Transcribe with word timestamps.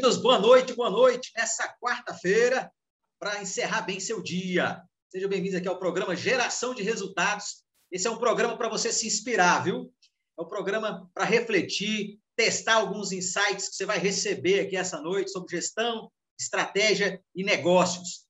bem-vindos, 0.00 0.22
boa 0.22 0.38
noite, 0.38 0.72
boa 0.72 0.88
noite, 0.88 1.30
nessa 1.36 1.76
quarta-feira, 1.78 2.72
para 3.18 3.42
encerrar 3.42 3.82
bem 3.82 4.00
seu 4.00 4.22
dia. 4.22 4.82
Sejam 5.10 5.28
bem-vindos 5.28 5.58
aqui 5.58 5.68
ao 5.68 5.78
programa 5.78 6.16
Geração 6.16 6.74
de 6.74 6.82
Resultados. 6.82 7.62
Esse 7.92 8.06
é 8.06 8.10
um 8.10 8.16
programa 8.16 8.56
para 8.56 8.70
você 8.70 8.90
se 8.90 9.06
inspirar, 9.06 9.62
viu? 9.62 9.92
É 10.38 10.42
um 10.42 10.48
programa 10.48 11.06
para 11.12 11.26
refletir, 11.26 12.18
testar 12.34 12.76
alguns 12.76 13.12
insights 13.12 13.68
que 13.68 13.76
você 13.76 13.84
vai 13.84 13.98
receber 13.98 14.60
aqui 14.60 14.74
essa 14.74 15.02
noite 15.02 15.30
sobre 15.30 15.54
gestão, 15.54 16.10
estratégia 16.40 17.22
e 17.34 17.44
negócios. 17.44 18.24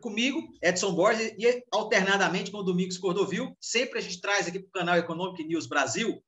Comigo, 0.00 0.40
Edson 0.62 0.94
Borges, 0.94 1.34
e 1.36 1.64
alternadamente 1.72 2.52
com 2.52 2.58
o 2.58 2.62
Domingos 2.62 2.98
Cordovil, 2.98 3.56
sempre 3.60 3.98
a 3.98 4.02
gente 4.02 4.20
traz 4.20 4.46
aqui 4.46 4.60
para 4.60 4.68
o 4.68 4.72
canal 4.72 4.96
Economic 4.96 5.42
News 5.44 5.66
Brasil 5.66 6.22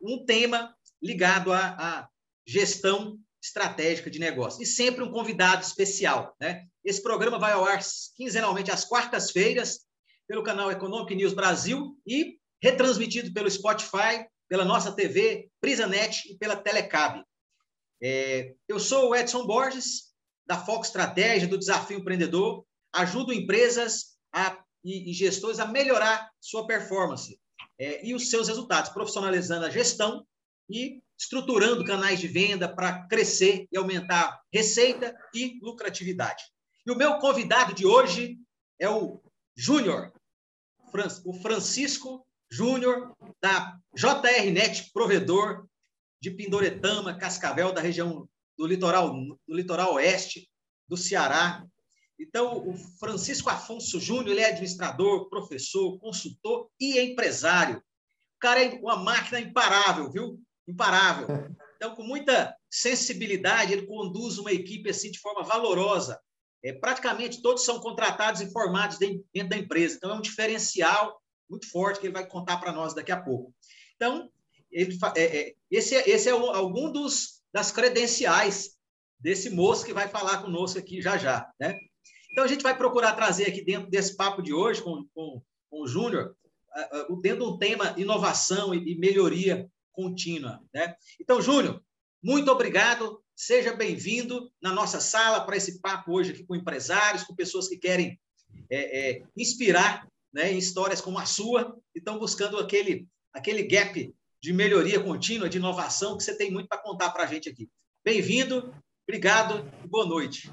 um 0.00 0.24
tema 0.24 0.74
ligado 1.02 1.52
à, 1.52 1.76
à 1.78 2.08
gestão 2.46 3.18
estratégica 3.44 4.10
de 4.10 4.18
negócio. 4.18 4.62
E 4.62 4.66
sempre 4.66 5.04
um 5.04 5.10
convidado 5.10 5.62
especial. 5.62 6.34
Né? 6.40 6.64
Esse 6.82 7.02
programa 7.02 7.38
vai 7.38 7.52
ao 7.52 7.64
ar 7.64 7.80
quinzenalmente 8.16 8.70
às 8.70 8.86
quartas-feiras 8.86 9.80
pelo 10.26 10.42
canal 10.42 10.70
Economic 10.70 11.14
News 11.14 11.34
Brasil 11.34 11.94
e 12.06 12.38
retransmitido 12.62 13.32
pelo 13.34 13.50
Spotify, 13.50 14.26
pela 14.48 14.64
nossa 14.64 14.92
TV, 14.92 15.50
BrisaNet 15.60 16.32
e 16.32 16.38
pela 16.38 16.56
Telecab. 16.56 17.22
É, 18.02 18.54
eu 18.66 18.80
sou 18.80 19.10
o 19.10 19.14
Edson 19.14 19.46
Borges, 19.46 20.14
da 20.46 20.58
Foco 20.58 20.84
Estratégia, 20.84 21.48
do 21.48 21.58
Desafio 21.58 21.98
Empreendedor. 21.98 22.64
Ajudo 22.94 23.32
empresas 23.32 24.16
a, 24.32 24.58
e, 24.82 25.10
e 25.10 25.12
gestores 25.12 25.58
a 25.58 25.66
melhorar 25.66 26.30
sua 26.40 26.66
performance 26.66 27.38
é, 27.78 28.06
e 28.06 28.14
os 28.14 28.30
seus 28.30 28.48
resultados, 28.48 28.90
profissionalizando 28.90 29.66
a 29.66 29.70
gestão 29.70 30.26
e 30.68 31.02
estruturando 31.18 31.84
canais 31.84 32.18
de 32.20 32.28
venda 32.28 32.68
para 32.68 33.06
crescer 33.06 33.66
e 33.70 33.76
aumentar 33.76 34.40
receita 34.52 35.14
e 35.34 35.58
lucratividade. 35.62 36.42
E 36.86 36.90
o 36.90 36.96
meu 36.96 37.18
convidado 37.18 37.74
de 37.74 37.86
hoje 37.86 38.38
é 38.78 38.88
o 38.88 39.22
Júnior, 39.56 40.12
o 41.24 41.32
Francisco 41.40 42.26
Júnior, 42.50 43.14
da 43.40 43.76
JRNet, 43.96 44.90
provedor 44.92 45.66
de 46.20 46.30
Pindoretama, 46.30 47.16
Cascavel, 47.16 47.72
da 47.72 47.80
região 47.80 48.28
do 48.56 48.66
litoral, 48.66 49.12
do 49.12 49.54
litoral 49.54 49.94
oeste 49.94 50.48
do 50.88 50.96
Ceará. 50.96 51.64
Então, 52.18 52.68
o 52.68 52.76
Francisco 52.98 53.50
Afonso 53.50 53.98
Júnior, 53.98 54.30
ele 54.30 54.40
é 54.40 54.46
administrador, 54.46 55.28
professor, 55.28 55.98
consultor 55.98 56.70
e 56.78 57.00
empresário. 57.00 57.78
O 57.78 58.38
cara 58.40 58.62
é 58.62 58.78
uma 58.78 58.96
máquina 58.96 59.40
imparável, 59.40 60.10
viu? 60.10 60.40
Imparável. 60.66 61.28
Então, 61.76 61.94
com 61.94 62.02
muita 62.02 62.56
sensibilidade, 62.70 63.72
ele 63.72 63.86
conduz 63.86 64.38
uma 64.38 64.52
equipe 64.52 64.90
assim 64.90 65.10
de 65.10 65.18
forma 65.18 65.42
valorosa. 65.42 66.20
É, 66.62 66.72
praticamente 66.72 67.42
todos 67.42 67.64
são 67.64 67.78
contratados 67.78 68.40
e 68.40 68.50
formados 68.50 68.98
dentro 68.98 69.48
da 69.48 69.56
empresa. 69.56 69.96
Então, 69.96 70.10
é 70.10 70.14
um 70.14 70.22
diferencial 70.22 71.20
muito 71.48 71.70
forte 71.70 72.00
que 72.00 72.06
ele 72.06 72.14
vai 72.14 72.26
contar 72.26 72.56
para 72.56 72.72
nós 72.72 72.94
daqui 72.94 73.12
a 73.12 73.20
pouco. 73.20 73.54
Então, 73.96 74.30
ele, 74.70 74.98
é, 75.14 75.22
é, 75.22 75.54
esse, 75.70 75.94
é, 75.94 76.08
esse 76.08 76.28
é 76.28 76.34
o, 76.34 76.50
algum 76.50 76.90
dos, 76.90 77.42
das 77.52 77.70
credenciais 77.70 78.70
desse 79.20 79.50
moço 79.50 79.84
que 79.84 79.92
vai 79.92 80.08
falar 80.08 80.42
conosco 80.42 80.78
aqui 80.78 81.02
já 81.02 81.18
já. 81.18 81.46
Né? 81.60 81.78
Então, 82.32 82.44
a 82.44 82.48
gente 82.48 82.62
vai 82.62 82.76
procurar 82.76 83.12
trazer 83.12 83.46
aqui 83.46 83.62
dentro 83.62 83.90
desse 83.90 84.16
papo 84.16 84.42
de 84.42 84.54
hoje 84.54 84.82
com, 84.82 85.06
com, 85.14 85.42
com 85.70 85.82
o 85.82 85.86
Júnior, 85.86 86.34
dentro 87.22 87.44
de 87.44 87.52
um 87.52 87.58
tema 87.58 87.94
inovação 87.96 88.74
e, 88.74 88.92
e 88.92 88.98
melhoria 88.98 89.70
contínua. 89.94 90.60
Né? 90.74 90.94
Então, 91.20 91.40
Júnior, 91.40 91.82
muito 92.22 92.50
obrigado. 92.50 93.22
Seja 93.34 93.74
bem-vindo 93.74 94.50
na 94.60 94.72
nossa 94.72 95.00
sala 95.00 95.44
para 95.44 95.56
esse 95.56 95.80
papo 95.80 96.12
hoje 96.12 96.32
aqui 96.32 96.44
com 96.44 96.54
empresários, 96.54 97.24
com 97.24 97.34
pessoas 97.34 97.68
que 97.68 97.78
querem 97.78 98.20
é, 98.70 99.10
é, 99.10 99.22
inspirar 99.36 100.06
né, 100.32 100.52
em 100.52 100.58
histórias 100.58 101.00
como 101.00 101.18
a 101.18 101.26
sua 101.26 101.76
e 101.94 101.98
estão 101.98 102.18
buscando 102.18 102.58
aquele, 102.58 103.08
aquele 103.32 103.62
gap 103.62 104.14
de 104.42 104.52
melhoria 104.52 105.02
contínua, 105.02 105.48
de 105.48 105.58
inovação, 105.58 106.16
que 106.16 106.22
você 106.22 106.36
tem 106.36 106.50
muito 106.50 106.68
para 106.68 106.82
contar 106.82 107.10
para 107.10 107.24
a 107.24 107.26
gente 107.26 107.48
aqui. 107.48 107.68
Bem-vindo, 108.04 108.74
obrigado 109.08 109.66
e 109.82 109.88
boa 109.88 110.06
noite. 110.06 110.52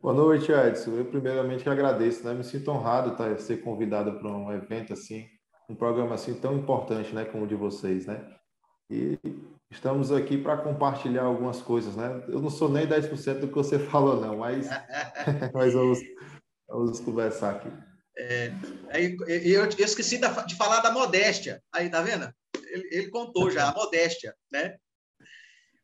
Boa 0.00 0.14
noite, 0.14 0.50
Edson. 0.50 0.96
Eu 0.96 1.04
primeiramente 1.04 1.68
agradeço, 1.68 2.24
né? 2.24 2.34
Me 2.34 2.42
sinto 2.42 2.70
honrado 2.72 3.16
tá, 3.16 3.38
ser 3.38 3.62
convidado 3.62 4.18
para 4.18 4.28
um 4.28 4.52
evento 4.52 4.92
assim, 4.92 5.28
um 5.72 5.74
programa 5.74 6.14
assim 6.14 6.34
tão 6.34 6.56
importante, 6.56 7.14
né, 7.14 7.24
como 7.24 7.44
o 7.44 7.46
de 7.46 7.54
vocês, 7.54 8.06
né? 8.06 8.22
E 8.90 9.18
estamos 9.70 10.12
aqui 10.12 10.36
para 10.36 10.58
compartilhar 10.58 11.22
algumas 11.22 11.62
coisas, 11.62 11.96
né? 11.96 12.22
Eu 12.28 12.42
não 12.42 12.50
sou 12.50 12.68
nem 12.68 12.86
10% 12.86 13.40
do 13.40 13.48
que 13.48 13.54
você 13.54 13.78
falou, 13.88 14.20
não, 14.20 14.36
mas, 14.36 14.68
mas 15.54 15.72
vamos, 15.72 15.98
vamos 16.68 17.00
conversar 17.00 17.56
aqui. 17.56 17.70
É, 18.18 18.52
aí, 18.90 19.16
eu, 19.26 19.64
eu 19.64 19.84
esqueci 19.84 20.18
de 20.18 20.54
falar 20.56 20.80
da 20.80 20.92
modéstia. 20.92 21.62
Aí, 21.72 21.88
tá 21.88 22.02
vendo? 22.02 22.30
Ele, 22.54 22.88
ele 22.90 23.08
contou 23.08 23.50
já, 23.50 23.70
a 23.70 23.72
modéstia, 23.74 24.34
né? 24.52 24.76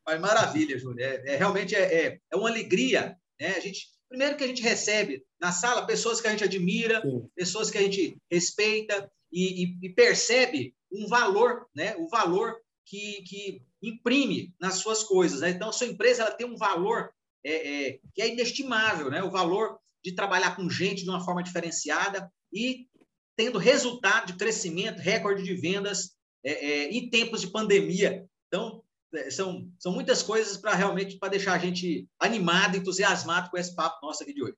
Mas 0.05 0.21
maravilha, 0.21 0.77
Júlio. 0.77 1.03
É, 1.03 1.33
é 1.33 1.35
realmente 1.35 1.75
é, 1.75 1.81
é, 1.81 2.19
é, 2.31 2.35
uma 2.35 2.49
alegria, 2.49 3.17
né? 3.41 3.55
A 3.55 3.59
gente, 3.59 3.87
primeiro 4.07 4.37
que 4.37 4.43
a 4.43 4.47
gente 4.47 4.61
recebe 4.61 5.23
na 5.41 5.51
sala 5.51 5.87
pessoas 5.87 6.21
que 6.21 6.27
a 6.27 6.31
gente 6.31 6.43
admira, 6.43 7.01
Sim. 7.01 7.27
pessoas 7.35 7.71
que 7.71 7.77
a 7.79 7.81
gente 7.81 8.15
respeita, 8.31 9.09
e, 9.31 9.63
e, 9.63 9.77
e 9.83 9.89
percebe 9.89 10.75
um 10.91 11.07
valor, 11.07 11.67
né? 11.75 11.95
o 11.97 12.07
valor 12.07 12.55
que, 12.85 13.21
que 13.23 13.61
imprime 13.81 14.53
nas 14.59 14.75
suas 14.75 15.03
coisas. 15.03 15.41
Né? 15.41 15.51
Então, 15.51 15.69
a 15.69 15.73
sua 15.73 15.87
empresa 15.87 16.23
ela 16.23 16.31
tem 16.31 16.47
um 16.47 16.57
valor 16.57 17.11
é, 17.43 17.53
é, 17.53 17.99
que 18.13 18.21
é 18.21 18.27
inestimável, 18.29 19.09
né? 19.09 19.23
o 19.23 19.31
valor 19.31 19.79
de 20.03 20.13
trabalhar 20.13 20.55
com 20.55 20.69
gente 20.69 21.03
de 21.03 21.09
uma 21.09 21.23
forma 21.23 21.43
diferenciada 21.43 22.31
e 22.51 22.87
tendo 23.35 23.57
resultado 23.57 24.27
de 24.27 24.37
crescimento, 24.37 24.99
recorde 24.99 25.43
de 25.43 25.53
vendas 25.53 26.15
é, 26.43 26.51
é 26.51 26.89
em 26.91 27.09
tempos 27.09 27.41
de 27.41 27.47
pandemia. 27.47 28.27
Então, 28.47 28.83
são, 29.31 29.71
são 29.79 29.91
muitas 29.91 30.21
coisas 30.21 30.57
para 30.57 30.73
realmente 30.75 31.17
para 31.17 31.29
deixar 31.29 31.53
a 31.53 31.57
gente 31.57 32.07
animado, 32.19 32.77
entusiasmado 32.77 33.49
com 33.49 33.57
esse 33.57 33.75
papo 33.75 34.05
nosso 34.05 34.23
aqui 34.23 34.33
de 34.33 34.43
hoje. 34.43 34.55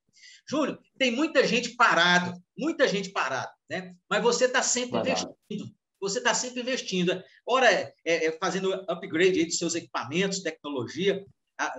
Júlio, 0.48 0.80
tem 0.98 1.12
muita 1.12 1.46
gente 1.48 1.76
parado, 1.76 2.40
muita 2.58 2.88
gente 2.88 3.10
parada, 3.10 3.52
né? 3.70 3.96
Mas 4.10 4.22
você 4.22 4.46
está 4.46 4.62
sempre 4.62 4.92
Vai 4.92 5.02
investindo. 5.02 5.64
Lá. 5.64 5.70
Você 6.02 6.18
está 6.18 6.34
sempre 6.34 6.62
investindo. 6.62 7.24
Ora, 7.46 7.72
é, 7.72 7.94
é, 8.06 8.32
fazendo 8.40 8.74
upgrade 8.90 9.46
dos 9.46 9.58
seus 9.58 9.76
equipamentos, 9.76 10.42
tecnologia, 10.42 11.24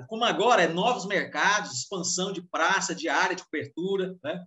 como 0.08 0.24
agora, 0.24 0.62
é 0.62 0.68
novos 0.68 1.06
mercados, 1.06 1.72
expansão 1.72 2.32
de 2.32 2.40
praça, 2.40 2.94
de 2.94 3.08
área 3.08 3.34
de 3.34 3.44
cobertura, 3.44 4.16
né? 4.22 4.44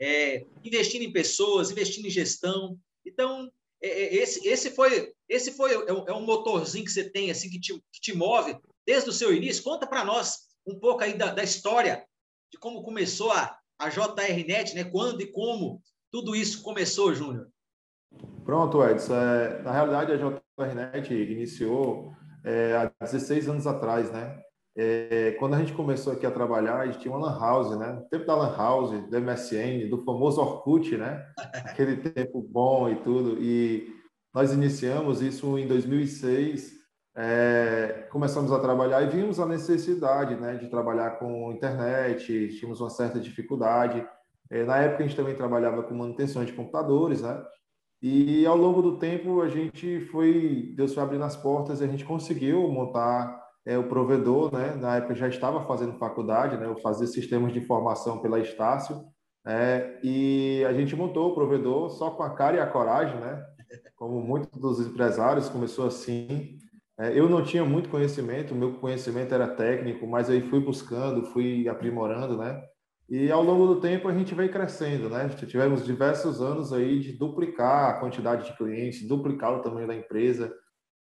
É, 0.00 0.46
investindo 0.64 1.02
em 1.02 1.12
pessoas, 1.12 1.70
investindo 1.70 2.06
em 2.06 2.10
gestão. 2.10 2.78
Então, 3.04 3.50
é, 3.50 3.50
é, 3.50 3.50
esse, 3.80 4.46
esse 4.46 4.70
foi, 4.70 5.12
esse 5.28 5.52
foi 5.52 5.72
é 5.72 5.92
um, 5.92 6.04
é 6.08 6.12
um 6.12 6.24
motorzinho 6.24 6.84
que 6.84 6.90
você 6.90 7.08
tem 7.08 7.30
assim 7.30 7.48
que 7.48 7.60
te, 7.60 7.74
que 7.92 8.00
te 8.00 8.16
move 8.16 8.56
desde 8.86 9.08
o 9.08 9.12
seu 9.12 9.32
início. 9.32 9.62
Conta 9.62 9.86
para 9.86 10.04
nós 10.04 10.48
um 10.66 10.78
pouco 10.78 11.02
aí 11.02 11.16
da, 11.16 11.32
da 11.32 11.42
história 11.42 12.04
de 12.50 12.58
como 12.58 12.82
começou 12.82 13.30
a, 13.30 13.58
a 13.78 13.88
JRNet, 13.88 14.74
né? 14.74 14.84
Quando 14.84 15.20
e 15.20 15.30
como 15.30 15.82
tudo 16.10 16.34
isso 16.34 16.62
começou, 16.62 17.14
Júnior? 17.14 17.48
Pronto, 18.44 18.82
Edson. 18.82 19.14
É, 19.14 19.62
na 19.62 19.72
realidade, 19.72 20.12
a 20.12 20.16
JRNet 20.16 21.12
iniciou 21.12 22.12
é, 22.44 22.74
há 22.74 23.04
16 23.04 23.48
anos 23.48 23.66
atrás, 23.66 24.10
né? 24.10 24.42
É, 24.80 25.32
quando 25.40 25.54
a 25.54 25.58
gente 25.58 25.72
começou 25.72 26.12
aqui 26.12 26.24
a 26.24 26.30
trabalhar, 26.30 26.80
a 26.80 26.86
gente 26.86 27.00
tinha 27.00 27.12
uma 27.12 27.26
lan 27.26 27.38
house, 27.38 27.76
né? 27.76 27.94
No 27.94 28.02
tempo 28.08 28.24
da 28.24 28.36
lan 28.36 28.56
house, 28.56 28.90
do 28.90 29.20
MSN, 29.20 29.88
do 29.90 30.04
famoso 30.04 30.40
Orkut, 30.40 30.96
né? 30.96 31.26
Aquele 31.66 31.96
tempo 31.96 32.40
bom 32.40 32.88
e 32.88 32.96
tudo. 32.96 33.42
E 33.42 33.92
nós 34.32 34.52
iniciamos 34.52 35.20
isso 35.20 35.58
em 35.58 35.66
2006 35.66 36.78
é, 37.20 38.06
começamos 38.12 38.52
a 38.52 38.60
trabalhar 38.60 39.02
e 39.02 39.08
vimos 39.08 39.40
a 39.40 39.46
necessidade 39.46 40.36
né, 40.36 40.54
de 40.54 40.68
trabalhar 40.68 41.18
com 41.18 41.50
internet, 41.50 42.56
tínhamos 42.56 42.80
uma 42.80 42.90
certa 42.90 43.18
dificuldade. 43.18 44.06
É, 44.48 44.62
na 44.62 44.76
época, 44.76 45.02
a 45.02 45.06
gente 45.06 45.16
também 45.16 45.34
trabalhava 45.34 45.82
com 45.82 45.94
manutenção 45.94 46.44
de 46.44 46.52
computadores, 46.52 47.22
né? 47.22 47.42
E 48.00 48.46
ao 48.46 48.56
longo 48.56 48.80
do 48.80 48.98
tempo, 48.98 49.42
a 49.42 49.48
gente 49.48 50.00
foi, 50.12 50.72
Deus 50.76 50.94
foi 50.94 51.02
abrindo 51.02 51.24
as 51.24 51.34
portas 51.34 51.80
e 51.80 51.84
a 51.84 51.88
gente 51.88 52.04
conseguiu 52.04 52.68
montar 52.68 53.47
é, 53.68 53.76
o 53.76 53.84
provedor, 53.84 54.50
né? 54.50 54.74
Na 54.80 54.96
época, 54.96 55.14
já 55.14 55.28
estava 55.28 55.66
fazendo 55.66 55.98
faculdade, 55.98 56.56
né? 56.56 56.64
Eu 56.64 56.78
fazia 56.78 57.06
sistemas 57.06 57.52
de 57.52 57.58
informação 57.58 58.18
pela 58.18 58.40
Estácio, 58.40 59.04
né? 59.44 59.98
E 60.02 60.64
a 60.66 60.72
gente 60.72 60.96
montou 60.96 61.30
o 61.30 61.34
provedor 61.34 61.90
só 61.90 62.10
com 62.12 62.22
a 62.22 62.30
cara 62.30 62.56
e 62.56 62.60
a 62.60 62.66
coragem, 62.66 63.20
né? 63.20 63.44
Como 63.94 64.22
muitos 64.22 64.58
dos 64.58 64.80
empresários, 64.80 65.50
começou 65.50 65.86
assim. 65.86 66.56
É, 66.98 67.16
eu 67.16 67.28
não 67.28 67.44
tinha 67.44 67.62
muito 67.62 67.90
conhecimento, 67.90 68.54
meu 68.54 68.72
conhecimento 68.78 69.34
era 69.34 69.46
técnico, 69.46 70.06
mas 70.06 70.30
aí 70.30 70.40
fui 70.40 70.60
buscando, 70.60 71.26
fui 71.26 71.68
aprimorando, 71.68 72.38
né? 72.38 72.58
E 73.06 73.30
ao 73.30 73.42
longo 73.42 73.66
do 73.66 73.80
tempo 73.82 74.08
a 74.08 74.14
gente 74.14 74.34
veio 74.34 74.50
crescendo, 74.50 75.10
né? 75.10 75.28
Tivemos 75.28 75.84
diversos 75.84 76.40
anos 76.40 76.72
aí 76.72 77.00
de 77.00 77.12
duplicar 77.12 77.90
a 77.90 78.00
quantidade 78.00 78.46
de 78.46 78.56
clientes, 78.56 79.06
duplicar 79.06 79.52
o 79.52 79.60
tamanho 79.60 79.86
da 79.86 79.94
empresa. 79.94 80.50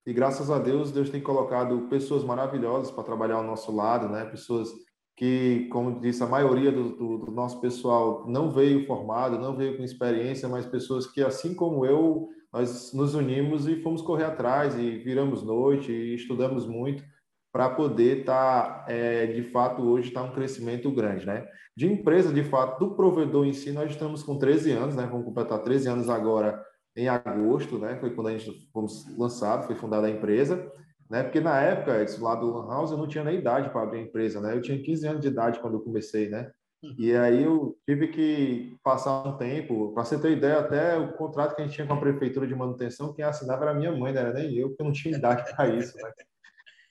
E 0.07 0.13
graças 0.13 0.49
a 0.49 0.57
Deus, 0.57 0.89
Deus 0.89 1.09
tem 1.09 1.19
colocado 1.19 1.89
pessoas 1.89 2.23
maravilhosas 2.23 2.89
para 2.89 3.03
trabalhar 3.03 3.35
ao 3.35 3.43
nosso 3.43 3.75
lado, 3.75 4.07
né? 4.07 4.23
Pessoas 4.23 4.69
que, 5.17 5.67
como 5.69 5.99
disse, 5.99 6.23
a 6.23 6.27
maioria 6.27 6.71
do, 6.71 6.95
do, 6.95 7.17
do, 7.17 7.31
nosso 7.31 7.59
pessoal 7.59 8.23
não 8.25 8.49
veio 8.49 8.87
formado, 8.87 9.37
não 9.37 9.53
veio 9.53 9.75
com 9.75 9.83
experiência, 9.83 10.47
mas 10.47 10.65
pessoas 10.65 11.05
que, 11.05 11.21
assim 11.21 11.53
como 11.53 11.85
eu, 11.85 12.29
nós 12.53 12.93
nos 12.93 13.15
unimos 13.15 13.67
e 13.67 13.81
fomos 13.81 14.01
correr 14.01 14.23
atrás 14.23 14.79
e 14.79 14.97
viramos 14.99 15.43
noite 15.43 15.91
e 15.91 16.15
estudamos 16.15 16.65
muito 16.65 17.03
para 17.51 17.69
poder 17.71 18.19
estar, 18.19 18.85
tá, 18.85 18.85
é, 18.87 19.25
de 19.25 19.43
fato, 19.51 19.81
hoje 19.81 20.07
está 20.07 20.23
um 20.23 20.31
crescimento 20.31 20.89
grande, 20.89 21.25
né? 21.25 21.45
De 21.75 21.85
empresa, 21.85 22.31
de 22.31 22.45
fato, 22.45 22.79
do 22.79 22.95
provedor 22.95 23.45
em 23.45 23.51
si, 23.51 23.73
nós 23.73 23.91
estamos 23.91 24.23
com 24.23 24.37
13 24.37 24.71
anos, 24.71 24.95
né? 24.95 25.05
Vamos 25.05 25.25
completar 25.25 25.59
13 25.59 25.89
anos 25.89 26.09
agora 26.09 26.63
em 26.97 27.07
agosto, 27.07 27.77
né? 27.77 27.95
Foi 27.99 28.13
quando 28.13 28.27
a 28.27 28.37
gente 28.37 28.69
fomos 28.73 29.05
lançado, 29.17 29.67
foi 29.67 29.75
fundada 29.75 30.07
a 30.07 30.09
empresa 30.09 30.69
né? 31.09 31.23
Porque 31.23 31.39
na 31.39 31.59
época, 31.61 32.01
esse 32.03 32.21
lado 32.21 32.45
do 32.45 32.57
Lan 32.57 32.67
House, 32.67 32.91
eu 32.91 32.97
não 32.97 33.07
tinha 33.07 33.23
nem 33.23 33.39
idade 33.39 33.69
para 33.69 33.83
abrir 33.83 33.99
a 33.99 34.03
empresa, 34.03 34.41
né? 34.41 34.55
Eu 34.55 34.61
tinha 34.61 34.81
15 34.81 35.07
anos 35.07 35.21
de 35.21 35.27
idade 35.27 35.59
quando 35.59 35.75
eu 35.75 35.81
comecei, 35.81 36.29
né? 36.29 36.51
Uhum. 36.83 36.95
E 36.97 37.15
aí 37.15 37.43
eu 37.43 37.75
tive 37.87 38.09
que 38.09 38.77
passar 38.83 39.23
um 39.23 39.37
tempo, 39.37 39.93
para 39.93 40.03
você 40.03 40.19
ter 40.19 40.31
ideia, 40.31 40.59
até 40.59 40.97
o 40.97 41.13
contrato 41.13 41.55
que 41.55 41.61
a 41.61 41.65
gente 41.65 41.73
tinha 41.73 41.87
com 41.87 41.93
a 41.93 41.99
prefeitura 41.99 42.45
de 42.45 42.53
manutenção, 42.53 43.13
quem 43.13 43.25
assinava 43.25 43.63
era 43.63 43.73
minha 43.73 43.91
mãe, 43.91 44.13
não 44.13 44.21
era 44.21 44.33
nem 44.33 44.55
eu, 44.55 44.69
porque 44.69 44.81
eu 44.83 44.85
não 44.85 44.93
tinha 44.93 45.17
idade 45.17 45.43
para 45.55 45.67
isso, 45.75 45.97
né? 45.97 46.11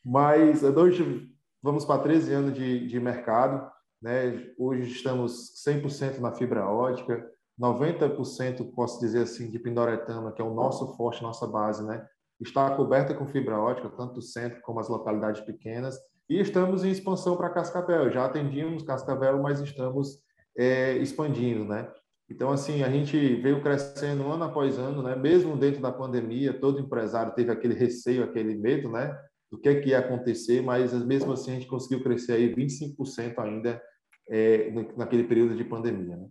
Mas 0.04 0.62
hoje 0.62 1.30
vamos 1.62 1.84
para 1.84 2.02
13 2.02 2.32
anos 2.32 2.54
de, 2.54 2.86
de 2.86 2.98
mercado, 2.98 3.70
né? 4.00 4.50
Hoje 4.58 4.90
estamos 4.90 5.52
100% 5.66 6.18
na 6.20 6.32
fibra 6.32 6.66
ótica, 6.66 7.30
90%, 7.60 8.72
posso 8.74 9.00
dizer 9.00 9.22
assim, 9.22 9.50
de 9.50 9.58
Pindoretama, 9.58 10.32
que 10.32 10.42
é 10.42 10.44
o 10.44 10.54
nosso 10.54 10.94
forte, 10.96 11.22
nossa 11.22 11.46
base, 11.46 11.84
né? 11.84 12.06
está 12.40 12.70
coberta 12.76 13.14
com 13.14 13.26
fibra 13.26 13.58
ótica, 13.58 13.88
tanto 13.88 14.18
o 14.18 14.22
centro 14.22 14.60
como 14.62 14.80
as 14.80 14.88
localidades 14.88 15.40
pequenas, 15.40 15.96
e 16.28 16.40
estamos 16.40 16.84
em 16.84 16.90
expansão 16.90 17.36
para 17.36 17.50
Cascavel. 17.50 18.10
Já 18.10 18.26
atendíamos 18.26 18.82
Cascavel, 18.82 19.40
mas 19.40 19.60
estamos 19.60 20.18
é, 20.56 20.96
expandindo, 20.98 21.64
né? 21.64 21.90
Então, 22.28 22.50
assim, 22.50 22.82
a 22.82 22.90
gente 22.90 23.16
veio 23.36 23.62
crescendo 23.62 24.26
ano 24.26 24.44
após 24.44 24.76
ano, 24.78 25.02
né? 25.02 25.14
Mesmo 25.14 25.56
dentro 25.56 25.80
da 25.80 25.92
pandemia, 25.92 26.52
todo 26.52 26.80
empresário 26.80 27.34
teve 27.34 27.52
aquele 27.52 27.74
receio, 27.74 28.24
aquele 28.24 28.56
medo, 28.56 28.90
né? 28.90 29.16
Do 29.50 29.58
que, 29.58 29.68
é 29.68 29.80
que 29.80 29.90
ia 29.90 30.00
acontecer, 30.00 30.60
mas 30.60 30.92
mesmo 30.92 31.32
assim 31.32 31.52
a 31.52 31.54
gente 31.54 31.68
conseguiu 31.68 32.02
crescer 32.02 32.32
aí 32.32 32.52
25% 32.52 33.38
ainda 33.38 33.80
é, 34.28 34.72
naquele 34.96 35.22
período 35.22 35.54
de 35.56 35.64
pandemia, 35.64 36.16
né? 36.16 36.26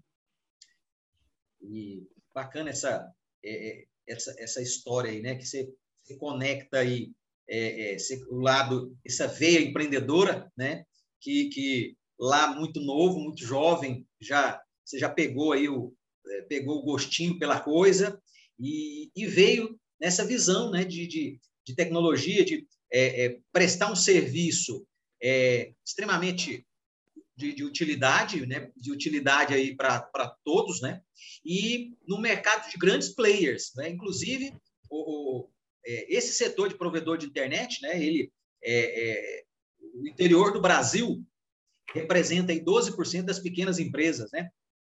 E 1.69 2.07
bacana 2.33 2.69
essa, 2.69 3.09
é, 3.43 3.69
é 3.69 3.85
essa, 4.07 4.35
essa 4.37 4.61
história 4.61 5.11
aí, 5.11 5.21
né? 5.21 5.35
Que 5.35 5.45
você 5.45 5.73
você 6.05 6.15
conecta 6.17 6.79
aí 6.79 7.11
é, 7.49 7.93
é, 7.93 7.97
o 8.29 8.39
lado, 8.39 8.95
essa 9.05 9.27
veia 9.27 9.59
empreendedora, 9.59 10.51
né? 10.55 10.85
Que, 11.19 11.49
que 11.49 11.97
lá 12.19 12.55
muito 12.55 12.79
novo, 12.79 13.19
muito 13.19 13.43
jovem, 13.43 14.05
já 14.21 14.61
você 14.83 14.99
já 14.99 15.09
pegou 15.09 15.51
aí 15.51 15.67
o 15.67 15.93
é, 16.27 16.41
pegou 16.43 16.79
o 16.79 16.83
gostinho 16.83 17.39
pela 17.39 17.59
coisa 17.59 18.21
e, 18.59 19.09
e 19.15 19.25
veio 19.25 19.79
nessa 19.99 20.25
visão, 20.25 20.71
né? 20.71 20.83
De, 20.83 21.07
de, 21.07 21.39
de 21.65 21.75
tecnologia, 21.75 22.45
de 22.45 22.67
é, 22.93 23.39
prestar 23.51 23.91
um 23.91 23.95
serviço 23.95 24.85
extremamente 25.83 26.63
de, 27.35 27.53
de, 27.53 27.63
utilidade, 27.63 28.45
né? 28.45 28.71
De 28.75 28.91
utilidade 28.91 29.53
aí 29.53 29.75
para 29.75 30.35
todos, 30.43 30.81
né? 30.81 31.01
E 31.43 31.93
no 32.07 32.19
mercado 32.19 32.69
de 32.69 32.77
grandes 32.77 33.09
players, 33.09 33.71
né? 33.75 33.89
Inclusive 33.89 34.53
o, 34.89 35.49
é, 35.85 36.15
esse 36.15 36.33
setor 36.33 36.69
de 36.69 36.77
provedor 36.77 37.17
de 37.17 37.27
internet, 37.27 37.81
né, 37.81 38.01
ele, 38.01 38.31
é, 38.63 39.09
é, 39.09 39.43
o 39.93 40.07
interior 40.07 40.51
do 40.51 40.61
Brasil 40.61 41.23
representa 41.93 42.51
aí 42.51 42.59
12% 42.59 43.23
das 43.23 43.39
pequenas 43.39 43.79
empresas, 43.79 44.29
né? 44.31 44.49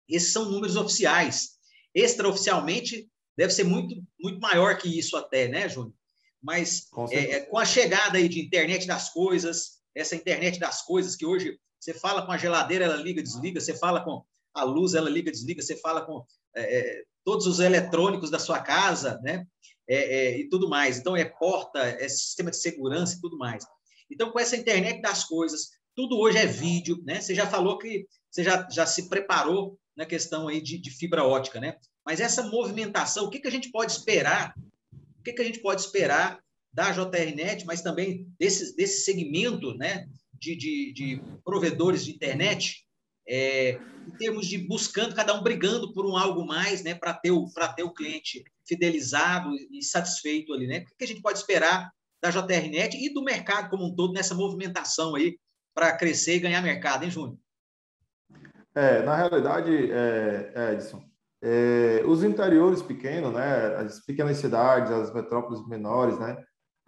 Esses 0.09 0.33
são 0.33 0.51
números 0.51 0.77
oficiais. 0.77 1.57
Extraoficialmente, 1.95 3.09
deve 3.37 3.53
ser 3.53 3.65
muito, 3.65 4.03
muito 4.21 4.41
maior 4.41 4.79
que 4.79 4.99
isso 4.99 5.17
até, 5.17 5.49
né, 5.49 5.69
Júnior? 5.69 5.95
Mas 6.41 6.87
com, 6.89 7.07
é, 7.11 7.31
é, 7.33 7.41
com 7.41 7.59
a 7.59 7.65
chegada 7.65 8.19
aí 8.19 8.29
de 8.29 8.41
internet 8.41 8.87
das 8.87 9.13
coisas, 9.13 9.81
essa 9.95 10.15
internet 10.15 10.61
das 10.61 10.83
coisas 10.83 11.17
que 11.17 11.27
hoje 11.27 11.59
você 11.79 11.95
fala 11.95 12.25
com 12.25 12.33
a 12.33 12.39
geladeira, 12.39 12.85
ela 12.85 12.97
liga, 12.97 13.23
desliga, 13.23 13.61
você 13.61 13.77
fala 13.77 14.03
com 14.03 14.25
a 14.55 14.65
luz, 14.65 14.95
ela 14.95 15.11
liga, 15.11 15.31
desliga, 15.31 15.63
você 15.63 15.77
fala 15.77 16.05
com 16.05 16.25
é, 16.55 16.79
é 16.79 17.03
todos 17.25 17.47
os 17.47 17.59
eletrônicos 17.59 18.31
da 18.31 18.39
sua 18.39 18.61
casa, 18.61 19.21
né? 19.23 19.47
é, 19.89 19.97
é, 19.97 20.39
e 20.39 20.49
tudo 20.49 20.69
mais. 20.69 20.99
Então, 20.99 21.17
é 21.17 21.25
porta, 21.25 21.79
é 21.81 22.09
sistema 22.09 22.51
de 22.51 22.57
segurança 22.57 23.17
e 23.17 23.21
tudo 23.21 23.39
mais. 23.39 23.65
Então, 24.11 24.31
com 24.31 24.39
essa 24.39 24.57
internet 24.57 25.01
das 25.01 25.25
coisas, 25.25 25.71
tudo 25.95 26.19
hoje 26.19 26.39
é 26.39 26.47
vídeo, 26.47 27.03
né? 27.05 27.21
Você 27.21 27.35
já 27.35 27.47
falou 27.47 27.79
que 27.79 28.07
você 28.31 28.45
já, 28.45 28.69
já 28.71 28.85
se 28.85 29.09
preparou 29.09 29.79
na 29.97 30.05
questão 30.05 30.49
aí 30.49 30.61
de, 30.61 30.79
de 30.79 30.91
fibra 30.91 31.25
ótica, 31.25 31.61
né? 31.61 31.77
Mas 32.05 32.21
essa 32.21 32.43
movimentação, 32.43 33.25
o 33.25 33.31
que, 33.31 33.41
que 33.41 33.49
a 33.49 33.53
gente 33.53 33.71
pode 33.71 33.93
esperar? 33.93 34.55
O 35.19 35.23
que, 35.23 35.33
que 35.33 35.43
a 35.43 35.45
gente 35.45 35.61
pode 35.61 35.81
esperar 35.81 36.41
da 36.73 36.93
JRNet, 36.93 37.65
mas 37.65 37.81
também 37.81 38.29
desse, 38.39 38.77
desse 38.77 39.05
segmento, 39.05 39.75
né? 39.75 40.07
De, 40.39 40.57
de, 40.57 40.93
de 40.93 41.23
provedores 41.45 42.05
de 42.05 42.13
internet, 42.13 42.87
é, 43.29 43.81
em 44.07 44.17
termos 44.19 44.47
de 44.47 44.59
buscando, 44.59 45.15
cada 45.15 45.35
um 45.35 45.43
brigando 45.43 45.93
por 45.93 46.07
um 46.07 46.17
algo 46.17 46.47
mais, 46.47 46.83
né? 46.83 46.95
Para 46.95 47.15
ter, 47.15 47.31
o, 47.31 47.47
ter 47.75 47.83
o 47.83 47.93
cliente 47.93 48.45
fidelizado 48.67 49.51
e 49.71 49.83
satisfeito 49.83 50.53
ali, 50.53 50.67
né? 50.67 50.85
O 50.93 50.97
que 50.97 51.05
a 51.05 51.07
gente 51.07 51.23
pode 51.23 51.39
esperar 51.39 51.91
da 52.23 52.31
JRNet 52.31 52.97
e 52.97 53.13
do 53.13 53.23
mercado 53.23 53.71
como 53.71 53.87
um 53.87 53.95
todo 53.95 54.13
nessa 54.13 54.35
movimentação 54.35 55.15
aí 55.15 55.39
para 55.75 55.97
crescer 55.97 56.37
e 56.37 56.41
ganhar 56.41 56.63
mercado, 56.63 57.05
hein, 57.05 57.11
Júnior? 57.11 57.39
É, 58.75 59.03
na 59.03 59.17
realidade, 59.17 59.91
é, 59.91 60.53
é, 60.55 60.73
Edson, 60.75 61.03
é, 61.43 62.03
os 62.07 62.23
interiores 62.23 62.83
pequenos, 62.83 63.33
né, 63.33 63.77
as 63.77 64.05
pequenas 64.05 64.37
cidades, 64.37 64.91
as 64.91 65.13
metrópoles 65.15 65.67
menores, 65.67 66.19
né, 66.19 66.37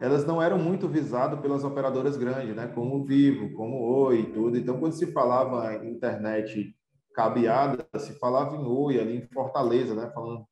elas 0.00 0.24
não 0.24 0.40
eram 0.40 0.58
muito 0.58 0.86
visadas 0.86 1.40
pelas 1.40 1.64
operadoras 1.64 2.16
grandes, 2.16 2.54
né, 2.54 2.68
como 2.68 2.96
o 2.96 3.04
Vivo, 3.04 3.52
como 3.54 3.76
o 3.76 4.04
Oi 4.04 4.20
e 4.20 4.32
tudo. 4.32 4.56
Então, 4.56 4.78
quando 4.78 4.92
se 4.92 5.12
falava 5.12 5.74
em 5.74 5.90
internet 5.90 6.74
cabeada, 7.18 7.84
se 7.98 8.16
falava 8.16 8.54
em 8.54 8.64
Oi, 8.64 9.00
ali 9.00 9.16
em 9.16 9.26
Fortaleza, 9.26 9.92
né? 9.92 10.08
falando 10.14 10.46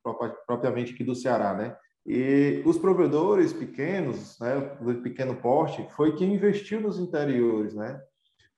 propriamente 0.45 0.93
aqui 0.93 1.05
do 1.05 1.15
Ceará. 1.15 1.55
Né? 1.55 1.77
E 2.05 2.61
os 2.67 2.77
provedores 2.77 3.53
pequenos, 3.53 4.37
né, 4.41 4.77
do 4.81 4.95
pequeno 4.97 5.37
porte, 5.37 5.87
foi 5.95 6.17
quem 6.17 6.35
investiu 6.35 6.81
nos 6.81 6.99
interiores, 6.99 7.73
né? 7.73 8.01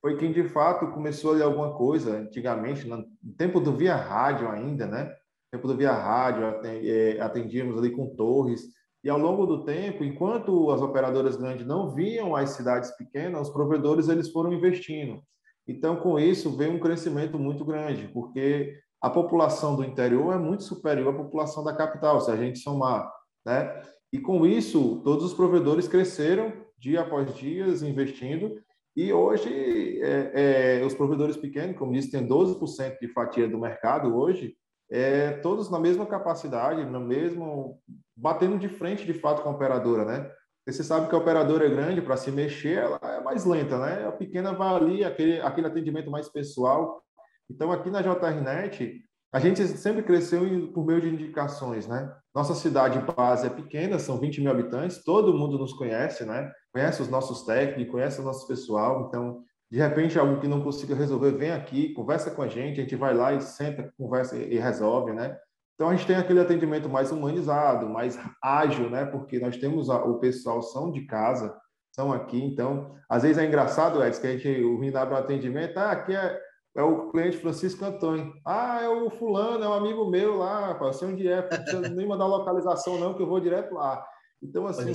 Foi 0.01 0.17
quem 0.17 0.33
de 0.33 0.45
fato 0.49 0.93
começou 0.93 1.33
ali 1.33 1.43
alguma 1.43 1.75
coisa 1.77 2.19
antigamente, 2.19 2.87
no 2.87 3.05
tempo 3.37 3.61
do 3.61 3.77
via 3.77 3.97
rádio 3.97 4.49
ainda, 4.49 4.87
né? 4.87 5.05
No 5.05 5.59
tempo 5.59 5.69
do 5.69 5.77
via 5.77 5.93
rádio, 5.93 6.45
é, 6.65 7.21
atendíamos 7.21 7.77
ali 7.77 7.91
com 7.91 8.15
torres. 8.15 8.69
E 9.05 9.09
ao 9.09 9.19
longo 9.19 9.47
do 9.47 9.65
tempo, 9.65 10.03
enquanto 10.03 10.71
as 10.71 10.81
operadoras 10.81 11.37
grandes 11.37 11.67
não 11.67 11.91
viam 11.91 12.35
as 12.35 12.51
cidades 12.51 12.91
pequenas, 12.97 13.49
os 13.49 13.55
provedores 13.55 14.09
eles 14.09 14.31
foram 14.31 14.53
investindo. 14.53 15.23
Então, 15.67 15.97
com 15.97 16.19
isso, 16.19 16.57
vem 16.57 16.71
um 16.71 16.81
crescimento 16.81 17.39
muito 17.39 17.65
grande, 17.65 18.09
porque 18.09 18.77
a 19.01 19.09
população 19.09 19.77
do 19.77 19.85
interior 19.85 20.35
é 20.35 20.39
muito 20.39 20.65
superior 20.65 21.15
à 21.15 21.17
população 21.17 21.63
da 21.63 21.77
capital, 21.77 22.21
se 22.21 22.31
a 22.31 22.37
gente 22.37 22.59
somar, 22.59 23.09
né? 23.47 23.83
E 24.13 24.19
com 24.19 24.47
isso, 24.47 25.01
todos 25.05 25.25
os 25.25 25.35
provedores 25.35 25.87
cresceram 25.87 26.53
dia 26.79 27.03
após 27.03 27.35
dia 27.35 27.67
investindo, 27.67 28.59
e 28.97 29.13
hoje 29.13 30.01
é, 30.03 30.81
é, 30.81 30.85
os 30.85 30.95
provedores 30.95 31.37
pequenos, 31.37 31.77
como 31.77 31.93
disse, 31.93 32.11
têm 32.11 32.27
12% 32.27 32.99
de 33.01 33.09
fatia 33.13 33.49
do 33.49 33.59
mercado 33.59 34.17
hoje, 34.17 34.57
é, 34.91 35.33
todos 35.33 35.71
na 35.71 35.79
mesma 35.79 36.07
capacidade, 36.07 36.85
no 36.85 37.01
mesmo 37.01 37.81
batendo 38.17 38.59
de 38.59 38.69
frente 38.69 39.05
de 39.05 39.15
fato 39.15 39.43
com 39.43 39.51
a 39.51 39.53
operadora, 39.53 40.05
né? 40.05 40.31
Você 40.67 40.85
sabe 40.85 41.09
que 41.09 41.15
a 41.15 41.19
operadora 41.19 41.67
é 41.67 41.71
grande, 41.71 42.03
para 42.03 42.17
se 42.17 42.31
mexer, 42.31 42.79
ela 42.79 43.01
é 43.03 43.23
mais 43.23 43.45
lenta, 43.45 43.79
né? 43.79 44.07
A 44.07 44.13
pequena 44.13 44.53
vai 44.53 44.75
ali, 44.75 45.05
aquele, 45.05 45.41
aquele 45.41 45.67
atendimento 45.67 46.11
mais 46.11 46.29
pessoal. 46.29 47.03
Então, 47.51 47.73
aqui 47.73 47.91
na 47.91 48.03
JRNet, 48.03 49.03
a 49.33 49.41
gente 49.41 49.67
sempre 49.67 50.03
cresceu 50.03 50.43
por 50.73 50.85
meio 50.85 51.01
de 51.01 51.09
indicações, 51.09 51.87
né? 51.87 52.15
Nossa 52.35 52.55
cidade 52.55 52.99
base 53.01 53.47
é 53.47 53.51
pequena, 53.51 53.99
são 53.99 54.19
20 54.19 54.41
mil 54.41 54.51
habitantes, 54.51 55.03
todo 55.03 55.33
mundo 55.33 55.59
nos 55.59 55.73
conhece, 55.73 56.25
né? 56.25 56.51
Conhece 56.73 57.01
os 57.01 57.09
nossos 57.09 57.45
técnicos, 57.45 57.93
conhece 57.93 58.21
o 58.21 58.25
nosso 58.25 58.47
pessoal. 58.47 59.07
Então, 59.09 59.43
de 59.71 59.79
repente, 59.79 60.19
algo 60.19 60.41
que 60.41 60.49
não 60.49 60.63
consiga 60.63 60.95
resolver, 60.95 61.33
vem 61.33 61.51
aqui, 61.51 61.93
conversa 61.93 62.31
com 62.31 62.43
a 62.43 62.49
gente, 62.49 62.81
a 62.81 62.83
gente 62.83 62.97
vai 62.97 63.15
lá 63.15 63.35
e 63.35 63.41
senta, 63.41 63.93
conversa 63.99 64.37
e 64.37 64.59
resolve, 64.59 65.13
né? 65.13 65.39
Então 65.75 65.91
a 65.91 65.95
gente 65.95 66.07
tem 66.07 66.17
aquele 66.17 66.41
atendimento 66.41 66.89
mais 66.89 67.13
humanizado, 67.13 67.89
mais 67.89 68.19
ágil, 68.43 68.91
né? 68.91 69.05
Porque 69.05 69.39
nós 69.39 69.57
temos 69.59 69.89
a, 69.89 70.03
o 70.05 70.19
pessoal 70.19 70.61
são 70.63 70.91
de 70.91 71.03
casa, 71.07 71.55
são 71.95 72.13
aqui, 72.13 72.43
então 72.43 72.97
às 73.09 73.23
vezes 73.23 73.39
é 73.39 73.47
engraçado, 73.47 74.03
Edson, 74.03 74.21
que 74.21 74.27
a 74.27 74.33
gente 74.33 74.65
o 74.65 74.81
Rim 74.81 74.95
abre 74.95 75.15
um 75.15 75.19
atendimento, 75.19 75.77
ah, 75.79 75.93
aqui 75.93 76.17
é, 76.17 76.41
é 76.77 76.83
o 76.83 77.11
cliente 77.11 77.37
Francisco 77.37 77.85
Antônio. 77.85 78.33
Ah, 78.45 78.81
é 78.83 78.89
o 78.89 79.11
fulano, 79.11 79.65
é 79.65 79.69
um 79.69 79.73
amigo 79.73 80.11
meu 80.11 80.39
lá, 80.39 80.77
eu 80.81 80.93
sei 80.93 81.09
onde 81.09 81.29
é, 81.29 81.43
não 81.43 81.49
precisa 81.49 81.89
nem 81.91 82.09
mandar 82.09 82.27
localização 82.27 82.99
não, 82.99 83.15
que 83.15 83.23
eu 83.23 83.29
vou 83.29 83.39
direto 83.39 83.75
lá. 83.75 84.05
Então 84.43 84.67
assim, 84.67 84.93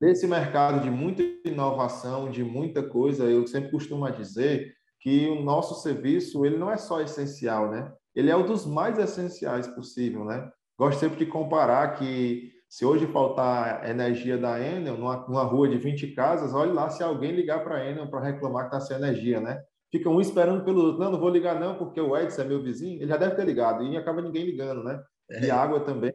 Nesse 0.00 0.26
mercado 0.26 0.80
de 0.80 0.90
muita 0.90 1.22
inovação, 1.44 2.30
de 2.30 2.42
muita 2.42 2.82
coisa, 2.82 3.24
eu 3.24 3.46
sempre 3.46 3.70
costumo 3.70 4.10
dizer 4.10 4.72
que 4.98 5.28
o 5.28 5.42
nosso 5.42 5.82
serviço 5.82 6.44
ele 6.46 6.56
não 6.56 6.70
é 6.70 6.76
só 6.76 7.00
essencial, 7.00 7.70
né? 7.70 7.92
Ele 8.14 8.30
é 8.30 8.36
um 8.36 8.46
dos 8.46 8.66
mais 8.66 8.98
essenciais 8.98 9.66
possível, 9.66 10.24
né? 10.24 10.50
Gosto 10.78 11.00
sempre 11.00 11.18
de 11.18 11.26
comparar 11.26 11.98
que 11.98 12.50
se 12.68 12.84
hoje 12.86 13.06
faltar 13.08 13.88
energia 13.88 14.38
da 14.38 14.58
Enel 14.58 14.96
numa, 14.96 15.26
numa 15.26 15.42
rua 15.42 15.68
de 15.68 15.76
20 15.76 16.14
casas, 16.14 16.54
olhe 16.54 16.72
lá 16.72 16.88
se 16.88 17.02
alguém 17.02 17.32
ligar 17.32 17.62
para 17.62 17.76
a 17.76 17.90
Enel 17.90 18.08
para 18.08 18.24
reclamar 18.24 18.70
que 18.70 18.76
está 18.76 18.80
sem 18.80 18.96
energia, 18.96 19.40
né? 19.40 19.60
Fica 19.90 20.08
um 20.08 20.20
esperando 20.20 20.64
pelo 20.64 20.82
outro. 20.82 21.00
Não, 21.00 21.10
não 21.10 21.20
vou 21.20 21.28
ligar 21.28 21.58
não, 21.58 21.76
porque 21.76 22.00
o 22.00 22.16
Edson 22.16 22.42
é 22.42 22.44
meu 22.44 22.62
vizinho. 22.62 22.96
Ele 23.02 23.08
já 23.08 23.16
deve 23.16 23.34
ter 23.34 23.44
ligado 23.44 23.84
e 23.84 23.96
acaba 23.96 24.22
ninguém 24.22 24.44
ligando, 24.44 24.84
né? 24.84 25.02
É. 25.30 25.46
E 25.46 25.50
água 25.50 25.80
também 25.80 26.12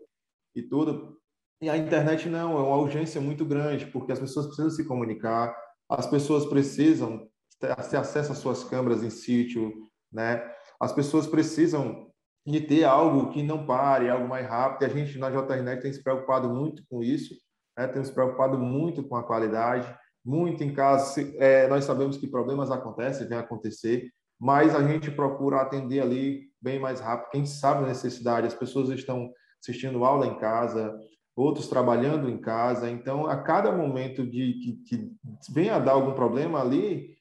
e 0.56 0.62
tudo. 0.62 1.18
E 1.62 1.70
a 1.70 1.78
internet 1.78 2.28
não, 2.28 2.58
é 2.58 2.62
uma 2.62 2.78
urgência 2.78 3.22
muito 3.22 3.46
grande, 3.46 3.86
porque 3.86 4.12
as 4.12 4.20
pessoas 4.20 4.48
precisam 4.48 4.70
se 4.70 4.86
comunicar, 4.86 5.56
as 5.90 6.06
pessoas 6.06 6.46
precisam 6.46 7.28
ter 7.60 7.72
acesso 7.72 8.32
às 8.32 8.38
suas 8.40 8.64
câmeras 8.64 9.04
em 9.04 9.10
sítio, 9.10 9.72
né? 10.12 10.44
As 10.80 10.92
pessoas 10.92 11.26
precisam 11.26 12.12
de 12.46 12.62
ter 12.62 12.84
algo 12.84 13.32
que 13.32 13.42
não 13.42 13.66
pare, 13.66 14.10
algo 14.10 14.28
mais 14.28 14.48
rápido. 14.48 14.84
E 14.84 14.86
a 14.86 14.90
gente 14.90 15.18
na 15.18 15.32
JRNet 15.32 15.82
tem 15.82 15.92
se 15.92 16.04
preocupado 16.04 16.50
muito 16.50 16.84
com 16.90 17.02
isso, 17.02 17.34
né? 17.78 17.88
tem 17.88 18.04
se 18.04 18.12
preocupado 18.12 18.58
muito 18.58 19.04
com 19.04 19.16
a 19.16 19.24
qualidade, 19.24 19.94
muito 20.24 20.64
em 20.64 20.74
caso. 20.74 21.20
É, 21.40 21.68
nós 21.68 21.86
sabemos 21.86 22.18
que 22.18 22.28
problemas 22.28 22.70
acontecem, 22.70 23.28
vêm 23.28 23.38
acontecer, 23.38 24.12
mas 24.40 24.76
a 24.76 24.86
gente 24.86 25.10
procura 25.10 25.62
atender 25.62 26.02
ali 26.02 26.50
bem 26.62 26.80
mais 26.80 27.00
rápido. 27.00 27.32
Quem 27.32 27.46
sabe 27.46 27.84
a 27.84 27.88
necessidade, 27.88 28.48
as 28.48 28.54
pessoas 28.54 28.90
estão 28.90 29.32
assistindo 29.62 30.06
aula 30.06 30.28
em 30.28 30.38
casa, 30.38 30.94
outros 31.36 31.68
trabalhando 31.68 32.30
em 32.30 32.38
casa. 32.38 32.90
Então, 32.90 33.28
a 33.28 33.36
cada 33.42 33.72
momento 33.72 34.26
de 34.26 34.54
que, 34.54 34.74
que 34.88 35.12
venha 35.52 35.76
a 35.76 35.80
dar 35.80 35.94
algum 35.94 36.14
problema 36.14 36.62
ali, 36.62 37.16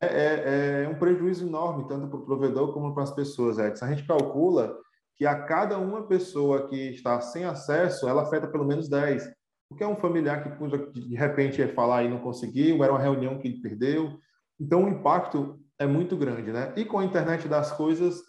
é, 0.00 0.06
é, 0.06 0.84
é 0.84 0.88
um 0.88 0.98
prejuízo 0.98 1.46
enorme, 1.46 1.86
tanto 1.88 2.08
para 2.08 2.18
o 2.18 2.24
provedor 2.24 2.72
como 2.72 2.94
para 2.94 3.04
as 3.04 3.14
pessoas, 3.14 3.58
Edson. 3.58 3.84
A 3.84 3.90
gente 3.90 4.06
calcula 4.06 4.76
que 5.16 5.26
a 5.26 5.42
cada 5.42 5.78
uma 5.78 6.06
pessoa 6.06 6.68
que 6.68 6.90
está 6.90 7.20
sem 7.20 7.44
acesso, 7.44 8.08
ela 8.08 8.22
afeta 8.22 8.48
pelo 8.48 8.66
menos 8.66 8.88
10. 8.88 9.28
Porque 9.68 9.84
é 9.84 9.86
um 9.86 9.96
familiar 9.96 10.42
que 10.42 11.00
de 11.00 11.14
repente 11.14 11.60
ia 11.60 11.72
falar 11.72 12.02
e 12.02 12.08
não 12.08 12.18
conseguiu, 12.18 12.82
era 12.82 12.92
uma 12.92 13.00
reunião 13.00 13.38
que 13.38 13.46
ele 13.46 13.60
perdeu. 13.60 14.18
Então, 14.58 14.84
o 14.84 14.88
impacto 14.88 15.60
é 15.78 15.86
muito 15.86 16.16
grande, 16.16 16.52
né? 16.52 16.72
E 16.76 16.84
com 16.84 16.98
a 16.98 17.04
internet 17.04 17.46
das 17.46 17.70
coisas, 17.70 18.20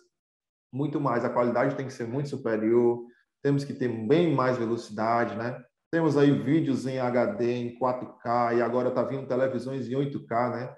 muito 0.71 1.01
mais. 1.01 1.25
A 1.25 1.29
qualidade 1.29 1.75
tem 1.75 1.87
que 1.87 1.93
ser 1.93 2.07
muito 2.07 2.29
superior, 2.29 3.03
temos 3.43 3.63
que 3.63 3.73
ter 3.73 3.87
bem 3.87 4.33
mais 4.33 4.57
velocidade, 4.57 5.35
né? 5.35 5.63
Temos 5.91 6.17
aí 6.17 6.31
vídeos 6.31 6.85
em 6.85 6.99
HD, 6.99 7.51
em 7.53 7.79
4K, 7.79 8.57
e 8.57 8.61
agora 8.61 8.89
está 8.89 9.03
vindo 9.03 9.27
televisões 9.27 9.87
em 9.87 9.93
8K, 9.93 10.51
né? 10.51 10.75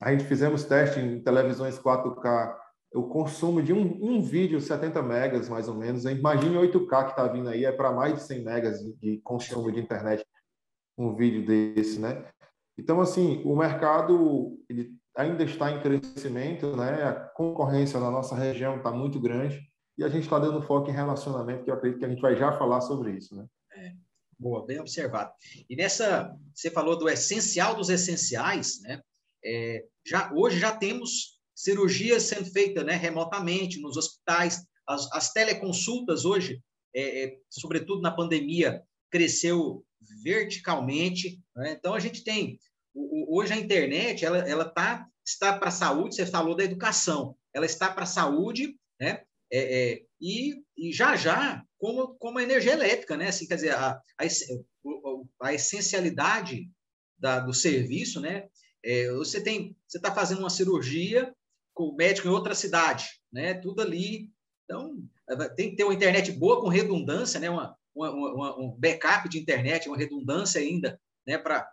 A 0.00 0.12
gente 0.12 0.24
fizemos 0.24 0.64
teste 0.64 1.00
em 1.00 1.22
televisões 1.22 1.78
4K, 1.78 2.54
o 2.94 3.04
consumo 3.08 3.62
de 3.62 3.72
um, 3.72 3.98
um 4.02 4.22
vídeo, 4.22 4.60
70 4.60 5.02
megas 5.02 5.48
mais 5.48 5.68
ou 5.68 5.74
menos. 5.74 6.04
Imagine 6.04 6.56
8K 6.56 7.04
que 7.04 7.10
está 7.10 7.26
vindo 7.26 7.48
aí, 7.48 7.64
é 7.64 7.72
para 7.72 7.92
mais 7.92 8.14
de 8.14 8.22
100 8.22 8.44
megas 8.44 8.80
de 8.80 9.20
consumo 9.22 9.70
de 9.70 9.80
internet 9.80 10.24
um 10.98 11.14
vídeo 11.14 11.44
desse, 11.44 12.00
né? 12.00 12.24
Então, 12.78 13.00
assim, 13.00 13.42
o 13.44 13.54
mercado 13.56 14.58
ainda 15.14 15.44
está 15.44 15.70
em 15.70 15.80
crescimento, 15.80 16.74
né? 16.76 17.04
A 17.04 17.12
concorrência 17.12 18.00
na 18.00 18.10
nossa 18.10 18.34
região 18.34 18.76
está 18.76 18.90
muito 18.90 19.20
grande 19.20 19.60
e 19.98 20.04
a 20.04 20.08
gente 20.08 20.24
está 20.24 20.38
dando 20.38 20.62
foco 20.62 20.90
em 20.90 20.94
relacionamento, 20.94 21.64
que 21.64 21.70
eu 21.70 21.74
acredito 21.74 21.98
que 21.98 22.04
a 22.04 22.08
gente 22.08 22.20
vai 22.20 22.36
já 22.36 22.52
falar 22.58 22.80
sobre 22.80 23.12
isso, 23.12 23.34
né? 23.34 23.46
É, 23.74 23.92
boa, 24.38 24.66
bem 24.66 24.78
observado. 24.78 25.32
E 25.68 25.76
nessa, 25.76 26.34
você 26.54 26.70
falou 26.70 26.98
do 26.98 27.08
essencial 27.08 27.74
dos 27.74 27.88
essenciais, 27.88 28.80
né? 28.82 29.00
É, 29.44 29.84
já, 30.04 30.32
hoje 30.34 30.58
já 30.58 30.74
temos 30.74 31.40
cirurgias 31.54 32.24
sendo 32.24 32.46
feitas 32.46 32.84
né, 32.84 32.94
remotamente 32.94 33.80
nos 33.80 33.96
hospitais, 33.96 34.66
as, 34.86 35.10
as 35.12 35.32
teleconsultas 35.32 36.24
hoje, 36.24 36.62
é, 36.94 37.24
é, 37.24 37.38
sobretudo 37.48 38.02
na 38.02 38.10
pandemia, 38.10 38.82
cresceu 39.10 39.84
verticalmente. 40.22 41.40
Né? 41.54 41.72
Então 41.72 41.94
a 41.94 42.00
gente 42.00 42.22
tem 42.22 42.58
o, 42.94 43.38
hoje 43.38 43.52
a 43.52 43.56
internet 43.56 44.24
ela, 44.24 44.38
ela 44.38 44.64
tá, 44.64 45.06
está 45.24 45.58
para 45.58 45.68
a 45.68 45.72
saúde. 45.72 46.14
Você 46.14 46.26
falou 46.26 46.54
da 46.54 46.64
educação, 46.64 47.36
ela 47.54 47.66
está 47.66 47.90
para 47.90 48.04
a 48.04 48.06
saúde, 48.06 48.78
né? 49.00 49.22
É, 49.52 49.92
é, 49.92 50.02
e, 50.20 50.54
e, 50.76 50.92
já 50.92 51.14
já 51.14 51.62
como, 51.78 52.14
como 52.16 52.38
a 52.38 52.42
energia 52.42 52.72
elétrica, 52.72 53.16
né? 53.16 53.28
Assim, 53.28 53.46
quer 53.46 53.56
dizer, 53.56 53.74
a, 53.74 53.92
a, 54.18 54.24
a 55.42 55.54
essencialidade 55.54 56.68
da, 57.18 57.40
do 57.40 57.52
serviço, 57.52 58.20
né? 58.20 58.48
É, 58.84 59.10
você 59.12 59.42
tem, 59.42 59.76
você 59.86 59.98
está 59.98 60.14
fazendo 60.14 60.40
uma 60.40 60.50
cirurgia 60.50 61.34
com 61.74 61.84
o 61.84 61.96
médico 61.96 62.28
em 62.28 62.30
outra 62.30 62.54
cidade, 62.54 63.04
né? 63.32 63.54
Tudo 63.54 63.82
ali. 63.82 64.30
Então, 64.64 64.96
tem 65.56 65.70
que 65.70 65.76
ter 65.76 65.84
uma 65.84 65.94
internet 65.94 66.32
boa 66.32 66.60
com 66.60 66.68
redundância, 66.68 67.38
né? 67.38 67.48
Uma, 67.48 67.76
uma, 67.94 68.10
uma 68.10 68.58
um 68.58 68.76
backup 68.78 69.28
de 69.28 69.38
internet, 69.38 69.88
uma 69.88 69.96
redundância 69.96 70.60
ainda, 70.60 71.00
né? 71.26 71.38
Para 71.38 71.68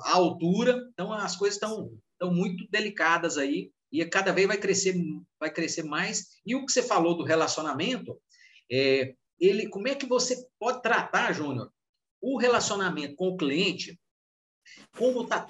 a 0.00 0.12
altura. 0.12 0.88
Então, 0.92 1.12
as 1.12 1.36
coisas 1.36 1.56
estão 1.56 1.92
estão 2.16 2.34
muito 2.34 2.66
delicadas 2.70 3.36
aí 3.36 3.70
e 3.90 4.04
cada 4.06 4.32
vez 4.32 4.46
vai 4.46 4.58
crescer 4.58 4.94
vai 5.38 5.50
crescer 5.50 5.82
mais. 5.82 6.38
E 6.44 6.54
o 6.54 6.64
que 6.64 6.72
você 6.72 6.82
falou 6.82 7.16
do 7.16 7.24
relacionamento, 7.24 8.20
é, 8.70 9.14
ele, 9.38 9.68
como 9.68 9.88
é 9.88 9.94
que 9.94 10.06
você 10.06 10.46
pode 10.58 10.82
tratar, 10.82 11.32
Júnior, 11.32 11.70
o 12.20 12.38
relacionamento 12.38 13.14
com 13.14 13.28
o 13.28 13.36
cliente, 13.36 13.98
como 14.96 15.22
está 15.22 15.46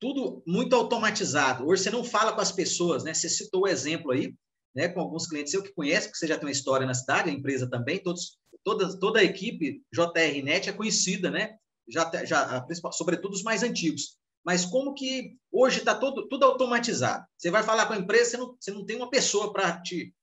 tudo 0.00 0.42
muito 0.46 0.74
automatizado. 0.74 1.66
Hoje 1.66 1.82
você 1.82 1.90
não 1.90 2.04
fala 2.04 2.32
com 2.32 2.40
as 2.40 2.52
pessoas, 2.52 3.04
né? 3.04 3.12
Você 3.12 3.28
citou 3.28 3.62
o 3.62 3.68
exemplo 3.68 4.12
aí, 4.12 4.34
né? 4.74 4.88
Com 4.88 5.00
alguns 5.00 5.26
clientes 5.26 5.52
eu 5.52 5.62
que 5.62 5.72
conheço, 5.72 6.06
porque 6.06 6.18
você 6.18 6.26
já 6.26 6.36
tem 6.36 6.46
uma 6.46 6.52
história 6.52 6.86
na 6.86 6.94
cidade, 6.94 7.30
a 7.30 7.32
empresa 7.32 7.68
também, 7.68 7.98
todos, 7.98 8.38
toda, 8.64 8.98
toda 8.98 9.20
a 9.20 9.24
equipe 9.24 9.82
JRNet 9.92 10.68
é 10.68 10.72
conhecida, 10.72 11.30
né? 11.30 11.56
Já, 11.88 12.10
já, 12.24 12.66
sobretudo 12.92 13.32
os 13.32 13.42
mais 13.42 13.62
antigos. 13.62 14.16
Mas 14.48 14.64
como 14.64 14.94
que 14.94 15.36
hoje 15.52 15.80
está 15.80 15.94
tudo, 15.94 16.26
automatizado? 16.42 17.26
Você 17.36 17.50
vai 17.50 17.62
falar 17.62 17.84
com 17.84 17.92
a 17.92 17.98
empresa, 17.98 18.30
você 18.30 18.36
não, 18.38 18.56
você 18.58 18.70
não 18.70 18.86
tem 18.86 18.96
uma 18.96 19.10
pessoa 19.10 19.52
para 19.52 19.78
te 19.78 20.14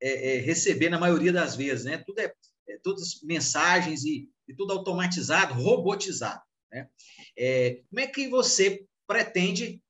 é, 0.00 0.36
é, 0.36 0.38
receber 0.38 0.88
na 0.88 1.00
maioria 1.00 1.32
das 1.32 1.56
vezes, 1.56 1.84
né? 1.84 1.98
Tudo 1.98 2.20
é, 2.20 2.32
é 2.68 2.78
todas 2.80 3.20
mensagens 3.24 4.04
e, 4.04 4.30
e, 4.46 4.54
tudo 4.54 4.72
automatizado, 4.72 5.54
robotizado. 5.54 6.40
Né? 6.70 6.88
É, 7.36 7.82
como 7.90 7.98
é 7.98 8.06
que 8.06 8.28
você 8.28 8.86
pretende 9.04 9.82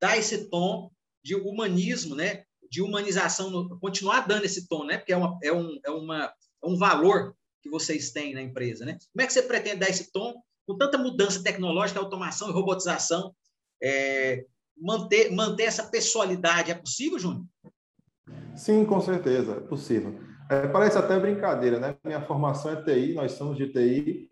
dar 0.00 0.16
esse 0.16 0.48
tom 0.48 0.90
de 1.22 1.34
humanismo, 1.34 2.14
né? 2.14 2.46
de 2.70 2.80
humanização, 2.80 3.50
no, 3.50 3.78
continuar 3.78 4.26
dando 4.26 4.46
esse 4.46 4.66
tom, 4.66 4.86
né? 4.86 4.96
porque 4.96 5.12
é, 5.12 5.16
uma, 5.18 5.38
é, 5.42 5.52
um, 5.52 5.78
é, 5.84 5.90
uma, 5.90 6.24
é 6.64 6.66
um 6.66 6.78
valor 6.78 7.36
que 7.60 7.68
vocês 7.68 8.12
têm 8.12 8.32
na 8.32 8.40
empresa. 8.40 8.86
Né? 8.86 8.96
Como 9.12 9.22
é 9.22 9.26
que 9.26 9.32
você 9.34 9.42
pretende 9.42 9.80
dar 9.80 9.90
esse 9.90 10.10
tom 10.10 10.42
com 10.66 10.76
tanta 10.76 10.98
mudança 10.98 11.42
tecnológica, 11.42 12.00
automação 12.00 12.48
e 12.48 12.52
robotização? 12.52 13.32
É, 13.82 14.44
manter, 14.76 15.30
manter 15.32 15.64
essa 15.64 15.84
pessoalidade 15.84 16.70
é 16.70 16.74
possível, 16.74 17.18
Júnior? 17.18 17.44
Sim, 18.54 18.84
com 18.84 19.00
certeza, 19.00 19.52
é 19.52 19.60
possível. 19.60 20.18
É, 20.50 20.66
parece 20.68 20.98
até 20.98 21.18
brincadeira, 21.18 21.78
né? 21.78 21.96
Minha 22.04 22.22
formação 22.22 22.72
é 22.72 22.82
TI, 22.82 23.14
nós 23.14 23.32
somos 23.32 23.56
de 23.56 23.72
TI, 23.72 24.28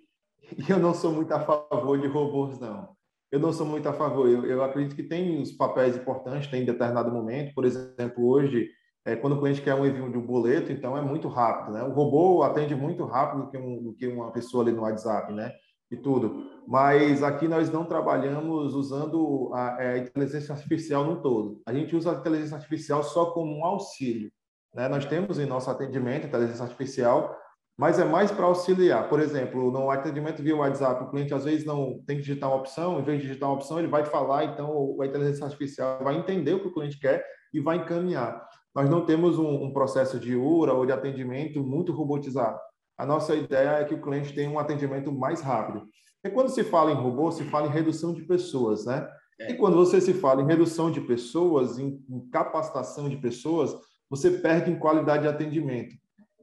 e 0.58 0.70
eu 0.70 0.78
não 0.78 0.94
sou 0.94 1.12
muito 1.12 1.32
a 1.32 1.40
favor 1.40 2.00
de 2.00 2.06
robôs, 2.06 2.58
não 2.58 2.94
eu 3.34 3.40
não 3.40 3.52
sou 3.52 3.66
muito 3.66 3.88
a 3.88 3.92
favor. 3.92 4.28
Eu, 4.28 4.46
eu 4.46 4.62
acredito 4.62 4.94
que 4.94 5.02
tem 5.02 5.42
os 5.42 5.50
papéis 5.50 5.96
importantes, 5.96 6.48
tem 6.48 6.62
em 6.62 6.64
determinado 6.64 7.10
momento. 7.10 7.52
Por 7.52 7.64
exemplo, 7.64 8.24
hoje, 8.24 8.70
é, 9.04 9.16
quando 9.16 9.32
o 9.32 9.40
cliente 9.40 9.60
quer 9.60 9.74
um 9.74 9.84
envio 9.84 10.08
de 10.08 10.16
um 10.16 10.24
boleto, 10.24 10.70
então 10.70 10.96
é 10.96 11.00
muito 11.00 11.26
rápido, 11.26 11.72
né? 11.72 11.82
O 11.82 11.92
robô 11.92 12.44
atende 12.44 12.76
muito 12.76 13.04
rápido 13.04 13.42
do 13.42 13.50
que, 13.50 13.58
um, 13.58 13.82
do 13.82 13.92
que 13.92 14.06
uma 14.06 14.30
pessoa 14.30 14.62
ali 14.62 14.70
no 14.70 14.82
WhatsApp, 14.82 15.32
né? 15.32 15.52
E 15.90 15.96
tudo. 15.96 16.50
Mas 16.66 17.22
aqui 17.22 17.46
nós 17.46 17.70
não 17.70 17.84
trabalhamos 17.84 18.74
usando 18.74 19.50
a, 19.54 19.76
é, 19.78 19.92
a 19.92 19.98
inteligência 19.98 20.54
artificial 20.54 21.04
no 21.04 21.20
todo. 21.20 21.60
A 21.66 21.72
gente 21.72 21.94
usa 21.94 22.12
a 22.12 22.14
inteligência 22.14 22.56
artificial 22.56 23.02
só 23.02 23.26
como 23.32 23.58
um 23.58 23.64
auxílio. 23.64 24.32
Né? 24.74 24.88
Nós 24.88 25.04
temos 25.04 25.38
em 25.38 25.46
nosso 25.46 25.70
atendimento 25.70 26.26
inteligência 26.26 26.64
artificial 26.64 27.36
mas 27.76 27.98
é 27.98 28.04
mais 28.04 28.30
para 28.30 28.46
auxiliar. 28.46 29.08
Por 29.08 29.20
exemplo, 29.20 29.70
no 29.70 29.90
atendimento 29.90 30.42
via 30.42 30.56
WhatsApp, 30.56 31.02
o 31.02 31.10
cliente 31.10 31.34
às 31.34 31.44
vezes 31.44 31.64
não 31.64 32.00
tem 32.06 32.16
que 32.16 32.22
digitar 32.22 32.48
uma 32.48 32.58
opção, 32.58 33.00
em 33.00 33.02
vez 33.02 33.20
de 33.20 33.26
digitar 33.26 33.48
uma 33.48 33.56
opção, 33.56 33.78
ele 33.78 33.88
vai 33.88 34.04
falar, 34.04 34.44
então 34.44 34.96
a 35.00 35.06
inteligência 35.06 35.44
artificial 35.44 36.02
vai 36.02 36.16
entender 36.16 36.54
o 36.54 36.60
que 36.60 36.68
o 36.68 36.72
cliente 36.72 36.98
quer 36.98 37.24
e 37.52 37.60
vai 37.60 37.78
encaminhar. 37.78 38.46
Nós 38.74 38.88
não 38.88 39.04
temos 39.04 39.38
um, 39.38 39.64
um 39.64 39.72
processo 39.72 40.18
de 40.18 40.36
URA 40.36 40.72
ou 40.72 40.86
de 40.86 40.92
atendimento 40.92 41.62
muito 41.62 41.92
robotizado. 41.92 42.58
A 42.96 43.04
nossa 43.04 43.34
ideia 43.34 43.80
é 43.80 43.84
que 43.84 43.94
o 43.94 44.00
cliente 44.00 44.34
tenha 44.34 44.50
um 44.50 44.58
atendimento 44.58 45.12
mais 45.12 45.40
rápido. 45.40 45.86
E 46.24 46.30
quando 46.30 46.48
se 46.48 46.64
fala 46.64 46.90
em 46.90 46.94
robô, 46.94 47.30
se 47.30 47.44
fala 47.44 47.66
em 47.66 47.70
redução 47.70 48.12
de 48.12 48.22
pessoas, 48.22 48.86
né? 48.86 49.06
É. 49.40 49.52
E 49.52 49.56
quando 49.56 49.76
você 49.76 50.00
se 50.00 50.14
fala 50.14 50.42
em 50.42 50.46
redução 50.46 50.90
de 50.90 51.00
pessoas, 51.00 51.78
em, 51.78 52.02
em 52.08 52.28
capacitação 52.30 53.08
de 53.08 53.16
pessoas, 53.16 53.74
você 54.08 54.30
perde 54.30 54.70
em 54.70 54.78
qualidade 54.78 55.22
de 55.22 55.28
atendimento. 55.28 55.94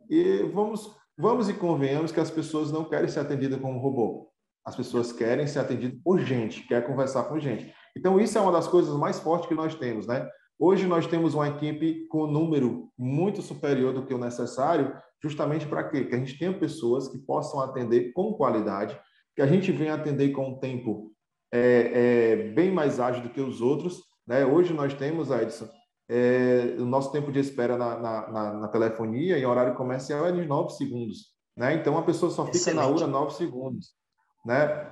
E 0.09 0.43
vamos 0.53 0.99
Vamos 1.21 1.47
e 1.47 1.53
convenhamos 1.53 2.11
que 2.11 2.19
as 2.19 2.31
pessoas 2.31 2.71
não 2.71 2.83
querem 2.83 3.07
ser 3.07 3.19
atendidas 3.19 3.61
como 3.61 3.77
robô. 3.77 4.31
As 4.65 4.75
pessoas 4.75 5.11
querem 5.11 5.45
ser 5.45 5.59
atendidas 5.59 5.99
por 6.03 6.19
gente, 6.19 6.65
quer 6.67 6.83
conversar 6.83 7.25
com 7.25 7.39
gente. 7.39 7.71
Então, 7.95 8.19
isso 8.19 8.39
é 8.39 8.41
uma 8.41 8.51
das 8.51 8.67
coisas 8.67 8.97
mais 8.97 9.19
fortes 9.19 9.47
que 9.47 9.53
nós 9.53 9.75
temos, 9.75 10.07
né? 10.07 10.27
Hoje 10.57 10.87
nós 10.87 11.05
temos 11.05 11.35
uma 11.35 11.47
equipe 11.47 12.07
com 12.07 12.23
um 12.23 12.31
número 12.31 12.89
muito 12.97 13.39
superior 13.43 13.93
do 13.93 14.03
que 14.03 14.15
o 14.15 14.17
necessário, 14.17 14.95
justamente 15.21 15.67
para 15.67 15.83
quê? 15.83 16.05
Que 16.05 16.15
a 16.15 16.17
gente 16.17 16.37
tenha 16.37 16.53
pessoas 16.53 17.07
que 17.07 17.17
possam 17.17 17.59
atender 17.59 18.11
com 18.13 18.33
qualidade, 18.33 18.99
que 19.35 19.41
a 19.41 19.47
gente 19.47 19.71
venha 19.71 19.93
atender 19.93 20.29
com 20.29 20.49
um 20.49 20.59
tempo 20.59 21.11
é, 21.51 21.91
é, 21.93 22.35
bem 22.53 22.71
mais 22.71 22.99
ágil 22.99 23.23
do 23.23 23.29
que 23.29 23.41
os 23.41 23.61
outros. 23.61 24.01
Né? 24.27 24.45
Hoje 24.45 24.73
nós 24.73 24.93
temos, 24.93 25.29
Edson, 25.29 25.67
é, 26.09 26.75
o 26.79 26.85
nosso 26.85 27.11
tempo 27.11 27.31
de 27.31 27.39
espera 27.39 27.77
na, 27.77 27.97
na, 27.99 28.31
na, 28.31 28.53
na, 28.53 28.67
telefonia 28.67 29.37
em 29.37 29.45
horário 29.45 29.75
comercial 29.75 30.25
é 30.25 30.31
de 30.31 30.45
9 30.45 30.71
segundos. 30.71 31.31
Né? 31.55 31.75
Então, 31.75 31.97
a 31.97 32.03
pessoa 32.03 32.31
só 32.31 32.45
fica 32.45 32.57
Excelente. 32.57 32.85
na 32.85 32.87
URA 32.87 33.07
9 33.07 33.33
segundos. 33.33 33.91
Né? 34.45 34.91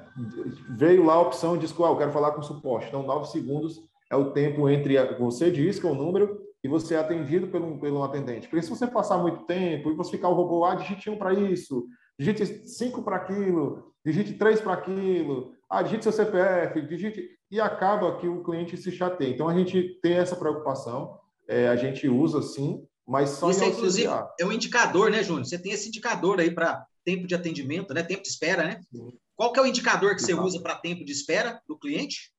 Veio 0.77 1.05
lá 1.05 1.15
a 1.15 1.21
opção 1.21 1.57
de 1.57 1.65
ah, 1.65 1.87
eu 1.87 1.97
quero 1.97 2.11
falar 2.11 2.31
com 2.31 2.41
suporte. 2.41 2.87
Então, 2.87 3.03
9 3.03 3.25
segundos 3.27 3.79
é 4.11 4.15
o 4.15 4.31
tempo 4.31 4.69
entre 4.69 4.97
você 5.15 5.51
diz 5.51 5.79
que 5.79 5.87
é 5.87 5.89
o 5.89 5.95
número 5.95 6.39
e 6.63 6.67
você 6.67 6.95
é 6.95 6.99
atendido 6.99 7.47
pelo, 7.47 7.79
pelo 7.79 8.03
atendente. 8.03 8.47
Porque 8.47 8.61
se 8.61 8.69
você 8.69 8.85
passar 8.87 9.17
muito 9.17 9.45
tempo 9.45 9.91
e 9.91 9.95
você 9.95 10.11
ficar 10.11 10.29
o 10.29 10.33
robô, 10.33 10.65
ah, 10.65 10.75
digite 10.75 11.09
um 11.09 11.17
para 11.17 11.33
isso, 11.33 11.87
digite 12.17 12.45
cinco 12.67 13.01
para 13.01 13.15
aquilo, 13.15 13.93
digite 14.05 14.33
três 14.33 14.59
para 14.59 14.73
aquilo, 14.73 15.53
ah, 15.69 15.81
digite 15.81 16.03
seu 16.03 16.11
CPF, 16.11 16.81
digite... 16.81 17.37
E 17.51 17.59
acaba 17.59 18.15
que 18.19 18.27
o 18.27 18.43
cliente 18.43 18.77
se 18.77 18.91
chateia. 18.91 19.33
Então, 19.33 19.49
a 19.49 19.53
gente 19.55 19.99
tem 20.03 20.13
essa 20.13 20.35
preocupação, 20.35 21.17
é, 21.47 21.67
a 21.67 21.75
gente 21.75 22.07
usa 22.07 22.43
sim, 22.43 22.85
mas 23.07 23.31
só 23.31 23.49
Isso, 23.49 23.63
é, 23.63 23.69
inclusive, 23.69 24.07
é 24.39 24.45
um 24.45 24.51
indicador, 24.51 25.09
né, 25.09 25.23
Júnior? 25.23 25.45
Você 25.45 25.57
tem 25.57 25.71
esse 25.71 25.87
indicador 25.87 26.39
aí 26.39 26.51
para 26.51 26.85
tempo 27.03 27.25
de 27.25 27.33
atendimento, 27.33 27.91
né? 27.91 28.03
Tempo 28.03 28.21
de 28.21 28.27
espera, 28.29 28.63
né? 28.63 28.81
Sim. 28.91 29.11
Qual 29.35 29.51
que 29.51 29.59
é 29.59 29.63
o 29.63 29.65
indicador 29.65 30.15
que 30.15 30.21
você 30.21 30.35
usa 30.35 30.61
para 30.61 30.75
tempo 30.75 31.03
de 31.03 31.11
espera 31.11 31.59
do 31.67 31.75
cliente? 31.75 32.31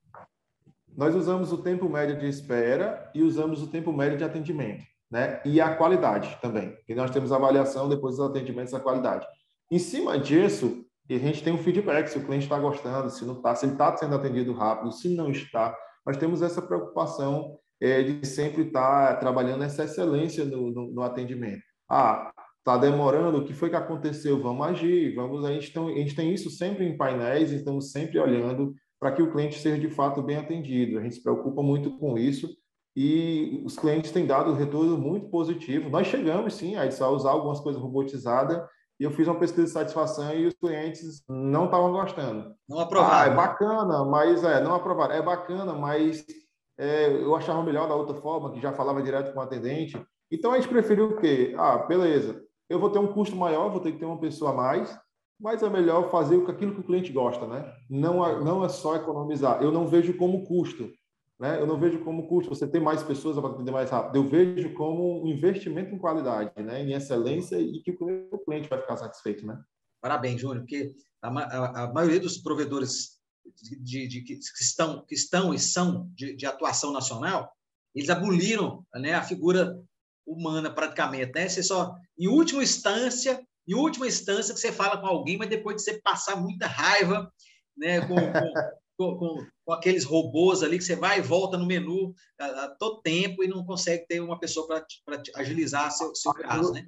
Nós 1.00 1.16
usamos 1.16 1.50
o 1.50 1.56
tempo 1.56 1.88
médio 1.88 2.18
de 2.18 2.28
espera 2.28 3.10
e 3.14 3.22
usamos 3.22 3.62
o 3.62 3.68
tempo 3.68 3.90
médio 3.90 4.18
de 4.18 4.24
atendimento, 4.24 4.84
né? 5.10 5.40
E 5.46 5.58
a 5.58 5.74
qualidade 5.74 6.36
também, 6.42 6.76
que 6.86 6.94
nós 6.94 7.10
temos 7.10 7.32
avaliação 7.32 7.88
depois 7.88 8.18
dos 8.18 8.26
atendimentos 8.28 8.70
da 8.70 8.80
qualidade. 8.80 9.26
Em 9.70 9.78
cima 9.78 10.18
disso, 10.18 10.84
a 11.08 11.14
gente 11.14 11.42
tem 11.42 11.54
um 11.54 11.58
feedback 11.58 12.08
se 12.08 12.18
o 12.18 12.22
cliente 12.22 12.42
está 12.42 12.58
gostando, 12.58 13.08
se 13.08 13.24
não 13.24 13.32
está, 13.32 13.54
se 13.54 13.64
ele 13.64 13.72
está 13.72 13.96
sendo 13.96 14.14
atendido 14.14 14.52
rápido, 14.52 14.92
se 14.92 15.08
não 15.16 15.30
está. 15.30 15.74
Nós 16.04 16.18
temos 16.18 16.42
essa 16.42 16.60
preocupação 16.60 17.56
é, 17.80 18.02
de 18.02 18.26
sempre 18.26 18.64
estar 18.64 19.14
tá 19.14 19.16
trabalhando 19.16 19.64
essa 19.64 19.84
excelência 19.84 20.44
no, 20.44 20.70
no, 20.70 20.92
no 20.92 21.02
atendimento. 21.02 21.62
Ah, 21.88 22.30
está 22.58 22.76
demorando, 22.76 23.38
o 23.38 23.44
que 23.46 23.54
foi 23.54 23.70
que 23.70 23.76
aconteceu? 23.76 24.42
Vamos 24.42 24.66
agir, 24.66 25.14
vamos. 25.14 25.46
A 25.46 25.52
gente, 25.54 25.72
tem, 25.72 25.82
a 25.82 25.96
gente 25.96 26.14
tem 26.14 26.34
isso 26.34 26.50
sempre 26.50 26.84
em 26.84 26.94
painéis, 26.94 27.52
estamos 27.52 27.90
sempre 27.90 28.18
olhando 28.18 28.74
para 29.00 29.12
que 29.12 29.22
o 29.22 29.32
cliente 29.32 29.58
seja 29.58 29.80
de 29.80 29.88
fato 29.88 30.22
bem 30.22 30.36
atendido. 30.36 30.98
A 30.98 31.02
gente 31.02 31.14
se 31.14 31.22
preocupa 31.22 31.62
muito 31.62 31.98
com 31.98 32.18
isso 32.18 32.48
e 32.94 33.62
os 33.64 33.76
clientes 33.76 34.12
têm 34.12 34.26
dado 34.26 34.50
um 34.50 34.54
retorno 34.54 34.98
muito 34.98 35.28
positivo. 35.30 35.88
Nós 35.88 36.06
chegamos, 36.06 36.54
sim, 36.54 36.76
a 36.76 36.84
usar 37.08 37.30
algumas 37.30 37.60
coisas 37.60 37.80
robotizadas 37.80 38.62
e 39.00 39.04
eu 39.04 39.10
fiz 39.10 39.26
uma 39.26 39.38
pesquisa 39.38 39.64
de 39.64 39.72
satisfação 39.72 40.34
e 40.34 40.46
os 40.46 40.54
clientes 40.54 41.24
não 41.26 41.64
estavam 41.64 41.90
gostando. 41.90 42.54
Não 42.68 42.80
aprovaram. 42.80 43.30
Ah, 43.30 43.32
é 43.32 43.34
bacana, 43.34 44.04
mas 44.04 44.44
é, 44.44 44.62
não 44.62 44.74
aprovaram. 44.74 45.14
É 45.14 45.22
bacana, 45.22 45.72
mas 45.72 46.22
é, 46.78 47.10
eu 47.10 47.34
achava 47.34 47.62
melhor 47.62 47.88
da 47.88 47.94
outra 47.94 48.14
forma, 48.16 48.52
que 48.52 48.60
já 48.60 48.74
falava 48.74 49.02
direto 49.02 49.32
com 49.32 49.40
o 49.40 49.42
atendente. 49.42 49.98
Então 50.30 50.52
a 50.52 50.56
gente 50.56 50.68
preferiu 50.68 51.06
o 51.06 51.16
quê? 51.16 51.54
Ah, 51.56 51.78
beleza. 51.78 52.44
Eu 52.68 52.78
vou 52.78 52.90
ter 52.90 52.98
um 52.98 53.12
custo 53.12 53.34
maior, 53.34 53.70
vou 53.70 53.80
ter 53.80 53.92
que 53.92 53.98
ter 53.98 54.04
uma 54.04 54.20
pessoa 54.20 54.50
a 54.50 54.54
mais, 54.54 54.94
mas 55.40 55.62
é 55.62 55.70
melhor 55.70 56.10
fazer 56.10 56.36
aquilo 56.46 56.74
que 56.74 56.80
o 56.80 56.84
cliente 56.84 57.12
gosta, 57.12 57.46
né? 57.46 57.72
Não 57.88 58.44
não 58.44 58.64
é 58.64 58.68
só 58.68 58.96
economizar. 58.96 59.62
Eu 59.62 59.72
não 59.72 59.86
vejo 59.86 60.16
como 60.16 60.44
custo, 60.44 60.92
né? 61.38 61.58
Eu 61.58 61.66
não 61.66 61.80
vejo 61.80 62.04
como 62.04 62.28
custo 62.28 62.54
você 62.54 62.66
ter 62.66 62.80
mais 62.80 63.02
pessoas 63.02 63.38
para 63.38 63.48
atender 63.48 63.70
mais 63.72 63.88
rápido. 63.90 64.16
Eu 64.16 64.28
vejo 64.28 64.74
como 64.74 65.24
um 65.24 65.26
investimento 65.26 65.94
em 65.94 65.98
qualidade, 65.98 66.52
né? 66.62 66.82
Em 66.82 66.92
excelência 66.92 67.58
e 67.58 67.80
que 67.82 67.92
o 67.92 68.38
cliente 68.44 68.68
vai 68.68 68.80
ficar 68.80 68.98
satisfeito, 68.98 69.46
né? 69.46 69.58
Parabéns, 70.00 70.40
Júnior, 70.40 70.60
porque 70.60 70.92
a, 71.22 71.28
a, 71.28 71.84
a 71.84 71.92
maioria 71.92 72.20
dos 72.20 72.38
provedores 72.38 73.20
de, 73.80 74.06
de, 74.06 74.22
que, 74.22 74.34
estão, 74.34 75.04
que 75.06 75.14
estão 75.14 75.52
e 75.54 75.58
são 75.58 76.08
de, 76.14 76.34
de 76.36 76.46
atuação 76.46 76.92
nacional, 76.92 77.50
eles 77.94 78.10
aboliram 78.10 78.84
né, 78.94 79.14
a 79.14 79.22
figura 79.22 79.78
humana 80.26 80.72
praticamente, 80.72 81.32
né? 81.34 81.48
Você 81.48 81.62
só, 81.62 81.94
em 82.18 82.28
última 82.28 82.62
instância, 82.62 83.42
em 83.66 83.74
última 83.74 84.06
instância, 84.06 84.54
que 84.54 84.60
você 84.60 84.72
fala 84.72 85.00
com 85.00 85.06
alguém, 85.06 85.36
mas 85.36 85.48
depois 85.48 85.76
de 85.76 85.82
você 85.82 86.00
passar 86.00 86.36
muita 86.36 86.66
raiva, 86.66 87.32
né, 87.76 88.00
com, 88.00 88.14
com, 88.98 89.16
com, 89.16 89.46
com 89.64 89.72
aqueles 89.72 90.04
robôs 90.04 90.62
ali, 90.62 90.78
que 90.78 90.84
você 90.84 90.96
vai 90.96 91.18
e 91.18 91.22
volta 91.22 91.56
no 91.56 91.66
menu 91.66 92.12
a, 92.38 92.46
a 92.64 92.68
todo 92.76 93.02
tempo 93.02 93.42
e 93.42 93.48
não 93.48 93.64
consegue 93.64 94.06
ter 94.06 94.20
uma 94.20 94.38
pessoa 94.38 94.66
para 94.66 95.22
agilizar 95.36 95.90
seu, 95.90 96.14
seu 96.14 96.32
caso, 96.34 96.72
né? 96.72 96.84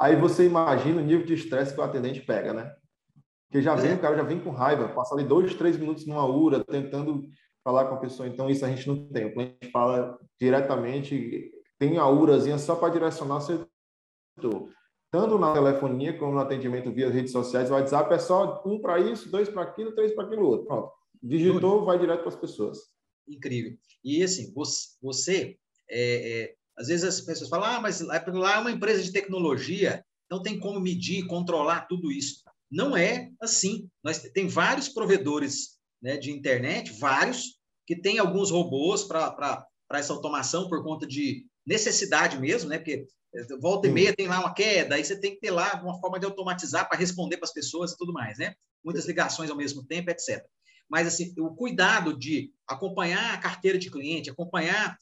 Aí 0.00 0.16
você 0.16 0.46
imagina 0.46 1.00
o 1.00 1.04
nível 1.04 1.24
de 1.24 1.34
estresse 1.34 1.74
que 1.74 1.80
o 1.80 1.84
atendente 1.84 2.20
pega, 2.20 2.52
né? 2.52 2.74
Porque 3.48 3.62
já 3.62 3.74
vem, 3.74 3.92
é. 3.92 3.94
o 3.94 4.00
cara 4.00 4.16
já 4.16 4.22
vem 4.22 4.40
com 4.40 4.50
raiva, 4.50 4.88
passa 4.88 5.14
ali 5.14 5.24
dois, 5.24 5.54
três 5.54 5.76
minutos 5.76 6.06
numa 6.06 6.26
URA, 6.26 6.64
tentando 6.64 7.22
falar 7.62 7.86
com 7.86 7.94
a 7.94 8.00
pessoa. 8.00 8.26
Então, 8.26 8.48
isso 8.48 8.64
a 8.64 8.68
gente 8.68 8.88
não 8.88 9.08
tem. 9.08 9.26
O 9.26 9.32
cliente 9.32 9.70
fala 9.70 10.18
diretamente, 10.40 11.50
tem 11.78 11.98
a 11.98 12.08
URAzinha 12.08 12.58
só 12.58 12.74
para 12.74 12.92
direcionar 12.92 13.36
o 13.36 13.40
setor 13.40 14.68
tanto 15.12 15.38
na 15.38 15.52
telefonia 15.52 16.16
como 16.16 16.32
no 16.32 16.40
atendimento 16.40 16.90
via 16.90 17.10
redes 17.10 17.32
sociais, 17.32 17.70
o 17.70 17.74
WhatsApp 17.74 18.14
é 18.14 18.18
só 18.18 18.62
um 18.64 18.80
para 18.80 18.98
isso, 18.98 19.30
dois 19.30 19.46
para 19.46 19.62
aquilo, 19.62 19.94
três 19.94 20.14
para 20.14 20.24
aquilo 20.24 20.46
outro. 20.46 20.66
Pronto. 20.66 20.90
Digitou, 21.22 21.84
vai 21.84 21.98
direto 21.98 22.20
para 22.20 22.30
as 22.30 22.36
pessoas. 22.36 22.78
Incrível. 23.28 23.76
E 24.02 24.22
assim, 24.22 24.50
você, 25.02 25.58
é, 25.88 26.42
é, 26.42 26.54
às 26.78 26.88
vezes 26.88 27.04
as 27.04 27.20
pessoas 27.20 27.50
falam, 27.50 27.68
ah, 27.68 27.80
mas 27.80 28.00
lá 28.00 28.56
é 28.56 28.58
uma 28.58 28.70
empresa 28.70 29.02
de 29.02 29.12
tecnologia, 29.12 30.02
não 30.30 30.42
tem 30.42 30.58
como 30.58 30.80
medir, 30.80 31.26
controlar 31.26 31.82
tudo 31.82 32.10
isso. 32.10 32.42
Não 32.70 32.96
é 32.96 33.30
assim. 33.38 33.86
Nós 34.02 34.18
tem 34.18 34.48
vários 34.48 34.88
provedores 34.88 35.78
né, 36.00 36.16
de 36.16 36.32
internet, 36.32 36.90
vários, 36.98 37.58
que 37.86 37.94
têm 37.94 38.18
alguns 38.18 38.50
robôs 38.50 39.04
para 39.04 39.66
essa 39.92 40.14
automação 40.14 40.70
por 40.70 40.82
conta 40.82 41.06
de 41.06 41.44
necessidade 41.66 42.38
mesmo, 42.38 42.68
né? 42.68 42.78
Porque 42.78 43.06
Volta 43.60 43.88
e 43.88 43.90
meia 43.90 44.14
tem 44.14 44.28
lá 44.28 44.40
uma 44.40 44.52
queda, 44.52 44.94
aí 44.94 45.04
você 45.04 45.18
tem 45.18 45.34
que 45.34 45.40
ter 45.40 45.50
lá 45.50 45.80
uma 45.82 45.98
forma 45.98 46.20
de 46.20 46.26
automatizar 46.26 46.86
para 46.86 46.98
responder 46.98 47.38
para 47.38 47.46
as 47.46 47.52
pessoas 47.52 47.92
e 47.92 47.96
tudo 47.96 48.12
mais, 48.12 48.36
né? 48.36 48.54
Muitas 48.84 49.06
ligações 49.06 49.48
ao 49.48 49.56
mesmo 49.56 49.82
tempo, 49.84 50.10
etc. 50.10 50.44
Mas 50.88 51.06
assim, 51.06 51.32
o 51.38 51.54
cuidado 51.54 52.18
de 52.18 52.52
acompanhar 52.68 53.32
a 53.32 53.38
carteira 53.38 53.78
de 53.78 53.90
cliente, 53.90 54.28
acompanhar 54.28 54.98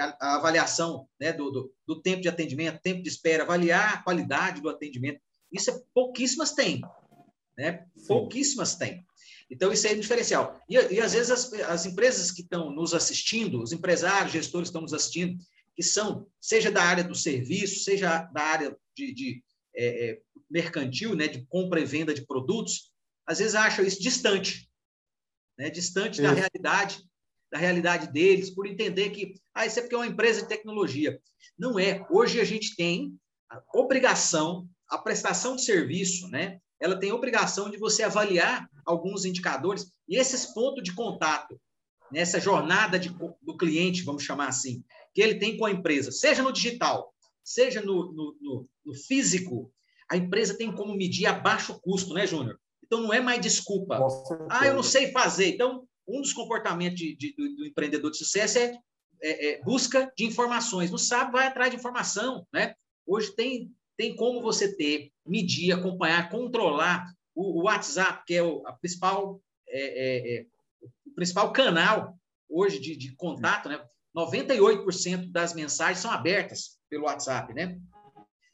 a, 0.00 0.16
a, 0.18 0.36
avaliação 0.36 1.06
né, 1.20 1.30
do, 1.30 1.50
do, 1.50 1.74
do, 1.86 2.00
tempo 2.00 2.22
de 2.22 2.28
atendimento, 2.28 2.80
tempo 2.80 3.02
de 3.02 3.08
espera, 3.10 3.42
avaliar 3.42 3.94
a 3.94 4.02
qualidade 4.02 4.62
do 4.62 4.70
atendimento, 4.70 5.20
isso 5.52 5.70
é, 5.70 5.78
pouquíssimas 5.92 6.52
têm, 6.52 6.80
né? 7.56 7.84
Pouquíssimas 8.06 8.76
têm. 8.76 9.04
Então, 9.50 9.70
isso 9.70 9.86
é 9.86 9.92
um 9.92 10.00
diferencial. 10.00 10.58
E, 10.70 10.74
e 10.74 11.00
às 11.00 11.12
vezes, 11.12 11.30
as, 11.30 11.52
as 11.52 11.84
empresas 11.84 12.30
que 12.30 12.42
estão 12.42 12.70
nos 12.70 12.94
assistindo, 12.94 13.62
os 13.62 13.72
empresários, 13.72 14.32
gestores 14.32 14.68
que 14.68 14.70
estão 14.70 14.82
nos 14.82 14.94
assistindo, 14.94 15.38
que 15.78 15.82
são, 15.84 16.26
seja 16.40 16.72
da 16.72 16.82
área 16.82 17.04
do 17.04 17.14
serviço, 17.14 17.84
seja 17.84 18.24
da 18.32 18.42
área 18.42 18.76
de, 18.96 19.14
de 19.14 19.44
é, 19.76 20.10
é, 20.10 20.20
mercantil, 20.50 21.14
né, 21.14 21.28
de 21.28 21.46
compra 21.46 21.80
e 21.80 21.84
venda 21.84 22.12
de 22.12 22.26
produtos, 22.26 22.90
às 23.24 23.38
vezes 23.38 23.54
acham 23.54 23.84
isso 23.84 24.02
distante, 24.02 24.68
né, 25.56 25.70
distante 25.70 26.20
da 26.20 26.32
realidade, 26.32 27.04
da 27.48 27.58
realidade 27.58 28.12
deles, 28.12 28.50
por 28.50 28.66
entender 28.66 29.10
que 29.10 29.34
ah, 29.54 29.66
isso 29.66 29.78
é 29.78 29.82
porque 29.82 29.94
é 29.94 29.98
uma 29.98 30.06
empresa 30.08 30.42
de 30.42 30.48
tecnologia. 30.48 31.16
Não 31.56 31.78
é. 31.78 32.04
Hoje 32.10 32.40
a 32.40 32.44
gente 32.44 32.74
tem 32.74 33.16
a 33.48 33.62
obrigação, 33.72 34.68
a 34.90 34.98
prestação 34.98 35.54
de 35.54 35.62
serviço, 35.62 36.26
né, 36.26 36.58
ela 36.80 36.98
tem 36.98 37.10
a 37.10 37.14
obrigação 37.14 37.70
de 37.70 37.78
você 37.78 38.02
avaliar 38.02 38.68
alguns 38.84 39.24
indicadores 39.24 39.92
e 40.08 40.16
esses 40.16 40.44
pontos 40.46 40.82
de 40.82 40.92
contato, 40.92 41.56
nessa 42.10 42.40
jornada 42.40 42.98
de, 42.98 43.10
do 43.10 43.56
cliente, 43.56 44.02
vamos 44.02 44.24
chamar 44.24 44.48
assim, 44.48 44.82
que 45.18 45.22
ele 45.22 45.34
tem 45.34 45.56
com 45.56 45.66
a 45.66 45.72
empresa, 45.72 46.12
seja 46.12 46.44
no 46.44 46.52
digital, 46.52 47.12
seja 47.42 47.82
no, 47.82 48.12
no, 48.12 48.38
no, 48.40 48.68
no 48.86 48.94
físico, 48.94 49.68
a 50.08 50.16
empresa 50.16 50.56
tem 50.56 50.70
como 50.70 50.94
medir 50.94 51.26
a 51.26 51.32
baixo 51.32 51.76
custo, 51.80 52.14
né, 52.14 52.24
Júnior? 52.24 52.56
Então 52.84 53.02
não 53.02 53.12
é 53.12 53.20
mais 53.20 53.40
desculpa. 53.40 53.98
Ah, 54.48 54.64
eu 54.64 54.74
não 54.74 54.82
sei 54.84 55.10
fazer. 55.10 55.48
Então, 55.48 55.88
um 56.06 56.20
dos 56.20 56.32
comportamentos 56.32 56.96
de, 57.00 57.16
de, 57.16 57.34
do, 57.34 57.56
do, 57.56 57.66
empreendedor 57.66 58.12
de 58.12 58.16
sucesso 58.16 58.58
é, 58.58 58.78
é, 59.20 59.48
é, 59.48 59.62
busca 59.64 60.08
de 60.16 60.24
informações. 60.24 60.88
Não 60.88 60.98
sabe, 60.98 61.32
vai 61.32 61.48
atrás 61.48 61.72
de 61.72 61.76
informação, 61.76 62.46
né? 62.52 62.76
Hoje 63.04 63.34
tem, 63.34 63.72
tem 63.96 64.14
como 64.14 64.40
você 64.40 64.72
ter, 64.76 65.10
medir, 65.26 65.72
acompanhar, 65.72 66.30
controlar 66.30 67.12
o, 67.34 67.58
o 67.58 67.64
WhatsApp, 67.64 68.22
que 68.24 68.34
é 68.34 68.42
o, 68.44 68.62
principal, 68.80 69.42
é, 69.68 69.80
é, 69.80 70.38
é 70.38 70.46
o 70.80 71.12
principal 71.16 71.52
canal 71.52 72.16
hoje 72.48 72.78
de, 72.78 72.94
de 72.94 73.16
contato, 73.16 73.68
né? 73.68 73.84
98% 74.16 75.30
das 75.30 75.54
mensagens 75.54 75.98
são 75.98 76.10
abertas 76.10 76.78
pelo 76.88 77.04
WhatsApp, 77.04 77.52
né? 77.54 77.78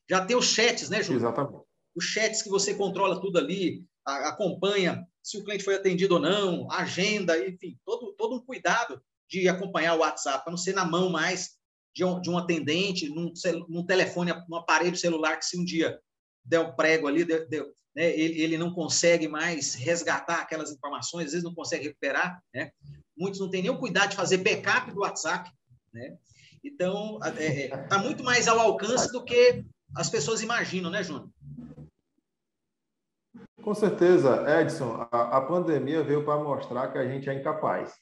Já 0.08 0.24
tem 0.24 0.36
os 0.36 0.46
chats, 0.46 0.90
né, 0.90 1.02
Júlio? 1.02 1.20
Exatamente. 1.20 1.64
os 1.96 2.04
chats 2.04 2.42
que 2.42 2.50
você 2.50 2.74
controla 2.74 3.20
tudo 3.20 3.38
ali, 3.38 3.84
a, 4.06 4.28
acompanha 4.28 5.06
se 5.22 5.38
o 5.38 5.44
cliente 5.44 5.64
foi 5.64 5.74
atendido 5.74 6.14
ou 6.16 6.20
não, 6.20 6.70
agenda, 6.70 7.38
enfim, 7.48 7.78
todo, 7.84 8.12
todo 8.12 8.36
um 8.36 8.44
cuidado 8.44 9.02
de 9.28 9.48
acompanhar 9.48 9.94
o 9.94 10.00
WhatsApp, 10.00 10.44
para 10.44 10.50
não 10.50 10.58
ser 10.58 10.74
na 10.74 10.84
mão 10.84 11.08
mais 11.08 11.56
de 11.94 12.04
um, 12.04 12.20
de 12.20 12.28
um 12.28 12.36
atendente, 12.36 13.08
num, 13.08 13.32
num 13.68 13.86
telefone, 13.86 14.32
num 14.48 14.56
aparelho 14.56 14.96
celular 14.96 15.38
que 15.38 15.46
se 15.46 15.58
um 15.58 15.64
dia 15.64 15.98
der 16.44 16.60
um 16.60 16.74
prego 16.74 17.06
ali, 17.06 17.24
deu, 17.24 17.48
deu, 17.48 17.74
né, 17.96 18.10
ele, 18.18 18.42
ele 18.42 18.58
não 18.58 18.74
consegue 18.74 19.26
mais 19.28 19.74
resgatar 19.74 20.40
aquelas 20.40 20.70
informações, 20.70 21.26
às 21.26 21.32
vezes 21.32 21.44
não 21.44 21.54
consegue 21.54 21.84
recuperar, 21.84 22.38
né? 22.52 22.70
Muitos 23.16 23.40
não 23.40 23.50
têm 23.50 23.62
nem 23.62 23.70
o 23.70 23.78
cuidado 23.78 24.10
de 24.10 24.16
fazer 24.16 24.38
backup 24.38 24.92
do 24.92 25.00
WhatsApp, 25.00 25.50
né? 25.92 26.16
Então, 26.64 27.18
está 27.18 27.42
é, 27.42 27.66
é 27.66 27.76
tá 27.76 27.98
muito 27.98 28.24
mais 28.24 28.48
ao 28.48 28.58
alcance 28.58 29.12
do 29.12 29.24
que 29.24 29.64
as 29.94 30.08
pessoas 30.08 30.42
imaginam, 30.42 30.90
né, 30.90 31.02
Júnior? 31.02 31.28
Com 33.62 33.74
certeza, 33.74 34.44
Edson, 34.60 35.06
a, 35.10 35.38
a 35.38 35.40
pandemia 35.40 36.02
veio 36.02 36.24
para 36.24 36.42
mostrar 36.42 36.90
que 36.92 36.98
a 36.98 37.06
gente 37.06 37.28
é 37.28 37.34
incapaz. 37.34 37.94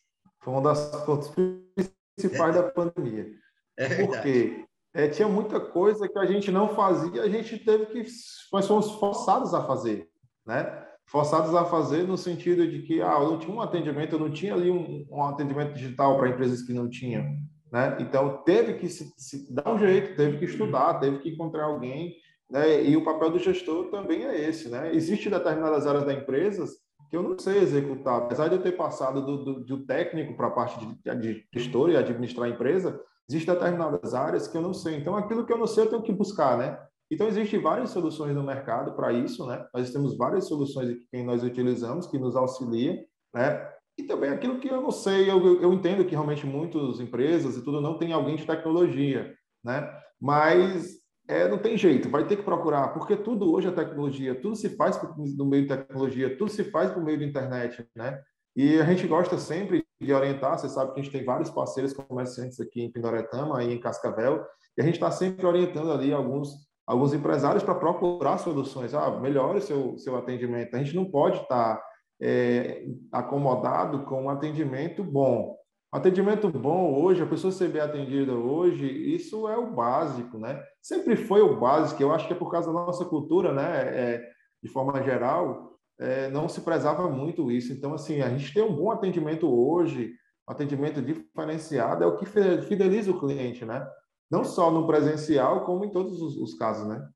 Foi 0.42 0.52
uma 0.52 0.62
das 0.62 0.90
pontos 1.04 1.28
principais 1.28 2.56
é. 2.56 2.62
da 2.62 2.70
pandemia. 2.70 3.30
É 3.76 4.04
Porque 4.04 4.66
é, 4.94 5.08
tinha 5.08 5.28
muita 5.28 5.60
coisa 5.60 6.08
que 6.08 6.18
a 6.18 6.26
gente 6.26 6.50
não 6.50 6.74
fazia, 6.74 7.22
a 7.22 7.28
gente 7.28 7.58
teve 7.58 7.86
que. 7.86 8.04
Nós 8.52 8.66
fomos 8.66 8.90
forçados 8.92 9.54
a 9.54 9.64
fazer, 9.64 10.08
né? 10.44 10.86
Forçados 11.12 11.54
a 11.54 11.66
fazer 11.66 12.04
no 12.04 12.16
sentido 12.16 12.66
de 12.66 12.80
que 12.80 13.02
ah, 13.02 13.18
eu 13.20 13.32
não 13.32 13.38
tinha 13.38 13.54
um 13.54 13.60
atendimento, 13.60 14.14
eu 14.14 14.18
não 14.18 14.30
tinha 14.30 14.54
ali 14.54 14.70
um, 14.70 15.06
um 15.10 15.22
atendimento 15.22 15.74
digital 15.74 16.16
para 16.16 16.30
empresas 16.30 16.62
que 16.62 16.72
não 16.72 16.88
tinham. 16.88 17.22
Né? 17.70 17.98
Então, 18.00 18.42
teve 18.46 18.78
que 18.78 18.88
se, 18.88 19.12
se, 19.18 19.52
dar 19.52 19.74
um 19.74 19.78
jeito, 19.78 20.16
teve 20.16 20.38
que 20.38 20.46
estudar, 20.46 20.94
teve 21.00 21.18
que 21.18 21.28
encontrar 21.28 21.64
alguém. 21.64 22.14
Né? 22.50 22.84
E 22.84 22.96
o 22.96 23.04
papel 23.04 23.28
do 23.28 23.38
gestor 23.38 23.90
também 23.90 24.24
é 24.24 24.48
esse. 24.48 24.70
Né? 24.70 24.94
Existem 24.94 25.30
determinadas 25.30 25.86
áreas 25.86 26.06
da 26.06 26.14
empresa 26.14 26.64
que 27.10 27.16
eu 27.18 27.22
não 27.22 27.38
sei 27.38 27.58
executar. 27.58 28.22
Apesar 28.22 28.48
de 28.48 28.54
eu 28.54 28.62
ter 28.62 28.72
passado 28.72 29.20
do, 29.20 29.44
do, 29.44 29.60
do 29.64 29.84
técnico 29.84 30.34
para 30.34 30.46
a 30.46 30.50
parte 30.52 30.78
de, 30.80 31.14
de 31.20 31.44
gestor 31.52 31.90
e 31.90 31.96
administrar 31.98 32.46
a 32.46 32.50
empresa, 32.50 32.98
existem 33.28 33.52
determinadas 33.52 34.14
áreas 34.14 34.48
que 34.48 34.56
eu 34.56 34.62
não 34.62 34.72
sei. 34.72 34.96
Então, 34.96 35.14
aquilo 35.14 35.44
que 35.44 35.52
eu 35.52 35.58
não 35.58 35.66
sei, 35.66 35.84
eu 35.84 35.90
tenho 35.90 36.02
que 36.02 36.10
buscar. 36.10 36.56
Né? 36.56 36.74
Então, 37.12 37.28
existem 37.28 37.60
várias 37.60 37.90
soluções 37.90 38.34
no 38.34 38.42
mercado 38.42 38.96
para 38.96 39.12
isso. 39.12 39.46
Né? 39.46 39.64
Nós 39.74 39.92
temos 39.92 40.16
várias 40.16 40.48
soluções 40.48 40.96
que 41.10 41.22
nós 41.22 41.44
utilizamos 41.44 42.06
que 42.06 42.18
nos 42.18 42.34
auxiliam. 42.34 42.96
Né? 43.34 43.68
E 43.98 44.04
também 44.04 44.30
aquilo 44.30 44.58
que 44.58 44.68
eu 44.68 44.80
não 44.80 44.90
sei, 44.90 45.30
eu, 45.30 45.60
eu 45.60 45.72
entendo 45.72 46.04
que 46.04 46.12
realmente 46.12 46.46
muitas 46.46 46.98
empresas 46.98 47.56
e 47.56 47.62
tudo 47.62 47.80
não 47.80 47.98
tem 47.98 48.12
alguém 48.12 48.36
de 48.36 48.46
tecnologia, 48.46 49.34
né? 49.62 49.86
Mas 50.18 51.02
é, 51.28 51.46
não 51.46 51.58
tem 51.58 51.76
jeito, 51.76 52.08
vai 52.08 52.26
ter 52.26 52.36
que 52.36 52.42
procurar, 52.42 52.88
porque 52.88 53.16
tudo 53.16 53.52
hoje 53.52 53.68
é 53.68 53.70
tecnologia, 53.70 54.34
tudo 54.40 54.56
se 54.56 54.70
faz 54.76 54.98
no 55.36 55.44
meio 55.44 55.64
de 55.64 55.68
tecnologia, 55.68 56.36
tudo 56.38 56.50
se 56.50 56.64
faz 56.64 56.90
por 56.90 57.04
meio 57.04 57.18
da 57.18 57.24
internet, 57.26 57.86
né? 57.94 58.18
E 58.56 58.78
a 58.78 58.84
gente 58.84 59.06
gosta 59.06 59.36
sempre 59.38 59.84
de 60.00 60.12
orientar, 60.12 60.58
você 60.58 60.68
sabe 60.68 60.92
que 60.92 61.00
a 61.00 61.02
gente 61.02 61.12
tem 61.12 61.24
vários 61.24 61.50
parceiros 61.50 61.92
comerciantes 61.92 62.60
aqui 62.60 62.82
em 62.82 62.90
Pindoretama 62.90 63.62
e 63.62 63.72
em 63.72 63.80
Cascavel, 63.80 64.44
e 64.76 64.80
a 64.80 64.84
gente 64.84 64.94
está 64.94 65.10
sempre 65.10 65.44
orientando 65.46 65.92
ali 65.92 66.12
alguns, 66.12 66.50
alguns 66.86 67.12
empresários 67.12 67.62
para 67.62 67.74
procurar 67.74 68.38
soluções. 68.38 68.94
Ah, 68.94 69.18
melhore 69.20 69.60
seu, 69.60 69.96
seu 69.98 70.16
atendimento. 70.16 70.74
A 70.74 70.78
gente 70.78 70.96
não 70.96 71.04
pode 71.04 71.40
estar 71.40 71.76
tá 71.76 71.84
é, 72.20 72.84
acomodado 73.10 74.04
com 74.04 74.24
um 74.24 74.30
atendimento 74.30 75.02
bom. 75.02 75.56
Atendimento 75.92 76.48
bom 76.48 76.94
hoje, 77.02 77.22
a 77.22 77.26
pessoa 77.26 77.52
ser 77.52 77.68
bem 77.68 77.82
atendida 77.82 78.32
hoje, 78.32 78.86
isso 78.86 79.46
é 79.46 79.58
o 79.58 79.72
básico, 79.72 80.38
né? 80.38 80.62
Sempre 80.80 81.16
foi 81.16 81.42
o 81.42 81.60
básico, 81.60 82.02
eu 82.02 82.10
acho 82.12 82.26
que 82.26 82.32
é 82.32 82.36
por 82.36 82.50
causa 82.50 82.68
da 82.68 82.72
nossa 82.72 83.04
cultura, 83.04 83.52
né? 83.52 83.64
É, 83.64 84.30
de 84.62 84.70
forma 84.70 85.02
geral, 85.02 85.78
é, 86.00 86.30
não 86.30 86.48
se 86.48 86.62
prezava 86.62 87.10
muito 87.10 87.50
isso. 87.50 87.74
Então, 87.74 87.92
assim, 87.92 88.22
a 88.22 88.30
gente 88.30 88.54
tem 88.54 88.62
um 88.62 88.74
bom 88.74 88.90
atendimento 88.90 89.46
hoje, 89.46 90.14
atendimento 90.46 91.02
diferenciado, 91.02 92.04
é 92.04 92.06
o 92.06 92.16
que 92.16 92.24
fideliza 92.24 93.10
o 93.10 93.20
cliente, 93.20 93.66
né? 93.66 93.86
Não 94.32 94.46
só 94.46 94.70
no 94.70 94.86
presencial, 94.86 95.66
como 95.66 95.84
em 95.84 95.90
todos 95.90 96.22
os, 96.22 96.38
os 96.38 96.54
casos, 96.54 96.88
né? 96.88 97.06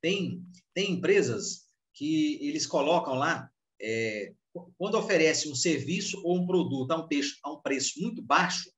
Tem, 0.00 0.42
tem 0.72 0.92
empresas 0.92 1.66
que 1.92 2.38
eles 2.40 2.66
colocam 2.66 3.14
lá 3.14 3.50
é, 3.78 4.32
quando 4.78 4.96
oferece 4.96 5.50
um 5.50 5.54
serviço 5.54 6.18
ou 6.24 6.38
um 6.38 6.46
produto 6.46 6.90
a 6.92 6.96
um, 6.96 7.06
texto, 7.06 7.38
a 7.44 7.52
um 7.52 7.60
preço 7.60 8.00
muito 8.00 8.22
baixo, 8.22 8.70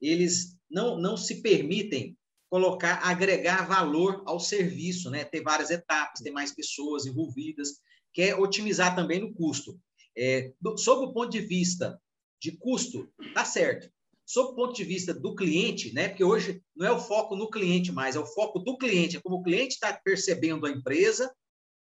eles 0.00 0.56
não, 0.70 0.96
não 0.96 1.16
se 1.16 1.42
permitem 1.42 2.16
colocar, 2.48 3.00
agregar 3.08 3.66
valor 3.66 4.22
ao 4.24 4.38
serviço, 4.38 5.10
né? 5.10 5.24
ter 5.24 5.42
várias 5.42 5.70
etapas, 5.70 6.20
ter 6.20 6.30
mais 6.30 6.54
pessoas 6.54 7.06
envolvidas, 7.06 7.80
quer 8.12 8.38
otimizar 8.38 8.94
também 8.94 9.20
no 9.20 9.34
custo. 9.34 9.80
É, 10.16 10.52
do, 10.60 10.78
sob 10.78 11.06
o 11.06 11.12
ponto 11.12 11.30
de 11.30 11.40
vista 11.40 12.00
de 12.40 12.52
custo, 12.52 13.12
tá 13.34 13.44
certo. 13.44 13.90
Sob 14.24 14.52
o 14.52 14.54
ponto 14.54 14.74
de 14.74 14.84
vista 14.84 15.12
do 15.12 15.34
cliente, 15.34 15.92
né? 15.92 16.08
Porque 16.08 16.24
hoje 16.24 16.62
não 16.76 16.86
é 16.86 16.92
o 16.92 17.00
foco 17.00 17.36
no 17.36 17.50
cliente 17.50 17.90
mais, 17.92 18.16
é 18.16 18.20
o 18.20 18.26
foco 18.26 18.58
do 18.58 18.78
cliente, 18.78 19.16
é 19.16 19.20
como 19.20 19.36
o 19.36 19.42
cliente 19.42 19.74
está 19.74 19.92
percebendo 19.92 20.66
a 20.66 20.70
empresa, 20.70 21.32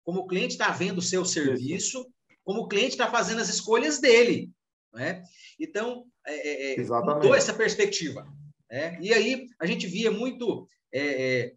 como 0.04 0.20
o 0.20 0.26
cliente 0.26 0.52
está 0.52 0.70
vendo 0.70 0.98
o 0.98 1.02
seu 1.02 1.24
serviço, 1.24 2.06
como 2.42 2.62
o 2.62 2.68
cliente 2.68 2.92
está 2.92 3.10
fazendo 3.10 3.40
as 3.40 3.48
escolhas 3.48 4.00
dele. 4.00 4.50
Né? 4.92 5.22
Então, 5.58 6.06
é, 6.26 6.74
é, 6.74 6.80
é 6.80 6.84
mudou 6.84 7.34
essa 7.34 7.54
perspectiva. 7.54 8.26
Né? 8.70 8.98
E 9.00 9.12
aí, 9.12 9.46
a 9.58 9.66
gente 9.66 9.86
via 9.86 10.10
muito. 10.10 10.66
É, 10.92 11.40
é 11.42 11.54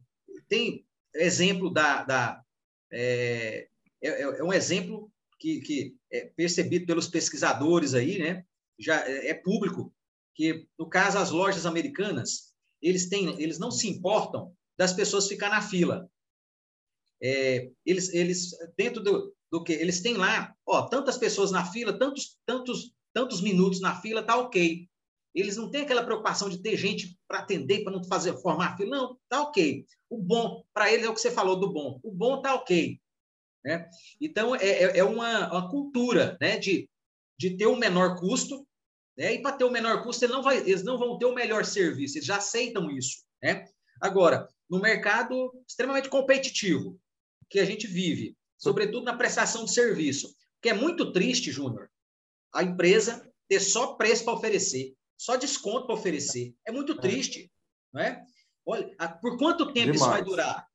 tem 0.47 0.85
exemplo 1.15 1.71
da. 1.71 2.03
da 2.03 2.43
é, 2.91 3.67
é, 4.01 4.21
é, 4.21 4.43
um 4.43 4.53
exemplo 4.53 5.11
que, 5.39 5.61
que 5.61 5.95
é 6.11 6.25
percebido 6.35 6.85
pelos 6.85 7.07
pesquisadores 7.07 7.93
aí, 7.93 8.19
né? 8.19 8.45
já 8.79 8.99
é 9.07 9.33
público, 9.33 9.92
que, 10.35 10.67
no 10.77 10.89
caso, 10.89 11.17
as 11.17 11.31
lojas 11.31 11.65
americanas, 11.65 12.53
eles, 12.81 13.07
têm, 13.09 13.41
eles 13.41 13.59
não 13.59 13.71
se 13.71 13.87
importam 13.87 14.55
das 14.77 14.93
pessoas 14.93 15.27
ficar 15.27 15.49
na 15.49 15.61
fila. 15.61 16.09
É, 17.21 17.69
eles, 17.85 18.13
eles, 18.13 18.51
dentro 18.77 19.01
do, 19.01 19.33
do 19.51 19.63
que 19.63 19.71
eles 19.71 20.01
têm 20.01 20.15
lá, 20.15 20.53
ó, 20.65 20.87
tantas 20.87 21.17
pessoas 21.17 21.51
na 21.51 21.63
fila, 21.63 21.97
tantos, 21.97 22.37
tantos, 22.45 22.91
tantos 23.13 23.41
minutos 23.41 23.79
na 23.79 23.99
fila, 24.01 24.23
tá 24.23 24.35
ok. 24.35 24.89
Eles 25.33 25.57
não 25.57 25.69
têm 25.69 25.81
aquela 25.81 26.03
preocupação 26.03 26.49
de 26.49 26.61
ter 26.61 26.75
gente 26.77 27.17
para 27.27 27.39
atender, 27.39 27.83
para 27.83 27.93
não 27.93 28.03
fazer 28.03 28.35
formar 28.37 28.75
fila, 28.77 28.97
não, 28.97 29.17
tá 29.29 29.41
ok. 29.41 29.85
O 30.09 30.17
bom 30.17 30.63
para 30.73 30.91
eles 30.91 31.05
é 31.05 31.09
o 31.09 31.13
que 31.13 31.21
você 31.21 31.31
falou 31.31 31.59
do 31.59 31.71
bom. 31.71 31.99
O 32.03 32.11
bom 32.11 32.41
tá 32.41 32.53
ok, 32.53 32.99
né? 33.63 33.89
Então 34.19 34.55
é, 34.55 34.67
é, 34.67 34.97
é 34.99 35.03
uma, 35.03 35.51
uma 35.51 35.69
cultura, 35.69 36.37
né, 36.41 36.57
de, 36.57 36.89
de 37.39 37.55
ter 37.55 37.67
um 37.67 37.77
menor 37.77 38.19
custo, 38.19 38.67
né? 39.17 39.35
E 39.35 39.41
para 39.41 39.55
ter 39.55 39.63
o 39.63 39.71
menor 39.71 40.03
custo, 40.03 40.25
eles 40.25 40.35
não, 40.35 40.43
vai, 40.43 40.57
eles 40.57 40.83
não 40.83 40.97
vão 40.97 41.17
ter 41.17 41.25
o 41.25 41.33
melhor 41.33 41.65
serviço, 41.65 42.17
eles 42.17 42.27
já 42.27 42.37
aceitam 42.37 42.89
isso, 42.91 43.23
né? 43.41 43.65
Agora, 44.01 44.47
no 44.69 44.79
mercado 44.79 45.51
extremamente 45.67 46.09
competitivo 46.09 46.99
que 47.49 47.59
a 47.59 47.65
gente 47.65 47.85
vive, 47.85 48.35
sobretudo 48.57 49.03
na 49.03 49.15
prestação 49.15 49.65
de 49.65 49.73
serviço. 49.73 50.33
Que 50.61 50.69
é 50.69 50.73
muito 50.73 51.11
triste, 51.11 51.51
Júnior, 51.51 51.91
a 52.53 52.63
empresa 52.63 53.29
ter 53.49 53.59
só 53.59 53.95
preço 53.95 54.23
para 54.23 54.33
oferecer, 54.33 54.95
só 55.17 55.35
desconto 55.35 55.85
para 55.85 55.95
oferecer. 55.95 56.55
É 56.65 56.71
muito 56.71 56.93
é. 56.93 57.01
triste, 57.01 57.51
não 57.91 58.01
é? 58.01 58.23
Olha, 58.65 58.95
por 59.21 59.37
quanto 59.37 59.73
tempo 59.73 59.91
Demais. 59.91 60.01
isso 60.01 60.09
vai 60.09 60.23
durar? 60.23 60.67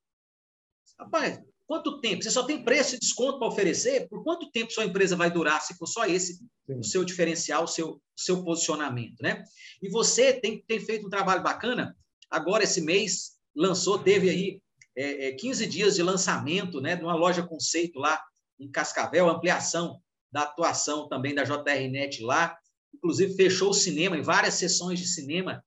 Rapaz, 0.98 1.40
quanto 1.68 2.00
tempo? 2.00 2.22
Você 2.22 2.30
só 2.30 2.42
tem 2.42 2.64
preço 2.64 2.96
e 2.96 2.98
desconto 2.98 3.38
para 3.38 3.46
oferecer? 3.46 4.08
Por 4.08 4.24
quanto 4.24 4.50
tempo 4.50 4.72
sua 4.72 4.86
empresa 4.86 5.14
vai 5.14 5.30
durar 5.30 5.60
se 5.60 5.76
for 5.76 5.86
só 5.86 6.06
esse 6.06 6.38
Sim. 6.66 6.78
o 6.78 6.82
seu 6.82 7.04
diferencial, 7.04 7.64
o 7.64 7.68
seu, 7.68 8.00
seu 8.16 8.42
posicionamento, 8.42 9.20
né? 9.20 9.44
E 9.82 9.90
você 9.90 10.32
tem, 10.32 10.64
tem 10.66 10.80
feito 10.80 11.06
um 11.06 11.10
trabalho 11.10 11.42
bacana. 11.42 11.94
Agora, 12.30 12.64
esse 12.64 12.80
mês, 12.80 13.32
lançou, 13.54 13.98
teve 13.98 14.30
aí 14.30 14.62
é, 14.96 15.28
é, 15.28 15.32
15 15.32 15.66
dias 15.66 15.94
de 15.94 16.02
lançamento 16.02 16.80
né, 16.80 16.96
de 16.96 17.04
uma 17.04 17.14
loja 17.14 17.46
conceito 17.46 17.98
lá 17.98 18.18
em 18.58 18.70
Cascavel, 18.70 19.28
ampliação 19.28 20.00
da 20.32 20.42
atuação 20.42 21.06
também 21.06 21.34
da 21.34 21.44
JRNet 21.44 22.22
lá. 22.22 22.56
Inclusive, 22.94 23.34
fechou 23.34 23.70
o 23.70 23.74
cinema 23.74 24.16
em 24.16 24.22
várias 24.22 24.54
sessões 24.54 24.98
de 24.98 25.06
cinema 25.06 25.62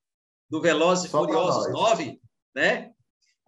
do 0.49 0.59
Velozes 0.59 1.05
e 1.05 1.09
Furiosos 1.09 1.71
9, 1.71 2.19
né? 2.55 2.91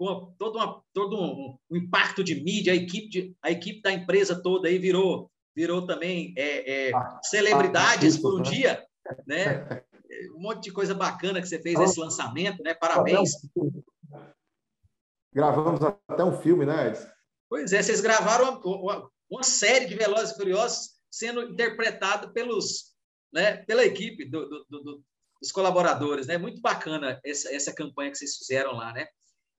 Com 0.03 0.33
todo, 0.37 0.57
uma, 0.57 0.83
todo 0.93 1.15
um, 1.15 1.57
um, 1.71 1.77
impacto 1.77 2.23
de 2.23 2.43
mídia, 2.43 2.73
a 2.73 2.75
equipe, 2.75 3.07
de, 3.07 3.37
a 3.41 3.49
equipe 3.49 3.81
da 3.81 3.91
empresa 3.91 4.41
toda 4.41 4.67
aí 4.67 4.77
virou, 4.77 5.31
virou 5.55 5.85
também 5.85 6.33
é, 6.37 6.89
é, 6.89 6.95
ah, 6.95 7.19
celebridades 7.23 8.17
ah, 8.17 8.21
por 8.21 8.33
um 8.33 8.43
né? 8.43 8.43
dia, 8.43 8.87
né? 9.25 9.83
Um 10.35 10.41
monte 10.41 10.65
de 10.65 10.71
coisa 10.71 10.93
bacana 10.93 11.41
que 11.41 11.47
você 11.47 11.59
fez 11.59 11.79
esse 11.79 11.99
lançamento, 11.99 12.61
né? 12.61 12.73
Parabéns. 12.73 13.31
Gravamos 15.33 15.81
até 16.07 16.23
um 16.23 16.37
filme, 16.39 16.65
né, 16.65 16.89
Edson? 16.89 17.07
Pois 17.49 17.71
é, 17.71 17.81
vocês 17.81 18.01
gravaram 18.01 18.59
uma, 18.61 19.09
uma 19.29 19.43
série 19.43 19.85
de 19.85 19.95
Velozes 19.95 20.31
e 20.31 20.35
Furiosos 20.35 20.89
sendo 21.09 21.43
interpretada 21.43 22.31
pelos, 22.31 22.93
né, 23.31 23.57
pela 23.57 23.85
equipe 23.85 24.25
do, 24.25 24.47
do, 24.47 24.65
do, 24.69 25.03
dos 25.41 25.51
colaboradores, 25.51 26.27
né? 26.27 26.37
Muito 26.37 26.61
bacana 26.61 27.19
essa, 27.23 27.53
essa 27.53 27.73
campanha 27.73 28.11
que 28.11 28.17
vocês 28.17 28.35
fizeram 28.35 28.73
lá, 28.73 28.91
né? 28.91 29.07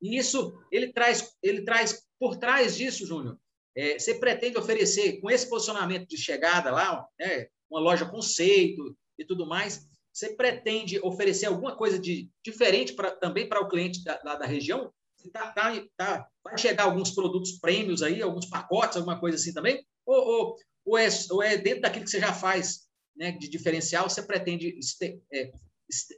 E 0.05 0.19
isso, 0.19 0.55
ele 0.71 0.93
traz, 0.93 1.35
ele 1.43 1.65
traz 1.65 2.03
por 2.21 2.37
trás 2.37 2.77
disso, 2.77 3.07
Júnior, 3.07 3.39
é, 3.75 3.99
você 3.99 4.15
pretende 4.15 4.59
oferecer, 4.59 5.19
com 5.19 5.31
esse 5.31 5.49
posicionamento 5.49 6.07
de 6.07 6.19
chegada 6.19 6.71
lá, 6.71 7.09
né, 7.19 7.49
uma 7.71 7.81
loja 7.81 8.05
conceito 8.05 8.95
e 9.19 9.25
tudo 9.25 9.47
mais, 9.47 9.89
você 10.13 10.37
pretende 10.37 11.01
oferecer 11.03 11.47
alguma 11.47 11.75
coisa 11.75 11.99
de 11.99 12.31
diferente 12.45 12.93
pra, 12.93 13.13
também 13.13 13.49
para 13.49 13.63
o 13.63 13.69
cliente 13.69 14.05
da, 14.05 14.19
da, 14.19 14.35
da 14.37 14.47
região? 14.47 14.93
Tá, 15.33 15.53
tá, 15.53 15.73
tá, 15.97 16.29
vai 16.45 16.59
chegar 16.59 16.85
alguns 16.85 17.11
produtos 17.11 17.53
prêmios 17.53 18.03
aí, 18.03 18.21
alguns 18.21 18.45
pacotes, 18.45 18.99
alguma 18.99 19.19
coisa 19.19 19.39
assim 19.39 19.55
também? 19.55 19.83
Ou, 20.05 20.23
ou, 20.23 20.57
ou, 20.85 20.99
é, 20.99 21.09
ou 21.31 21.43
é 21.43 21.57
dentro 21.57 21.81
daquilo 21.81 22.05
que 22.05 22.11
você 22.11 22.21
já 22.21 22.35
faz 22.35 22.83
né, 23.17 23.33
de 23.33 23.49
diferencial, 23.49 24.11
você 24.11 24.23
pretende 24.23 24.79
este, 24.79 25.19
é, 25.33 25.51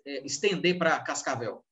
é 0.04 0.26
estender 0.26 0.76
para 0.76 0.98
Cascavel? 0.98 1.64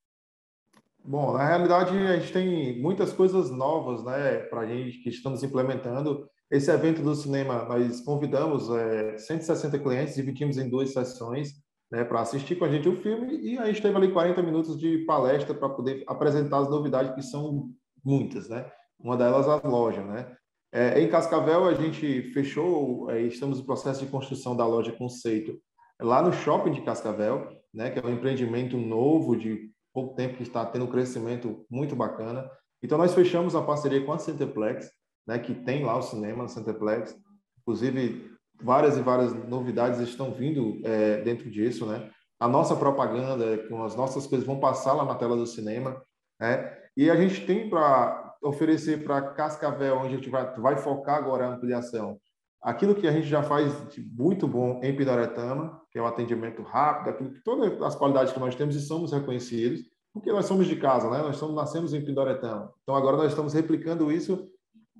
Bom, 1.06 1.34
na 1.34 1.46
realidade, 1.46 1.94
a 1.98 2.16
gente 2.16 2.32
tem 2.32 2.80
muitas 2.80 3.12
coisas 3.12 3.50
novas 3.50 4.02
né, 4.02 4.38
para 4.38 4.62
a 4.62 4.66
gente 4.66 5.00
que 5.00 5.10
estamos 5.10 5.42
implementando. 5.42 6.26
Esse 6.50 6.70
evento 6.70 7.02
do 7.02 7.14
cinema, 7.14 7.66
nós 7.66 8.00
convidamos 8.00 8.70
é, 8.70 9.18
160 9.18 9.78
clientes, 9.80 10.14
dividimos 10.14 10.56
em 10.56 10.66
duas 10.66 10.94
sessões 10.94 11.50
né, 11.92 12.04
para 12.04 12.22
assistir 12.22 12.56
com 12.56 12.64
a 12.64 12.70
gente 12.70 12.88
o 12.88 12.96
filme 12.96 13.36
e 13.36 13.58
a 13.58 13.66
gente 13.66 13.82
teve 13.82 13.94
ali 13.94 14.12
40 14.12 14.42
minutos 14.42 14.78
de 14.78 15.04
palestra 15.04 15.54
para 15.54 15.68
poder 15.68 16.04
apresentar 16.06 16.60
as 16.60 16.70
novidades, 16.70 17.14
que 17.14 17.20
são 17.20 17.68
muitas. 18.02 18.48
Né? 18.48 18.64
Uma 18.98 19.18
delas, 19.18 19.46
a 19.46 19.56
loja. 19.56 20.02
Né? 20.02 20.34
É, 20.72 21.02
em 21.02 21.08
Cascavel, 21.10 21.66
a 21.66 21.74
gente 21.74 22.32
fechou, 22.32 23.10
é, 23.10 23.20
estamos 23.20 23.58
no 23.58 23.66
processo 23.66 24.02
de 24.02 24.10
construção 24.10 24.56
da 24.56 24.66
loja 24.66 24.90
Conceito 24.92 25.60
lá 26.00 26.22
no 26.22 26.32
shopping 26.32 26.72
de 26.72 26.80
Cascavel, 26.80 27.46
né, 27.72 27.90
que 27.90 27.98
é 27.98 28.04
um 28.04 28.12
empreendimento 28.12 28.76
novo 28.76 29.36
de 29.36 29.73
pouco 29.94 30.14
tempo 30.14 30.36
que 30.36 30.42
está 30.42 30.66
tendo 30.66 30.84
um 30.84 30.90
crescimento 30.90 31.64
muito 31.70 31.94
bacana. 31.94 32.50
Então, 32.82 32.98
nós 32.98 33.14
fechamos 33.14 33.54
a 33.54 33.62
parceria 33.62 34.04
com 34.04 34.12
a 34.12 34.18
Centerplex, 34.18 34.90
né, 35.26 35.38
que 35.38 35.54
tem 35.54 35.84
lá 35.84 35.96
o 35.96 36.02
cinema 36.02 36.42
no 36.42 36.48
Centerplex. 36.48 37.16
Inclusive, 37.60 38.30
várias 38.60 38.98
e 38.98 39.02
várias 39.02 39.32
novidades 39.48 40.00
estão 40.00 40.32
vindo 40.32 40.80
é, 40.84 41.22
dentro 41.22 41.50
disso, 41.50 41.86
né? 41.86 42.10
A 42.38 42.48
nossa 42.48 42.76
propaganda, 42.76 43.56
com 43.68 43.82
as 43.84 43.94
nossas 43.94 44.26
coisas, 44.26 44.46
vão 44.46 44.60
passar 44.60 44.92
lá 44.92 45.04
na 45.04 45.14
tela 45.14 45.36
do 45.36 45.46
cinema, 45.46 46.02
né? 46.40 46.76
E 46.96 47.08
a 47.08 47.16
gente 47.16 47.46
tem 47.46 47.70
para 47.70 48.34
oferecer 48.42 49.02
para 49.04 49.32
Cascavel, 49.32 49.96
onde 49.96 50.08
a 50.08 50.16
gente 50.16 50.28
vai, 50.28 50.54
vai 50.60 50.76
focar 50.76 51.16
agora 51.16 51.46
a 51.46 51.54
ampliação, 51.54 52.18
aquilo 52.64 52.94
que 52.94 53.06
a 53.06 53.12
gente 53.12 53.26
já 53.26 53.42
faz 53.42 53.86
de 53.90 54.00
muito 54.00 54.48
bom 54.48 54.80
em 54.82 54.96
Pidoretama, 54.96 55.82
que 55.90 55.98
é 55.98 56.00
o 56.00 56.04
um 56.04 56.08
atendimento 56.08 56.62
rápido, 56.62 57.10
aquilo 57.10 57.30
que 57.30 57.44
todas 57.44 57.80
as 57.82 57.94
qualidades 57.94 58.32
que 58.32 58.40
nós 58.40 58.54
temos 58.54 58.74
e 58.74 58.80
somos 58.80 59.12
reconhecidos, 59.12 59.82
porque 60.14 60.32
nós 60.32 60.46
somos 60.46 60.66
de 60.66 60.76
casa, 60.76 61.10
né? 61.10 61.18
Nós 61.18 61.36
somos, 61.36 61.54
nascemos 61.54 61.92
em 61.92 62.02
Pidoretama. 62.02 62.72
Então 62.82 62.94
agora 62.96 63.18
nós 63.18 63.28
estamos 63.28 63.52
replicando 63.52 64.10
isso 64.10 64.48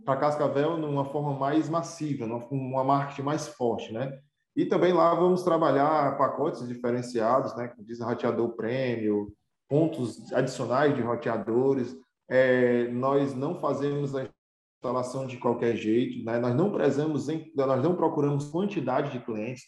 para 0.04 0.20
Cascavel 0.20 0.76
numa 0.76 1.06
forma 1.06 1.38
mais 1.38 1.70
massiva, 1.70 2.26
numa, 2.26 2.46
uma 2.50 2.84
marketing 2.84 3.22
mais 3.22 3.48
forte, 3.48 3.92
né? 3.94 4.12
E 4.54 4.66
também 4.66 4.92
lá 4.92 5.14
vamos 5.14 5.42
trabalhar 5.42 6.18
pacotes 6.18 6.68
diferenciados, 6.68 7.56
né? 7.56 7.68
Como 7.68 7.86
diz 7.86 7.98
prêmio, 8.56 9.32
pontos 9.66 10.30
adicionais 10.34 10.94
de 10.94 11.00
roteadores. 11.00 11.96
É, 12.28 12.88
nós 12.88 13.34
não 13.34 13.58
fazemos 13.58 14.14
a 14.14 14.28
instalação 14.84 15.26
de 15.26 15.38
qualquer 15.38 15.76
jeito, 15.76 16.22
né? 16.24 16.38
Nós 16.38 16.54
não 16.54 16.70
prezamos, 16.70 17.28
em, 17.28 17.50
nós 17.56 17.82
não 17.82 17.96
procuramos 17.96 18.50
quantidade 18.50 19.10
de 19.10 19.24
clientes, 19.24 19.64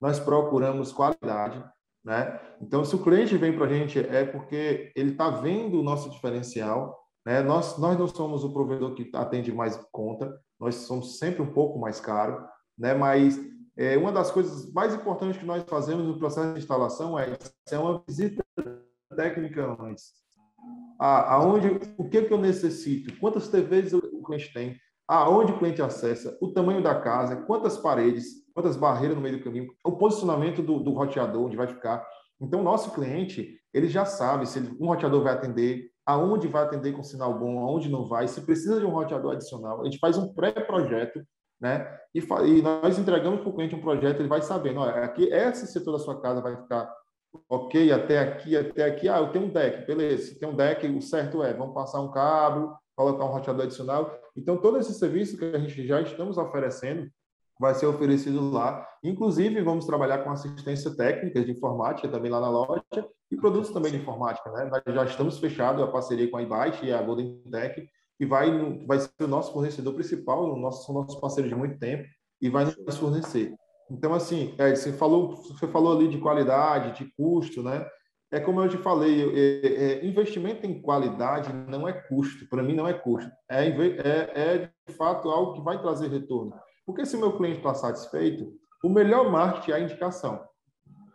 nós 0.00 0.18
procuramos 0.18 0.90
qualidade, 0.90 1.62
né? 2.02 2.40
Então, 2.60 2.84
se 2.84 2.96
o 2.96 3.02
cliente 3.02 3.36
vem 3.36 3.54
para 3.54 3.66
a 3.66 3.68
gente 3.68 3.98
é 3.98 4.24
porque 4.24 4.90
ele 4.96 5.12
está 5.12 5.28
vendo 5.30 5.78
o 5.78 5.82
nosso 5.82 6.08
diferencial, 6.10 6.98
né? 7.26 7.42
Nós 7.42 7.78
nós 7.78 7.98
não 7.98 8.08
somos 8.08 8.42
o 8.42 8.52
provedor 8.52 8.94
que 8.94 9.10
atende 9.14 9.52
mais 9.52 9.76
conta, 9.92 10.34
nós 10.58 10.76
somos 10.76 11.18
sempre 11.18 11.42
um 11.42 11.52
pouco 11.52 11.78
mais 11.78 12.00
caro, 12.00 12.42
né? 12.78 12.94
Mas 12.94 13.38
é, 13.76 13.98
uma 13.98 14.12
das 14.12 14.30
coisas 14.30 14.72
mais 14.72 14.94
importantes 14.94 15.36
que 15.36 15.44
nós 15.44 15.62
fazemos 15.64 16.06
no 16.06 16.18
processo 16.18 16.52
de 16.54 16.60
instalação 16.60 17.18
é, 17.18 17.36
é 17.70 17.78
uma 17.78 18.02
visita 18.08 18.42
técnica 19.14 19.76
antes 19.80 20.23
aonde, 20.98 21.80
o 21.98 22.08
que, 22.08 22.22
que 22.22 22.32
eu 22.32 22.38
necessito, 22.38 23.18
quantas 23.18 23.48
TVs 23.48 23.92
o 23.92 24.22
cliente 24.22 24.52
tem, 24.52 24.76
aonde 25.06 25.52
o 25.52 25.58
cliente 25.58 25.82
acessa, 25.82 26.36
o 26.40 26.52
tamanho 26.52 26.82
da 26.82 27.00
casa, 27.00 27.36
quantas 27.36 27.76
paredes, 27.76 28.26
quantas 28.54 28.76
barreiras 28.76 29.16
no 29.16 29.22
meio 29.22 29.38
do 29.38 29.44
caminho, 29.44 29.70
o 29.84 29.92
posicionamento 29.92 30.62
do, 30.62 30.78
do 30.78 30.92
roteador, 30.92 31.46
onde 31.46 31.56
vai 31.56 31.66
ficar. 31.66 32.06
Então, 32.40 32.60
o 32.60 32.64
nosso 32.64 32.92
cliente, 32.92 33.58
ele 33.72 33.88
já 33.88 34.04
sabe 34.04 34.46
se 34.46 34.58
um 34.80 34.86
roteador 34.86 35.22
vai 35.22 35.34
atender, 35.34 35.90
aonde 36.06 36.48
vai 36.48 36.62
atender 36.62 36.92
com 36.92 37.02
sinal 37.02 37.38
bom, 37.38 37.58
aonde 37.60 37.90
não 37.90 38.06
vai, 38.06 38.28
se 38.28 38.40
precisa 38.42 38.78
de 38.78 38.86
um 38.86 38.90
roteador 38.90 39.32
adicional. 39.32 39.80
A 39.80 39.84
gente 39.84 39.98
faz 39.98 40.16
um 40.16 40.32
pré-projeto, 40.32 41.22
né? 41.60 41.86
E, 42.14 42.20
e, 42.20 42.62
nós 42.62 42.98
entregamos 42.98 43.40
para 43.40 43.48
o 43.48 43.54
cliente 43.54 43.74
um 43.74 43.80
projeto, 43.80 44.20
ele 44.20 44.28
vai 44.28 44.42
sabendo, 44.42 44.80
olha, 44.80 45.04
aqui, 45.04 45.24
esse 45.24 45.66
setor 45.66 45.92
da 45.92 45.98
sua 45.98 46.20
casa 46.20 46.40
vai 46.40 46.56
ficar 46.56 46.90
ok, 47.48 47.92
até 47.92 48.18
aqui, 48.18 48.56
até 48.56 48.84
aqui, 48.84 49.08
ah, 49.08 49.18
eu 49.18 49.32
tenho 49.32 49.46
um 49.46 49.48
deck, 49.48 49.86
beleza, 49.86 50.28
se 50.28 50.38
tem 50.38 50.48
um 50.48 50.56
deck, 50.56 50.86
o 50.86 51.02
certo 51.02 51.42
é, 51.42 51.52
vamos 51.52 51.74
passar 51.74 52.00
um 52.00 52.10
cabo, 52.10 52.76
colocar 52.96 53.24
um 53.24 53.32
roteador 53.32 53.64
adicional. 53.64 54.18
Então, 54.36 54.56
todo 54.56 54.78
esse 54.78 54.94
serviço 54.94 55.36
que 55.36 55.44
a 55.44 55.58
gente 55.58 55.86
já 55.86 56.00
estamos 56.00 56.38
oferecendo 56.38 57.08
vai 57.58 57.74
ser 57.74 57.86
oferecido 57.86 58.50
lá. 58.50 58.86
Inclusive, 59.02 59.62
vamos 59.62 59.86
trabalhar 59.86 60.18
com 60.18 60.30
assistência 60.30 60.94
técnica 60.96 61.44
de 61.44 61.52
informática 61.52 62.08
também 62.08 62.30
lá 62.30 62.40
na 62.40 62.50
loja 62.50 62.82
e 63.30 63.36
produtos 63.36 63.70
também 63.70 63.92
de 63.92 63.98
informática, 63.98 64.50
né? 64.50 64.64
Nós 64.64 64.94
já 64.94 65.04
estamos 65.04 65.38
fechados 65.38 65.82
a 65.82 65.86
parceria 65.86 66.30
com 66.30 66.36
a 66.36 66.42
iByte 66.42 66.86
e 66.86 66.92
a 66.92 67.00
Golden 67.00 67.40
Tech, 67.50 67.88
que 68.18 68.26
vai, 68.26 68.50
vai 68.86 68.98
ser 68.98 69.10
o 69.22 69.28
nosso 69.28 69.52
fornecedor 69.52 69.94
principal, 69.94 70.52
o 70.52 70.56
nosso, 70.56 70.84
são 70.84 70.94
nossos 70.94 71.20
parceiros 71.20 71.50
de 71.50 71.56
muito 71.56 71.78
tempo, 71.78 72.04
e 72.40 72.48
vai 72.48 72.64
nos 72.64 72.96
fornecer. 72.96 73.54
Então, 73.90 74.14
assim, 74.14 74.54
é, 74.58 74.74
você, 74.74 74.92
falou, 74.92 75.36
você 75.36 75.66
falou 75.68 75.96
ali 75.96 76.08
de 76.08 76.18
qualidade, 76.18 77.04
de 77.04 77.12
custo, 77.16 77.62
né? 77.62 77.86
É 78.32 78.40
como 78.40 78.60
eu 78.60 78.68
te 78.68 78.78
falei, 78.78 79.22
é, 79.32 79.66
é, 79.66 80.06
investimento 80.06 80.66
em 80.66 80.80
qualidade 80.82 81.52
não 81.68 81.86
é 81.86 81.92
custo, 81.92 82.48
para 82.48 82.62
mim 82.62 82.74
não 82.74 82.88
é 82.88 82.92
custo, 82.92 83.30
é, 83.48 83.68
é, 83.68 84.32
é 84.34 84.70
de 84.88 84.94
fato 84.94 85.28
algo 85.30 85.52
que 85.52 85.62
vai 85.62 85.80
trazer 85.80 86.08
retorno. 86.08 86.52
Porque 86.84 87.06
se 87.06 87.16
meu 87.16 87.36
cliente 87.36 87.58
está 87.58 87.74
satisfeito, 87.74 88.52
o 88.82 88.88
melhor 88.88 89.30
marketing 89.30 89.70
é 89.70 89.74
a 89.74 89.80
indicação. 89.80 90.44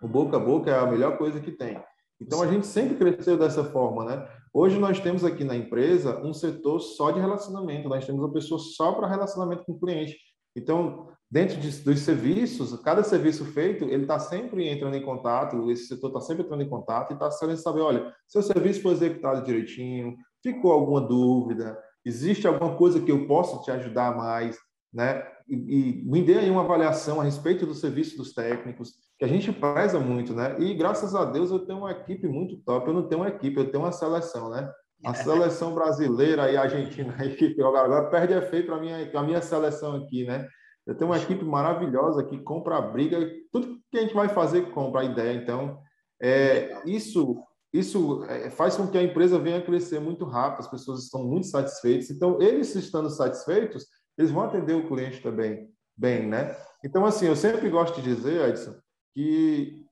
O 0.02 0.08
boca 0.08 0.38
a 0.38 0.40
boca 0.40 0.72
é 0.72 0.80
a 0.80 0.86
melhor 0.86 1.18
coisa 1.18 1.42
que 1.42 1.52
tem. 1.52 1.84
Então 2.22 2.42
a 2.42 2.48
gente 2.48 2.66
sempre 2.66 2.96
cresceu 2.96 3.38
dessa 3.38 3.64
forma, 3.66 4.06
né? 4.06 4.28
Hoje 4.54 4.80
nós 4.80 5.00
temos 5.00 5.24
aqui 5.24 5.44
na 5.44 5.56
empresa 5.56 6.20
um 6.26 6.34
setor 6.34 6.80
só 6.80 7.12
de 7.12 7.20
relacionamento, 7.20 7.88
nós 7.88 8.06
temos 8.06 8.22
uma 8.22 8.34
pessoa 8.34 8.60
só 8.60 8.94
para 8.94 9.08
relacionamento 9.08 9.64
com 9.64 9.74
o 9.74 9.80
cliente. 9.80 10.18
Então, 10.56 11.10
dentro 11.30 11.58
de, 11.58 11.70
dos 11.84 12.00
serviços, 12.00 12.76
cada 12.82 13.04
serviço 13.04 13.46
feito, 13.46 13.86
ele 13.86 14.04
está 14.04 14.20
sempre 14.20 14.68
entrando 14.68 14.96
em 14.96 15.04
contato, 15.04 15.70
esse 15.70 15.88
setor 15.88 16.08
está 16.08 16.22
sempre 16.22 16.44
entrando 16.44 16.64
em 16.64 16.70
contato 16.70 17.12
e 17.12 17.14
está 17.14 17.30
querendo 17.30 17.58
saber, 17.58 17.82
olha, 17.82 18.14
seu 18.28 18.42
serviço 18.42 18.82
foi 18.82 18.94
executado 18.94 19.46
direitinho, 19.46 20.16
ficou 20.42 20.72
alguma 20.72 21.02
dúvida, 21.02 21.78
existe 22.04 22.48
alguma 22.48 22.76
coisa 22.76 23.00
que 23.00 23.12
eu 23.12 23.28
possa 23.28 23.62
te 23.62 23.70
ajudar 23.72 24.16
mais, 24.16 24.58
né? 24.92 25.24
E, 25.48 25.56
e 25.56 26.10
me 26.10 26.24
dê 26.24 26.40
aí 26.40 26.50
uma 26.50 26.62
avaliação 26.62 27.22
a 27.22 27.24
respeito 27.24 27.66
do 27.66 27.76
serviço 27.76 28.18
dos 28.18 28.34
técnicos, 28.34 28.94
que 29.18 29.26
a 29.26 29.28
gente 29.28 29.52
preza 29.52 30.00
muito, 30.00 30.34
né? 30.34 30.56
E 30.60 30.74
graças 30.74 31.14
a 31.14 31.26
Deus 31.26 31.52
eu 31.52 31.60
tenho 31.60 31.80
uma 31.80 31.92
equipe 31.92 32.28
muito 32.28 32.58
top, 32.64 32.88
eu 32.88 32.94
não 32.94 33.08
tenho 33.08 33.22
uma 33.22 33.30
equipe, 33.30 33.58
eu 33.58 33.70
tenho 33.70 33.84
uma 33.84 33.92
seleção, 33.92 34.50
né? 34.50 34.72
A 35.06 35.14
seleção 35.16 35.74
brasileira 35.74 36.52
e 36.52 36.58
a 36.58 36.64
Argentina, 36.64 37.16
a 37.18 37.26
equipe 37.26 37.62
agora 37.62 38.10
perde 38.10 38.40
feio 38.50 38.66
para 38.66 38.76
a 38.76 38.80
minha, 38.80 39.24
minha 39.24 39.42
seleção 39.42 39.96
aqui, 39.96 40.26
né? 40.26 40.48
Eu 40.86 40.96
tenho 40.96 41.12
uma 41.12 41.18
equipe 41.18 41.46
maravilhosa 41.46 42.24
que 42.24 42.40
compra 42.40 42.78
a 42.78 42.82
briga, 42.82 43.20
tudo 43.52 43.78
que 43.92 43.98
a 43.98 44.02
gente 44.02 44.14
vai 44.14 44.30
fazer 44.30 44.72
compra 44.72 45.02
a 45.02 45.06
ideia. 45.06 45.36
Então, 45.36 45.80
é, 46.22 46.82
isso 46.86 47.38
isso 47.72 48.24
é, 48.26 48.50
faz 48.50 48.76
com 48.76 48.88
que 48.88 48.98
a 48.98 49.04
empresa 49.04 49.38
venha 49.38 49.60
a 49.60 49.62
crescer 49.62 50.00
muito 50.00 50.26
rápido, 50.26 50.62
as 50.62 50.72
pessoas 50.72 51.04
estão 51.04 51.24
muito 51.24 51.48
satisfeitas. 51.48 52.10
Então, 52.10 52.42
eles 52.42 52.74
estando 52.74 53.10
satisfeitos, 53.10 53.86
eles 54.18 54.32
vão 54.32 54.44
atender 54.44 54.74
o 54.74 54.88
cliente 54.88 55.22
também 55.22 55.70
bem, 55.96 56.28
né? 56.28 56.56
Então, 56.84 57.06
assim, 57.06 57.28
eu 57.28 57.36
sempre 57.36 57.70
gosto 57.70 58.02
de 58.02 58.16
dizer, 58.16 58.50
Edson, 58.50 58.74
que 59.14 59.86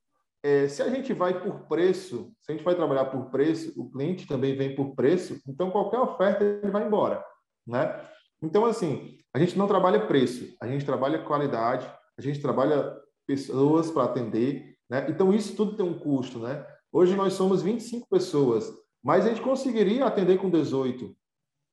é, 0.47 0.67
se 0.69 0.81
a 0.81 0.89
gente 0.89 1.11
vai 1.11 1.41
por 1.41 1.67
preço, 1.67 2.31
se 2.41 2.49
a 2.49 2.55
gente 2.55 2.63
vai 2.63 2.73
trabalhar 2.73 3.05
por 3.05 3.29
preço, 3.29 3.73
o 3.75 3.89
cliente 3.91 4.25
também 4.25 4.55
vem 4.55 4.73
por 4.73 4.95
preço, 4.95 5.37
então 5.45 5.69
qualquer 5.69 5.99
oferta 5.99 6.41
ele 6.41 6.71
vai 6.71 6.87
embora, 6.87 7.21
né? 7.67 8.01
Então, 8.41 8.63
assim, 8.65 9.17
a 9.33 9.39
gente 9.39 9.57
não 9.57 9.67
trabalha 9.67 10.07
preço, 10.07 10.55
a 10.61 10.67
gente 10.67 10.85
trabalha 10.85 11.21
qualidade, 11.23 11.91
a 12.17 12.21
gente 12.21 12.39
trabalha 12.39 12.95
pessoas 13.27 13.91
para 13.91 14.05
atender, 14.05 14.77
né? 14.89 15.05
Então, 15.09 15.33
isso 15.33 15.53
tudo 15.53 15.75
tem 15.75 15.85
um 15.85 15.99
custo, 15.99 16.39
né? 16.39 16.65
Hoje 16.93 17.13
nós 17.13 17.33
somos 17.33 17.61
25 17.61 18.07
pessoas, 18.09 18.71
mas 19.03 19.25
a 19.25 19.29
gente 19.29 19.41
conseguiria 19.41 20.05
atender 20.05 20.37
com 20.37 20.49
18. 20.49 21.13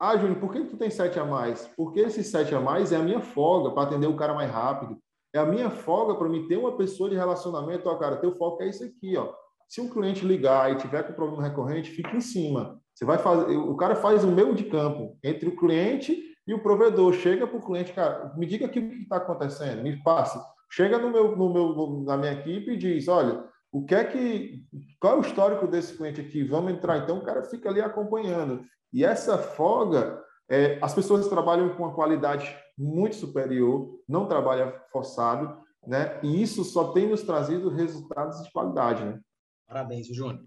Ah, 0.00 0.16
Júnior, 0.16 0.40
por 0.40 0.52
que 0.52 0.64
tu 0.64 0.76
tem 0.76 0.90
7 0.90 1.16
a 1.20 1.24
mais? 1.24 1.70
Porque 1.76 2.00
esses 2.00 2.26
7 2.26 2.52
a 2.56 2.60
mais 2.60 2.90
é 2.90 2.96
a 2.96 3.02
minha 3.02 3.20
folga 3.20 3.70
para 3.70 3.84
atender 3.84 4.08
o 4.08 4.16
cara 4.16 4.34
mais 4.34 4.50
rápido. 4.50 4.98
É 5.34 5.38
a 5.40 5.44
minha 5.44 5.68
folga 5.68 6.14
para 6.14 6.28
me 6.28 6.46
ter 6.46 6.56
uma 6.56 6.76
pessoa 6.76 7.10
de 7.10 7.16
relacionamento. 7.16 7.88
Ó, 7.88 7.96
cara, 7.96 8.16
teu 8.16 8.36
foco 8.36 8.62
é 8.62 8.68
isso 8.68 8.84
aqui, 8.84 9.16
ó. 9.16 9.32
Se 9.68 9.80
um 9.80 9.90
cliente 9.90 10.24
ligar 10.24 10.70
e 10.70 10.76
tiver 10.76 11.02
com 11.02 11.12
problema 11.12 11.42
recorrente, 11.42 11.90
fique 11.90 12.16
em 12.16 12.20
cima. 12.20 12.80
Você 12.94 13.04
vai 13.04 13.18
fazer, 13.18 13.56
o 13.56 13.76
cara 13.76 13.96
faz 13.96 14.22
o 14.22 14.28
meio 14.28 14.54
de 14.54 14.64
campo 14.64 15.18
entre 15.24 15.48
o 15.48 15.56
cliente 15.56 16.16
e 16.46 16.54
o 16.54 16.62
provedor. 16.62 17.12
Chega 17.14 17.46
para 17.46 17.58
o 17.58 17.64
cliente, 17.64 17.92
cara, 17.92 18.32
me 18.36 18.46
diga 18.46 18.66
aqui 18.66 18.78
o 18.78 18.88
que 18.88 19.02
está 19.02 19.16
acontecendo, 19.16 19.82
me 19.82 20.00
passe. 20.04 20.38
Chega 20.70 20.98
no 20.98 21.10
meu, 21.10 21.36
no 21.36 21.52
meu, 21.52 22.04
na 22.04 22.16
minha 22.16 22.32
equipe 22.32 22.72
e 22.72 22.76
diz, 22.76 23.08
olha, 23.08 23.44
o 23.72 23.84
que 23.84 23.94
é 23.96 24.04
que, 24.04 24.64
qual 25.00 25.14
é 25.14 25.16
o 25.16 25.22
histórico 25.22 25.66
desse 25.66 25.96
cliente 25.96 26.20
aqui? 26.20 26.44
Vamos 26.44 26.72
entrar. 26.72 26.98
Então 26.98 27.18
o 27.18 27.24
cara 27.24 27.42
fica 27.42 27.68
ali 27.68 27.80
acompanhando. 27.80 28.62
E 28.92 29.04
essa 29.04 29.36
folga, 29.36 30.22
é, 30.48 30.78
as 30.83 30.94
pessoas 30.94 31.28
trabalham 31.28 31.74
com 31.74 31.85
uma 31.85 31.94
qualidade 31.94 32.54
muito 32.76 33.16
superior, 33.16 34.00
não 34.09 34.28
trabalha 34.28 34.72
forçado, 34.90 35.62
né? 35.87 36.20
E 36.22 36.42
isso 36.42 36.64
só 36.64 36.92
tem 36.92 37.09
nos 37.09 37.22
trazido 37.22 37.68
resultados 37.68 38.42
de 38.42 38.50
qualidade, 38.50 39.04
né? 39.04 39.20
Parabéns, 39.66 40.07
Júnior. 40.09 40.42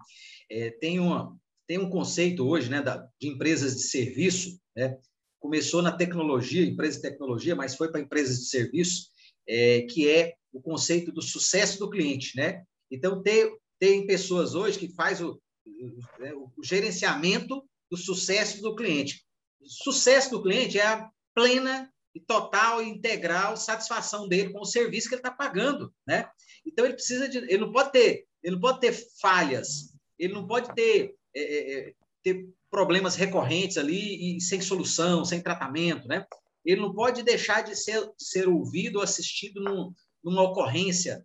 É, 0.50 0.70
tem, 0.70 1.00
uma, 1.00 1.36
tem 1.66 1.78
um 1.78 1.90
conceito 1.90 2.46
hoje 2.46 2.70
né, 2.70 2.82
da, 2.82 3.08
de 3.20 3.28
empresas 3.28 3.76
de 3.76 3.82
serviço, 3.82 4.58
né? 4.76 4.98
começou 5.40 5.82
na 5.82 5.92
tecnologia, 5.92 6.64
empresa 6.64 6.96
de 6.96 7.02
tecnologia, 7.02 7.54
mas 7.54 7.76
foi 7.76 7.90
para 7.90 8.00
empresas 8.00 8.38
de 8.38 8.48
serviço, 8.48 9.08
é, 9.46 9.82
que 9.82 10.08
é 10.08 10.34
o 10.52 10.60
conceito 10.60 11.12
do 11.12 11.22
sucesso 11.22 11.78
do 11.78 11.90
cliente. 11.90 12.36
Né? 12.36 12.64
Então, 12.90 13.22
tem, 13.22 13.56
tem 13.78 14.06
pessoas 14.06 14.54
hoje 14.54 14.78
que 14.78 14.94
faz 14.94 15.20
o, 15.20 15.40
o, 15.66 16.20
né, 16.20 16.32
o 16.34 16.50
gerenciamento 16.64 17.64
do 17.90 17.96
sucesso 17.96 18.60
do 18.60 18.74
cliente. 18.74 19.24
Sucesso 19.64 20.30
do 20.30 20.42
cliente 20.42 20.78
é 20.78 20.86
a 20.86 21.10
plena 21.34 21.92
e 22.14 22.20
total 22.20 22.82
e 22.82 22.88
integral 22.88 23.56
satisfação 23.56 24.28
dele 24.28 24.52
com 24.52 24.60
o 24.60 24.66
serviço 24.66 25.08
que 25.08 25.14
ele 25.14 25.20
está 25.20 25.30
pagando, 25.30 25.92
né? 26.06 26.28
Então 26.66 26.84
ele 26.84 26.94
precisa 26.94 27.28
de, 27.28 27.38
ele 27.38 27.58
não 27.58 27.72
pode 27.72 27.92
ter, 27.92 28.26
ele 28.42 28.54
não 28.54 28.60
pode 28.60 28.80
ter 28.80 28.92
falhas, 29.20 29.94
ele 30.18 30.34
não 30.34 30.46
pode 30.46 30.74
ter, 30.74 31.14
é, 31.34 31.42
é, 31.42 31.88
é 31.88 31.94
ter 32.22 32.48
problemas 32.70 33.14
recorrentes 33.14 33.78
ali 33.78 34.36
e 34.36 34.40
sem 34.40 34.60
solução, 34.60 35.24
sem 35.24 35.40
tratamento, 35.40 36.08
né? 36.08 36.26
Ele 36.64 36.80
não 36.80 36.92
pode 36.92 37.22
deixar 37.22 37.62
de 37.62 37.74
ser, 37.76 38.10
ser 38.18 38.48
ouvido 38.48 38.96
ou 38.96 39.02
assistido 39.02 39.62
num, 39.62 39.92
numa 40.22 40.42
ocorrência 40.42 41.24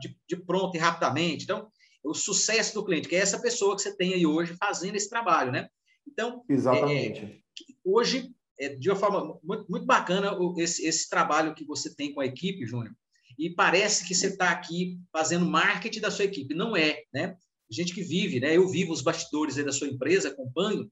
de, 0.00 0.18
de 0.28 0.36
pronto 0.36 0.74
e 0.76 0.78
rapidamente. 0.78 1.44
Então, 1.44 1.70
o 2.02 2.14
sucesso 2.14 2.74
do 2.74 2.84
cliente, 2.84 3.08
que 3.08 3.16
é 3.16 3.20
essa 3.20 3.40
pessoa 3.40 3.76
que 3.76 3.82
você 3.82 3.94
tem 3.94 4.14
aí 4.14 4.26
hoje 4.26 4.56
fazendo 4.58 4.96
esse 4.96 5.08
trabalho, 5.08 5.52
né? 5.52 5.68
Então, 6.06 6.42
Exatamente. 6.48 7.20
É, 7.20 7.45
hoje, 7.84 8.32
é, 8.58 8.70
de 8.70 8.88
uma 8.88 8.96
forma 8.96 9.38
muito, 9.42 9.66
muito 9.68 9.86
bacana 9.86 10.36
esse, 10.58 10.86
esse 10.86 11.08
trabalho 11.08 11.54
que 11.54 11.64
você 11.64 11.94
tem 11.94 12.12
com 12.12 12.20
a 12.20 12.26
equipe, 12.26 12.66
Júnior, 12.66 12.94
e 13.38 13.50
parece 13.50 14.06
que 14.06 14.14
você 14.14 14.28
está 14.28 14.50
aqui 14.50 14.98
fazendo 15.12 15.44
marketing 15.44 16.00
da 16.00 16.10
sua 16.10 16.24
equipe. 16.24 16.54
Não 16.54 16.76
é, 16.76 17.02
né? 17.12 17.36
Gente 17.70 17.94
que 17.94 18.02
vive, 18.02 18.40
né? 18.40 18.56
Eu 18.56 18.68
vivo 18.68 18.92
os 18.92 19.02
bastidores 19.02 19.56
da 19.56 19.72
sua 19.72 19.88
empresa, 19.88 20.28
acompanho, 20.28 20.90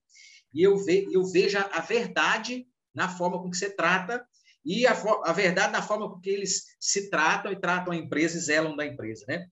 e 0.52 0.62
eu, 0.62 0.76
ve, 0.76 1.08
eu 1.10 1.24
vejo 1.24 1.58
a 1.58 1.80
verdade 1.80 2.66
na 2.94 3.08
forma 3.08 3.42
com 3.42 3.50
que 3.50 3.56
você 3.56 3.70
trata 3.70 4.24
e 4.64 4.86
a, 4.86 4.92
a 5.24 5.32
verdade 5.32 5.72
na 5.72 5.82
forma 5.82 6.08
com 6.08 6.20
que 6.20 6.30
eles 6.30 6.64
se 6.78 7.10
tratam 7.10 7.52
e 7.52 7.60
tratam 7.60 7.92
a 7.92 7.96
empresa 7.96 8.38
e 8.38 8.40
zelam 8.40 8.76
da 8.76 8.86
empresa, 8.86 9.24
né? 9.28 9.46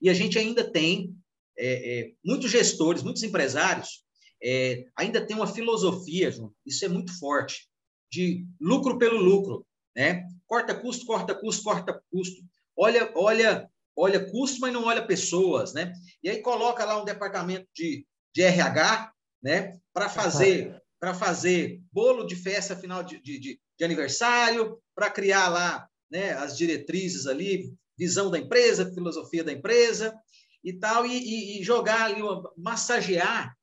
E 0.00 0.10
a 0.10 0.14
gente 0.14 0.38
ainda 0.38 0.68
tem 0.70 1.14
é, 1.56 2.00
é, 2.00 2.12
muitos 2.24 2.50
gestores, 2.50 3.02
muitos 3.02 3.22
empresários, 3.22 4.04
é, 4.48 4.84
ainda 4.96 5.20
tem 5.20 5.34
uma 5.34 5.48
filosofia, 5.48 6.30
João, 6.30 6.54
isso 6.64 6.84
é 6.84 6.88
muito 6.88 7.18
forte, 7.18 7.68
de 8.08 8.46
lucro 8.60 8.96
pelo 8.96 9.18
lucro, 9.18 9.66
né? 9.94 10.24
Corta 10.46 10.72
custo, 10.72 11.04
corta 11.04 11.34
custo, 11.34 11.64
corta 11.64 12.00
custo. 12.12 12.40
Olha, 12.76 13.10
olha, 13.16 13.68
olha 13.96 14.24
custo, 14.30 14.60
mas 14.60 14.72
não 14.72 14.84
olha 14.84 15.04
pessoas, 15.04 15.74
né? 15.74 15.92
E 16.22 16.30
aí 16.30 16.40
coloca 16.40 16.84
lá 16.84 17.02
um 17.02 17.04
departamento 17.04 17.66
de, 17.74 18.06
de 18.32 18.42
RH, 18.42 19.12
né? 19.42 19.80
Para 19.92 20.08
fazer, 20.08 20.80
para 21.00 21.12
fazer 21.12 21.80
bolo 21.90 22.24
de 22.24 22.36
festa 22.36 22.76
final 22.76 23.02
de, 23.02 23.20
de, 23.20 23.40
de 23.40 23.84
aniversário, 23.84 24.80
para 24.94 25.10
criar 25.10 25.48
lá, 25.48 25.88
né? 26.08 26.34
As 26.34 26.56
diretrizes 26.56 27.26
ali, 27.26 27.74
visão 27.98 28.30
da 28.30 28.38
empresa, 28.38 28.94
filosofia 28.94 29.42
da 29.42 29.52
empresa 29.52 30.16
e 30.62 30.72
tal, 30.72 31.04
e, 31.04 31.16
e, 31.18 31.60
e 31.60 31.64
jogar 31.64 32.04
ali, 32.04 32.22
uma, 32.22 32.48
massagear, 32.56 33.56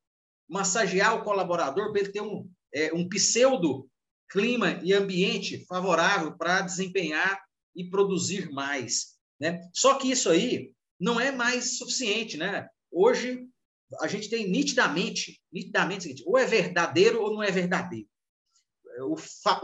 massagear 0.54 1.16
o 1.16 1.24
colaborador 1.24 1.90
para 1.90 2.00
ele 2.00 2.12
ter 2.12 2.20
um, 2.20 2.48
é, 2.72 2.94
um 2.94 3.08
pseudo 3.08 3.90
clima 4.30 4.80
e 4.84 4.92
ambiente 4.92 5.66
favorável 5.66 6.38
para 6.38 6.60
desempenhar 6.60 7.42
e 7.74 7.90
produzir 7.90 8.52
mais. 8.52 9.16
Né? 9.40 9.68
Só 9.72 9.98
que 9.98 10.08
isso 10.08 10.30
aí 10.30 10.72
não 10.98 11.20
é 11.20 11.32
mais 11.32 11.76
suficiente. 11.76 12.36
Né? 12.36 12.68
Hoje, 12.88 13.48
a 14.00 14.06
gente 14.06 14.30
tem 14.30 14.48
nitidamente, 14.48 15.40
nitidamente 15.52 15.98
o 15.98 16.02
seguinte, 16.02 16.24
ou 16.24 16.38
é 16.38 16.46
verdadeiro 16.46 17.20
ou 17.20 17.34
não 17.34 17.42
é 17.42 17.50
verdadeiro. 17.50 18.08
O, 19.00 19.16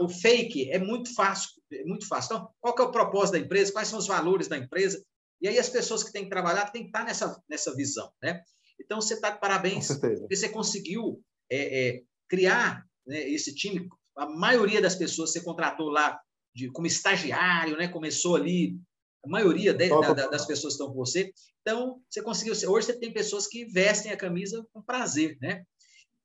o 0.03 0.09
fake 0.09 0.69
é 0.71 0.77
muito 0.77 1.15
fácil, 1.15 1.51
é 1.71 1.85
muito 1.85 2.05
fácil. 2.05 2.35
Então, 2.35 2.49
qual 2.59 2.75
que 2.75 2.81
é 2.81 2.85
o 2.85 2.91
propósito 2.91 3.33
da 3.33 3.39
empresa? 3.39 3.71
Quais 3.71 3.87
são 3.87 3.97
os 3.97 4.07
valores 4.07 4.49
da 4.49 4.57
empresa? 4.57 5.01
E 5.39 5.47
aí 5.47 5.57
as 5.57 5.69
pessoas 5.69 6.03
que 6.03 6.11
têm 6.11 6.25
que 6.25 6.29
trabalhar 6.29 6.69
têm 6.69 6.83
que 6.83 6.89
estar 6.89 7.05
nessa, 7.05 7.41
nessa 7.49 7.73
visão, 7.73 8.11
né? 8.21 8.43
Então, 8.83 9.01
você 9.01 9.13
está 9.13 9.29
de 9.29 9.39
parabéns, 9.39 9.87
porque 9.87 10.35
você 10.35 10.49
conseguiu 10.49 11.21
é, 11.49 11.89
é, 11.89 12.01
criar 12.27 12.85
né, 13.05 13.29
esse 13.29 13.53
time 13.53 13.89
a 14.15 14.25
maioria 14.25 14.81
das 14.81 14.95
pessoas 14.95 15.31
você 15.31 15.41
contratou 15.41 15.89
lá 15.89 16.19
de, 16.53 16.69
como 16.69 16.87
estagiário, 16.87 17.77
né? 17.77 17.87
Começou 17.87 18.35
ali, 18.35 18.77
a 19.23 19.27
maioria 19.29 19.73
de, 19.73 19.89
da, 19.89 20.27
das 20.27 20.45
pessoas 20.45 20.73
estão 20.73 20.87
com 20.87 20.95
você. 20.95 21.31
Então, 21.61 22.01
você 22.09 22.21
conseguiu. 22.21 22.53
Hoje 22.69 22.87
você 22.87 22.99
tem 22.99 23.13
pessoas 23.13 23.47
que 23.47 23.65
vestem 23.65 24.11
a 24.11 24.17
camisa 24.17 24.65
com 24.73 24.81
prazer, 24.81 25.37
né? 25.41 25.63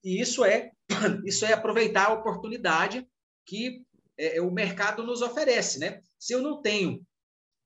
E 0.02 0.20
isso 0.20 0.44
é, 0.44 0.70
isso 1.24 1.44
é 1.44 1.52
aproveitar 1.52 2.06
a 2.06 2.12
oportunidade 2.12 3.06
que 3.46 3.82
é, 4.18 4.40
o 4.40 4.50
mercado 4.50 5.04
nos 5.04 5.22
oferece, 5.22 5.78
né? 5.78 6.00
Se 6.18 6.32
eu 6.32 6.40
não 6.40 6.60
tenho, 6.60 7.02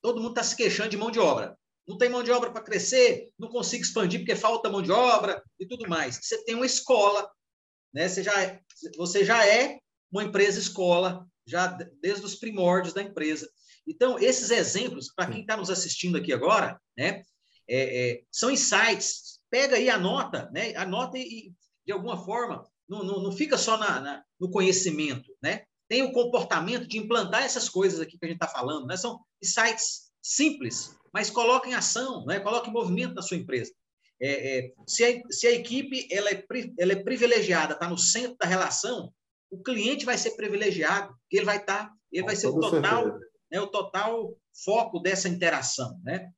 todo 0.02 0.20
mundo 0.20 0.30
está 0.30 0.42
se 0.42 0.56
queixando 0.56 0.90
de 0.90 0.96
mão 0.96 1.10
de 1.10 1.18
obra. 1.18 1.56
Não 1.90 1.98
tem 1.98 2.08
mão 2.08 2.22
de 2.22 2.30
obra 2.30 2.52
para 2.52 2.62
crescer, 2.62 3.32
não 3.36 3.48
consigo 3.48 3.82
expandir 3.82 4.20
porque 4.20 4.36
falta 4.36 4.70
mão 4.70 4.80
de 4.80 4.92
obra 4.92 5.42
e 5.58 5.66
tudo 5.66 5.88
mais. 5.88 6.20
Você 6.22 6.44
tem 6.44 6.54
uma 6.54 6.64
escola, 6.64 7.28
né? 7.92 8.08
Você 8.08 8.22
já, 8.22 8.40
é, 8.40 8.60
você 8.96 9.24
já 9.24 9.44
é 9.44 9.76
uma 10.08 10.22
empresa 10.22 10.60
escola, 10.60 11.26
já 11.44 11.66
desde 12.00 12.24
os 12.24 12.36
primórdios 12.36 12.94
da 12.94 13.02
empresa. 13.02 13.50
Então, 13.84 14.20
esses 14.20 14.52
exemplos, 14.52 15.12
para 15.12 15.32
quem 15.32 15.40
está 15.40 15.56
nos 15.56 15.68
assistindo 15.68 16.16
aqui 16.16 16.32
agora, 16.32 16.80
né, 16.96 17.24
é, 17.68 18.10
é, 18.10 18.22
são 18.30 18.52
insights. 18.52 19.40
Pega 19.50 19.74
aí, 19.74 19.90
anota, 19.90 20.48
né, 20.52 20.72
anota 20.76 21.18
e, 21.18 21.52
de 21.84 21.92
alguma 21.92 22.24
forma, 22.24 22.64
não, 22.88 23.02
não, 23.02 23.20
não 23.20 23.32
fica 23.32 23.58
só 23.58 23.76
na, 23.76 24.00
na, 24.00 24.24
no 24.38 24.48
conhecimento, 24.48 25.36
né? 25.42 25.64
Tem 25.88 26.02
o 26.02 26.12
comportamento 26.12 26.86
de 26.86 26.98
implantar 26.98 27.42
essas 27.42 27.68
coisas 27.68 27.98
aqui 27.98 28.16
que 28.16 28.24
a 28.24 28.28
gente 28.28 28.36
está 28.40 28.46
falando, 28.46 28.86
né? 28.86 28.96
São 28.96 29.18
insights 29.42 30.12
simples, 30.22 30.96
mas 31.12 31.30
coloca 31.30 31.68
em 31.68 31.74
ação, 31.74 32.24
né? 32.24 32.40
coloca 32.40 32.68
em 32.68 32.72
movimento 32.72 33.14
na 33.14 33.22
sua 33.22 33.36
empresa. 33.36 33.72
É, 34.22 34.58
é, 34.58 34.72
se, 34.86 35.04
a, 35.04 35.22
se, 35.30 35.46
a, 35.46 35.52
equipe 35.52 36.06
ela 36.10 36.30
é, 36.30 36.44
ela 36.78 36.92
é 36.92 37.02
privilegiada, 37.02 37.72
está 37.72 37.88
no 37.88 37.96
centro 37.96 38.36
da 38.36 38.46
relação, 38.46 39.12
o 39.50 39.62
cliente 39.62 40.04
vai 40.04 40.18
ser 40.18 40.32
privilegiado, 40.32 41.14
ele 41.30 41.46
vai 41.46 41.56
estar, 41.56 41.86
tá, 41.86 41.94
ele 42.12 42.26
vai 42.26 42.36
ser 42.36 42.48
o 42.48 42.60
total, 42.60 43.18
né, 43.50 43.60
o 43.60 43.66
total 43.66 44.36
foco 44.64 45.00
dessa 45.00 45.28
interação, 45.28 45.98
né? 46.04 46.30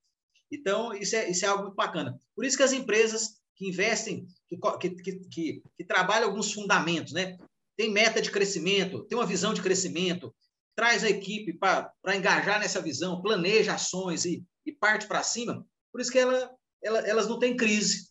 Então, 0.50 0.94
isso 0.94 1.16
é, 1.16 1.30
isso 1.30 1.44
é 1.44 1.48
algo 1.48 1.64
muito 1.64 1.74
bacana. 1.74 2.18
Por 2.36 2.44
isso 2.44 2.56
que 2.56 2.62
as 2.62 2.72
empresas 2.72 3.40
que 3.56 3.68
investem, 3.68 4.26
que, 4.48 4.56
que, 4.78 4.90
que, 5.28 5.62
que 5.76 5.84
trabalham 5.84 6.28
alguns 6.28 6.52
fundamentos, 6.52 7.12
né? 7.12 7.36
Tem 7.76 7.90
meta 7.90 8.20
de 8.20 8.30
crescimento, 8.30 9.04
tem 9.04 9.16
uma 9.18 9.26
visão 9.26 9.52
de 9.52 9.62
crescimento, 9.62 10.32
traz 10.76 11.02
a 11.02 11.10
equipe 11.10 11.54
para 11.54 11.92
engajar 12.14 12.60
nessa 12.60 12.80
visão, 12.80 13.22
planeja 13.22 13.74
ações 13.74 14.24
e, 14.24 14.44
e 14.64 14.72
parte 14.72 15.06
para 15.06 15.22
cima. 15.22 15.66
Por 15.90 16.00
isso 16.00 16.10
que 16.10 16.18
ela, 16.18 16.54
ela, 16.82 16.98
elas 17.00 17.28
não 17.28 17.38
têm 17.38 17.56
crise. 17.56 18.10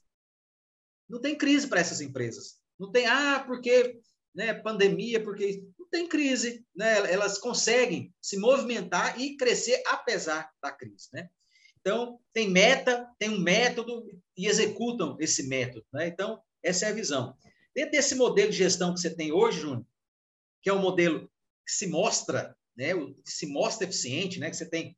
Não 1.09 1.19
tem 1.19 1.37
crise 1.37 1.67
para 1.67 1.79
essas 1.79 2.01
empresas. 2.01 2.59
Não 2.79 2.91
tem, 2.91 3.05
ah, 3.05 3.43
porque 3.45 3.99
né, 4.33 4.53
pandemia, 4.53 5.21
porque 5.23 5.63
não 5.77 5.87
tem 5.89 6.07
crise, 6.07 6.65
né? 6.75 7.11
elas 7.11 7.37
conseguem 7.37 8.13
se 8.21 8.37
movimentar 8.37 9.19
e 9.19 9.35
crescer 9.35 9.83
apesar 9.87 10.49
da 10.61 10.71
crise. 10.71 11.09
Né? 11.13 11.29
Então, 11.79 12.19
tem 12.31 12.49
meta, 12.49 13.07
tem 13.19 13.29
um 13.29 13.39
método 13.39 14.07
e 14.37 14.47
executam 14.47 15.17
esse 15.19 15.47
método. 15.47 15.85
Né? 15.91 16.07
Então, 16.07 16.41
essa 16.63 16.85
é 16.85 16.89
a 16.89 16.93
visão. 16.93 17.35
Dentro 17.75 17.91
desse 17.91 18.15
modelo 18.15 18.51
de 18.51 18.57
gestão 18.57 18.93
que 18.93 18.99
você 18.99 19.09
tem 19.09 19.31
hoje, 19.31 19.61
Júnior, 19.61 19.85
que 20.61 20.69
é 20.69 20.73
um 20.73 20.81
modelo 20.81 21.29
que 21.65 21.73
se 21.73 21.87
mostra, 21.87 22.55
né, 22.75 22.93
que 22.93 23.31
se 23.31 23.47
mostra 23.47 23.87
eficiente, 23.87 24.39
né, 24.39 24.49
que 24.49 24.57
você 24.57 24.69
tem 24.69 24.97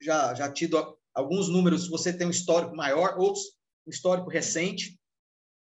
já, 0.00 0.34
já 0.34 0.50
tido 0.50 0.96
alguns 1.14 1.48
números, 1.48 1.88
você 1.88 2.12
tem 2.12 2.26
um 2.26 2.30
histórico 2.30 2.76
maior, 2.76 3.18
outros 3.18 3.58
um 3.86 3.90
histórico 3.90 4.28
recente 4.28 4.98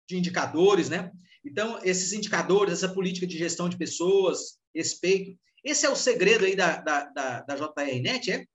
de 0.09 0.16
indicadores, 0.16 0.89
né? 0.89 1.12
Então, 1.45 1.79
esses 1.85 2.12
indicadores, 2.12 2.73
essa 2.73 2.93
política 2.93 3.27
de 3.27 3.37
gestão 3.37 3.69
de 3.69 3.77
pessoas, 3.77 4.59
respeito, 4.75 5.39
esse 5.62 5.85
é 5.85 5.91
o 5.91 5.97
segredo 5.97 6.45
aí 6.45 6.57
da, 6.57 6.81
da, 6.81 7.05
da, 7.05 7.41
da 7.43 7.57
JRNet, 7.57 8.33
é? 8.33 8.39
O 8.41 8.47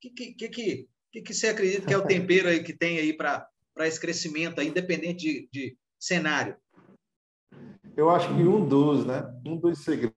que, 0.00 0.10
que, 0.10 0.34
que, 0.34 0.48
que 0.48 0.88
que, 1.22 1.34
você 1.34 1.48
acredita 1.48 1.86
que 1.86 1.94
é 1.94 1.98
o 1.98 2.06
tempero 2.06 2.48
aí 2.48 2.62
que 2.62 2.72
tem 2.72 2.98
aí 2.98 3.12
para 3.12 3.48
esse 3.80 4.00
crescimento, 4.00 4.60
aí, 4.60 4.68
independente 4.68 5.16
de, 5.24 5.48
de 5.52 5.76
cenário? 5.98 6.56
Eu 7.96 8.10
acho 8.10 8.28
que 8.28 8.42
um 8.42 8.66
dos, 8.68 9.06
né? 9.06 9.22
Um 9.44 9.56
dos 9.56 9.82
segredos, 9.82 10.14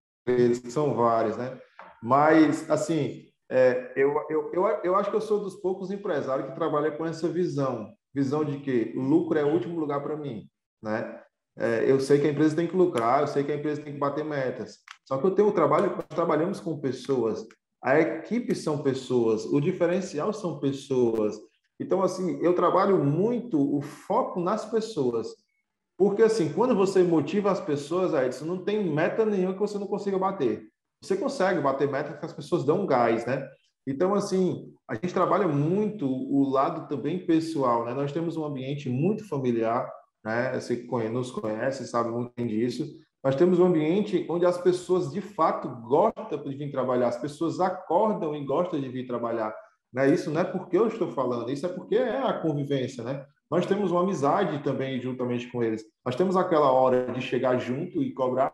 são 0.74 0.94
vários, 0.94 1.38
né? 1.38 1.60
Mas, 2.02 2.70
assim, 2.70 3.29
é, 3.50 3.92
eu, 3.96 4.14
eu, 4.30 4.52
eu, 4.54 4.64
eu 4.84 4.96
acho 4.96 5.10
que 5.10 5.16
eu 5.16 5.22
sou 5.22 5.40
dos 5.40 5.56
poucos 5.56 5.90
empresários 5.90 6.48
que 6.48 6.56
trabalha 6.56 6.92
com 6.92 7.06
essa 7.06 7.28
visão. 7.28 7.92
Visão 8.14 8.46
de 8.46 8.60
que 8.60 8.94
o 8.96 9.02
lucro 9.02 9.38
é 9.38 9.44
o 9.44 9.52
último 9.52 9.80
lugar 9.80 10.02
para 10.02 10.16
mim, 10.16 10.48
né? 10.82 11.22
É, 11.58 11.92
eu 11.92 12.00
sei 12.00 12.20
que 12.20 12.28
a 12.28 12.32
empresa 12.32 12.56
tem 12.56 12.68
que 12.68 12.76
lucrar, 12.76 13.22
eu 13.22 13.28
sei 13.28 13.44
que 13.44 13.52
a 13.52 13.56
empresa 13.56 13.82
tem 13.82 13.94
que 13.94 14.00
bater 14.00 14.24
metas. 14.24 14.80
Só 15.06 15.18
que 15.18 15.26
eu 15.26 15.32
tenho 15.32 15.50
um 15.50 15.54
trabalho, 15.54 15.92
nós 15.92 16.06
trabalhamos 16.10 16.60
com 16.60 16.80
pessoas. 16.80 17.46
A 17.84 18.00
equipe 18.00 18.56
são 18.56 18.84
pessoas, 18.84 19.46
o 19.46 19.60
diferencial 19.60 20.32
são 20.32 20.60
pessoas. 20.60 21.38
Então, 21.80 22.02
assim, 22.02 22.40
eu 22.42 22.54
trabalho 22.54 23.04
muito 23.04 23.60
o 23.76 23.82
foco 23.82 24.40
nas 24.40 24.66
pessoas. 24.66 25.28
Porque, 25.98 26.22
assim, 26.24 26.52
quando 26.54 26.76
você 26.76 27.04
motiva 27.04 27.52
as 27.52 27.60
pessoas, 27.60 28.14
Edson, 28.14 28.46
não 28.46 28.64
tem 28.64 28.84
meta 28.84 29.26
nenhuma 29.26 29.54
que 29.54 29.60
você 29.60 29.78
não 29.78 29.88
consiga 29.88 30.18
bater 30.18 30.70
você 31.02 31.16
consegue 31.16 31.62
bater 31.62 31.90
meta 31.90 32.14
que 32.14 32.26
as 32.26 32.34
pessoas 32.34 32.66
dão 32.66 32.86
gás, 32.86 33.26
né? 33.26 33.48
Então, 33.88 34.14
assim, 34.14 34.72
a 34.88 34.96
gente 34.96 35.14
trabalha 35.14 35.48
muito 35.48 36.06
o 36.06 36.50
lado 36.50 36.88
também 36.88 37.26
pessoal, 37.26 37.86
né? 37.86 37.94
Nós 37.94 38.12
temos 38.12 38.38
um 38.38 38.46
ambiente 38.46 38.90
muito 38.90 39.28
familiar, 39.28 39.90
né? 40.24 40.60
Você 40.60 40.86
nos 41.12 41.32
conhece, 41.32 41.88
sabe 41.88 42.12
muito 42.12 42.32
bem 42.36 42.48
disso. 42.48 42.86
Nós 43.24 43.36
temos 43.36 43.60
um 43.60 43.66
ambiente 43.66 44.26
onde 44.30 44.46
as 44.46 44.58
pessoas, 44.58 45.12
de 45.12 45.22
fato, 45.22 45.70
gostam 45.88 46.44
de 46.44 46.56
vir 46.56 46.72
trabalhar. 46.72 47.08
As 47.08 47.20
pessoas 47.20 47.60
acordam 47.60 48.36
e 48.36 48.46
gostam 48.46 48.80
de 48.80 48.90
vir 48.90 49.08
trabalhar. 49.08 49.54
Né? 49.92 50.14
Isso 50.14 50.30
não 50.30 50.42
é 50.42 50.44
porque 50.44 50.78
eu 50.78 50.88
estou 50.88 51.12
falando, 51.12 51.50
isso 51.50 51.66
é 51.66 51.70
porque 51.70 51.96
é 51.96 52.20
a 52.22 52.34
convivência, 52.34 53.04
né? 53.04 53.26
Nós 53.50 53.66
temos 53.66 53.92
uma 53.92 54.02
amizade 54.02 54.64
também 54.64 55.02
juntamente 55.02 55.52
com 55.52 55.64
eles. 55.64 55.84
Nós 56.06 56.16
temos 56.16 56.38
aquela 56.38 56.72
hora 56.72 57.12
de 57.12 57.20
chegar 57.20 57.58
junto 57.58 58.04
e 58.04 58.14
cobrar 58.14 58.54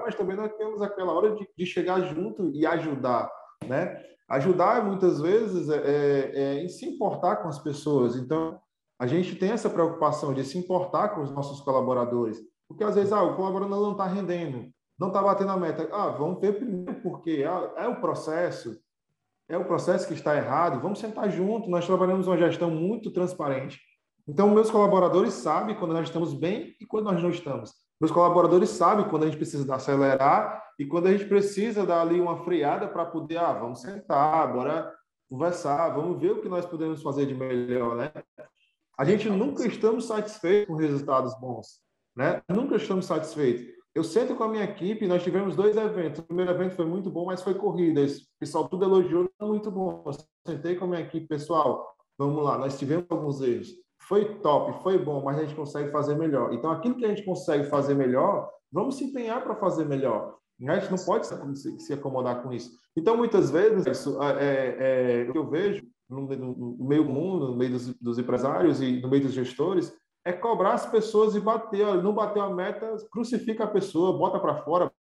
mas 0.00 0.14
também 0.14 0.36
nós 0.36 0.52
temos 0.54 0.80
aquela 0.80 1.12
hora 1.12 1.34
de, 1.34 1.48
de 1.56 1.66
chegar 1.66 2.00
junto 2.00 2.50
e 2.50 2.66
ajudar, 2.66 3.30
né? 3.66 4.02
Ajudar 4.28 4.84
muitas 4.84 5.20
vezes 5.20 5.68
é, 5.68 5.76
é, 5.76 6.32
é, 6.34 6.64
em 6.64 6.68
se 6.68 6.86
importar 6.86 7.36
com 7.36 7.48
as 7.48 7.58
pessoas. 7.58 8.16
Então, 8.16 8.58
a 8.98 9.06
gente 9.06 9.36
tem 9.36 9.50
essa 9.50 9.68
preocupação 9.68 10.32
de 10.32 10.44
se 10.44 10.56
importar 10.56 11.10
com 11.10 11.22
os 11.22 11.30
nossos 11.30 11.60
colaboradores, 11.60 12.40
porque 12.68 12.84
às 12.84 12.94
vezes 12.94 13.12
ah, 13.12 13.22
o 13.22 13.36
colaborador 13.36 13.80
não 13.80 13.92
está 13.92 14.06
rendendo, 14.06 14.72
não 14.98 15.08
está 15.08 15.22
batendo 15.22 15.50
a 15.50 15.56
meta. 15.56 15.88
Ah, 15.92 16.08
vamos 16.08 16.40
ver 16.40 16.56
primeiro 16.56 16.94
porque 17.02 17.44
ah, 17.46 17.72
é 17.76 17.88
o 17.88 18.00
processo, 18.00 18.80
é 19.48 19.58
o 19.58 19.64
processo 19.64 20.06
que 20.06 20.14
está 20.14 20.36
errado. 20.36 20.80
Vamos 20.80 20.98
sentar 20.98 21.30
junto. 21.30 21.68
Nós 21.68 21.84
trabalhamos 21.84 22.26
uma 22.26 22.38
gestão 22.38 22.70
muito 22.70 23.12
transparente. 23.12 23.78
Então, 24.26 24.48
meus 24.48 24.70
colaboradores 24.70 25.34
sabem 25.34 25.76
quando 25.76 25.92
nós 25.92 26.06
estamos 26.06 26.32
bem 26.32 26.74
e 26.80 26.86
quando 26.86 27.06
nós 27.06 27.22
não 27.22 27.30
estamos. 27.30 27.72
Meus 28.02 28.10
colaboradores 28.10 28.70
sabem 28.70 29.08
quando 29.08 29.22
a 29.22 29.26
gente 29.26 29.36
precisa 29.36 29.72
acelerar 29.72 30.60
e 30.76 30.84
quando 30.84 31.06
a 31.06 31.12
gente 31.12 31.24
precisa 31.26 31.86
dar 31.86 32.00
ali 32.00 32.20
uma 32.20 32.42
freada 32.42 32.88
para 32.88 33.06
poder, 33.06 33.36
ah, 33.36 33.52
vamos 33.52 33.80
sentar, 33.80 34.52
bora 34.52 34.92
conversar, 35.30 35.90
vamos 35.90 36.20
ver 36.20 36.32
o 36.32 36.42
que 36.42 36.48
nós 36.48 36.66
podemos 36.66 37.00
fazer 37.00 37.26
de 37.26 37.34
melhor, 37.34 37.94
né? 37.94 38.10
A 38.98 39.04
gente 39.04 39.30
nunca 39.30 39.64
estamos 39.68 40.06
satisfeitos 40.06 40.66
com 40.66 40.74
resultados 40.74 41.32
bons, 41.38 41.80
né? 42.16 42.42
Nunca 42.48 42.74
estamos 42.74 43.06
satisfeitos. 43.06 43.66
Eu 43.94 44.02
sento 44.02 44.34
com 44.34 44.42
a 44.42 44.48
minha 44.48 44.64
equipe, 44.64 45.06
nós 45.06 45.22
tivemos 45.22 45.54
dois 45.54 45.76
eventos. 45.76 46.18
O 46.18 46.24
primeiro 46.24 46.50
evento 46.50 46.74
foi 46.74 46.86
muito 46.86 47.08
bom, 47.08 47.26
mas 47.26 47.40
foi 47.40 47.54
corrida. 47.54 48.02
O 48.02 48.08
pessoal 48.40 48.68
tudo 48.68 48.84
elogiou, 48.84 49.30
muito 49.40 49.70
bom. 49.70 50.02
Eu 50.04 50.12
sentei 50.44 50.74
com 50.74 50.86
a 50.86 50.88
minha 50.88 51.02
equipe, 51.02 51.28
pessoal, 51.28 51.94
vamos 52.18 52.42
lá, 52.42 52.58
nós 52.58 52.76
tivemos 52.76 53.06
alguns 53.08 53.40
erros 53.40 53.80
foi 54.08 54.36
top, 54.36 54.82
foi 54.82 54.98
bom, 54.98 55.22
mas 55.22 55.38
a 55.38 55.44
gente 55.44 55.54
consegue 55.54 55.90
fazer 55.90 56.16
melhor. 56.16 56.52
Então, 56.52 56.70
aquilo 56.70 56.96
que 56.96 57.04
a 57.04 57.08
gente 57.08 57.24
consegue 57.24 57.64
fazer 57.64 57.94
melhor, 57.94 58.50
vamos 58.70 58.96
se 58.96 59.04
empenhar 59.04 59.42
para 59.42 59.54
fazer 59.56 59.84
melhor. 59.84 60.36
A 60.68 60.78
gente 60.78 60.90
não 60.90 61.04
pode 61.04 61.26
se, 61.26 61.92
acomodar 61.92 62.42
com 62.42 62.52
isso. 62.52 62.70
Então, 62.96 63.16
muitas 63.16 63.50
vezes, 63.50 63.86
isso 63.86 64.22
é, 64.22 65.22
é, 65.22 65.28
o 65.28 65.32
que 65.32 65.38
eu 65.38 65.48
vejo 65.48 65.82
no, 66.08 66.76
meio 66.78 67.04
mundo, 67.04 67.48
no 67.48 67.56
meio 67.56 67.72
dos, 67.72 67.94
dos, 67.98 68.18
empresários 68.18 68.80
e 68.80 69.00
no 69.00 69.08
meio 69.08 69.22
dos 69.24 69.32
gestores, 69.32 69.92
é 70.24 70.32
cobrar 70.32 70.74
as 70.74 70.86
pessoas 70.86 71.34
e 71.34 71.40
bater. 71.40 71.84
Olha, 71.84 72.02
não 72.02 72.14
bateu 72.14 72.42
a 72.42 72.54
meta, 72.54 72.94
crucifica 73.10 73.64
a 73.64 73.68
pessoa, 73.68 74.16
bota 74.16 74.38
para 74.38 74.56
fora, 74.56 74.92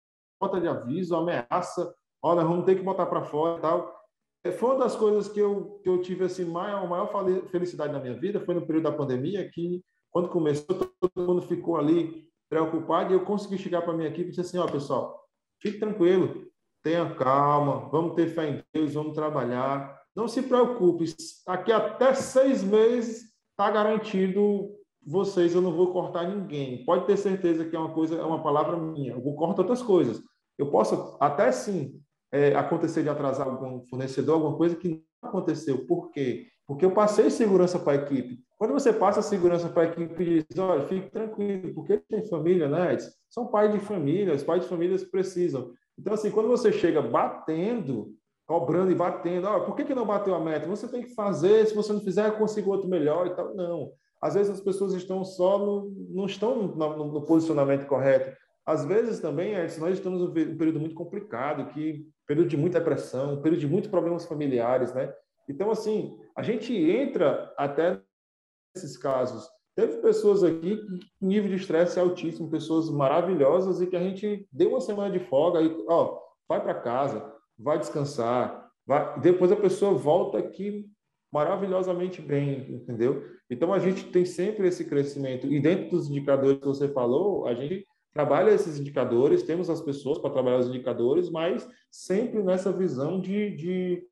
bota 0.41 0.61
de 0.61 0.69
aviso, 0.69 1.17
ameaça. 1.17 1.95
Olha, 2.23 2.45
vamos 2.45 2.65
ter 2.65 2.77
que 2.77 2.83
botar 2.83 3.07
para 3.07 3.25
fora 3.25 3.59
e 3.59 3.61
tal. 3.61 4.00
É, 4.43 4.51
foi 4.51 4.71
uma 4.71 4.79
das 4.79 4.97
coisas 4.97 5.29
que 5.29 5.39
eu, 5.39 5.81
que 5.83 5.89
eu 5.89 6.01
tive 6.01 6.25
assim 6.25 6.45
maior, 6.45 6.89
maior 6.89 7.11
felicidade 7.51 7.93
na 7.93 8.01
minha 8.01 8.19
vida 8.19 8.41
foi 8.41 8.55
no 8.55 8.67
período 8.67 8.85
da 8.85 8.93
pandemia 8.93 9.49
que 9.51 9.83
quando 10.11 10.31
começou 10.31 10.75
todo 10.75 11.27
mundo 11.27 11.43
ficou 11.43 11.77
ali 11.77 12.27
preocupado 12.49 13.13
e 13.13 13.17
eu 13.17 13.25
consegui 13.25 13.59
chegar 13.59 13.83
para 13.83 13.93
minha 13.93 14.09
equipe 14.09 14.29
e 14.29 14.31
dizer 14.31 14.43
assim 14.43 14.59
ó 14.59 14.67
pessoal 14.67 15.23
fique 15.61 15.79
tranquilo 15.79 16.47
tenha 16.83 17.15
calma 17.15 17.89
vamos 17.91 18.15
ter 18.15 18.29
fé 18.29 18.49
em 18.49 18.65
Deus 18.73 18.95
vamos 18.95 19.15
trabalhar 19.15 20.01
não 20.17 20.27
se 20.27 20.43
preocupe 20.43 21.05
aqui 21.47 21.71
até 21.71 22.15
seis 22.15 22.65
meses 22.65 23.25
está 23.51 23.71
garantido 23.71 24.75
vocês 25.07 25.55
eu 25.55 25.61
não 25.61 25.73
vou 25.73 25.93
cortar 25.93 26.27
ninguém 26.27 26.83
pode 26.87 27.07
ter 27.07 27.19
certeza 27.19 27.67
que 27.67 27.77
é 27.77 27.79
uma 27.79 27.93
coisa 27.93 28.17
é 28.17 28.25
uma 28.25 28.43
palavra 28.43 28.79
minha 28.79 29.13
eu 29.13 29.21
cortar 29.35 29.61
outras 29.61 29.83
coisas 29.83 30.23
eu 30.57 30.71
posso 30.71 31.17
até 31.21 31.53
sim 31.53 32.01
é, 32.33 32.55
acontecer 32.55 33.03
de 33.03 33.09
atrasar 33.09 33.47
algum 33.47 33.83
fornecedor, 33.83 34.37
alguma 34.37 34.57
coisa 34.57 34.77
que 34.77 35.03
não 35.23 35.29
aconteceu. 35.29 35.87
Por 35.87 36.11
quê? 36.11 36.47
Porque 36.67 36.85
eu 36.85 36.93
passei 36.93 37.31
segurança 37.31 37.79
para 37.79 37.93
a 37.93 38.03
equipe. 38.03 38.39
Quando 38.57 38.73
você 38.73 38.93
passa 38.93 39.23
segurança 39.23 39.69
para 39.69 39.83
a 39.83 39.87
equipe 39.87 40.45
diz, 40.49 40.59
olha, 40.59 40.87
fique 40.87 41.11
tranquilo, 41.11 41.75
porque 41.75 41.99
tem 41.99 42.29
família, 42.29 42.69
né? 42.69 42.97
São 43.29 43.47
pais 43.47 43.73
de 43.73 43.81
família, 43.81 44.35
os 44.35 44.45
pais 44.45 44.63
de 44.63 44.69
famílias 44.69 45.03
precisam. 45.03 45.73
Então, 45.99 46.15
assim, 46.15 46.31
quando 46.31 46.49
você 46.49 46.71
chega 46.71 47.03
batendo, 47.03 48.15
cobrando 48.47 48.91
e 48.91 48.95
batendo, 48.95 49.47
olha, 49.47 49.65
por 49.65 49.75
que, 49.75 49.85
que 49.85 49.95
não 49.95 50.07
bateu 50.07 50.35
a 50.35 50.41
meta? 50.41 50.69
Você 50.69 50.89
tem 50.89 51.03
que 51.03 51.15
fazer, 51.15 51.67
se 51.67 51.75
você 51.75 51.93
não 51.93 52.01
fizer, 52.01 52.29
eu 52.29 52.37
consigo 52.37 52.71
outro 52.71 52.89
melhor 52.89 53.27
e 53.27 53.31
tal. 53.35 53.55
Não. 53.55 53.91
Às 54.21 54.35
vezes 54.35 54.53
as 54.53 54.61
pessoas 54.61 54.93
estão 54.93 55.25
só 55.25 55.59
no, 55.59 55.91
não 56.11 56.27
estão 56.27 56.55
no, 56.55 56.77
no, 56.77 57.13
no 57.13 57.23
posicionamento 57.23 57.87
correto. 57.87 58.37
Às 58.67 58.85
vezes 58.85 59.21
também, 59.21 59.55
Edson, 59.55 59.81
nós 59.81 59.95
estamos 59.95 60.23
um 60.23 60.33
período 60.33 60.81
muito 60.81 60.95
complicado, 60.95 61.73
que 61.73 62.07
período 62.27 62.49
de 62.49 62.57
muita 62.57 62.81
pressão, 62.81 63.41
período 63.43 63.61
de 63.61 63.67
muitos 63.67 63.91
problemas 63.91 64.27
familiares, 64.27 64.93
né? 64.95 65.13
Então, 65.49 65.71
assim, 65.71 66.17
a 66.37 66.43
gente 66.43 66.73
entra 66.73 67.53
até 67.57 68.01
nesses 68.75 68.97
casos. 68.97 69.49
Teve 69.75 69.99
pessoas 69.99 70.45
aqui 70.45 70.77
com 70.77 71.27
nível 71.27 71.49
de 71.49 71.57
estresse 71.57 71.99
altíssimo, 71.99 72.51
pessoas 72.51 72.91
maravilhosas 72.91 73.81
e 73.81 73.87
que 73.87 73.97
a 73.97 74.01
gente 74.01 74.47
deu 74.53 74.71
uma 74.71 74.81
semana 74.81 75.11
de 75.11 75.25
folga 75.25 75.61
e, 75.61 75.85
ó, 75.89 76.19
vai 76.49 76.63
para 76.63 76.75
casa, 76.75 77.33
vai 77.59 77.79
descansar, 77.79 78.71
vai... 78.87 79.19
depois 79.21 79.51
a 79.51 79.57
pessoa 79.57 79.93
volta 79.93 80.39
aqui 80.39 80.87
maravilhosamente 81.33 82.21
bem, 82.21 82.75
entendeu? 82.75 83.25
Então 83.49 83.73
a 83.73 83.79
gente 83.79 84.05
tem 84.11 84.25
sempre 84.25 84.67
esse 84.69 84.85
crescimento 84.85 85.47
e 85.47 85.61
dentro 85.61 85.91
dos 85.91 86.11
indicadores 86.11 86.59
que 86.59 86.67
você 86.67 86.89
falou, 86.89 87.47
a 87.47 87.55
gente 87.55 87.87
trabalha 88.13 88.51
esses 88.51 88.79
indicadores, 88.79 89.43
temos 89.43 89.71
as 89.71 89.81
pessoas 89.81 90.19
para 90.19 90.31
trabalhar 90.31 90.59
os 90.59 90.69
indicadores, 90.69 91.31
mas 91.31 91.69
sempre 91.91 92.43
nessa 92.43 92.73
visão 92.73 93.21
de, 93.21 93.57
de, 93.57 94.03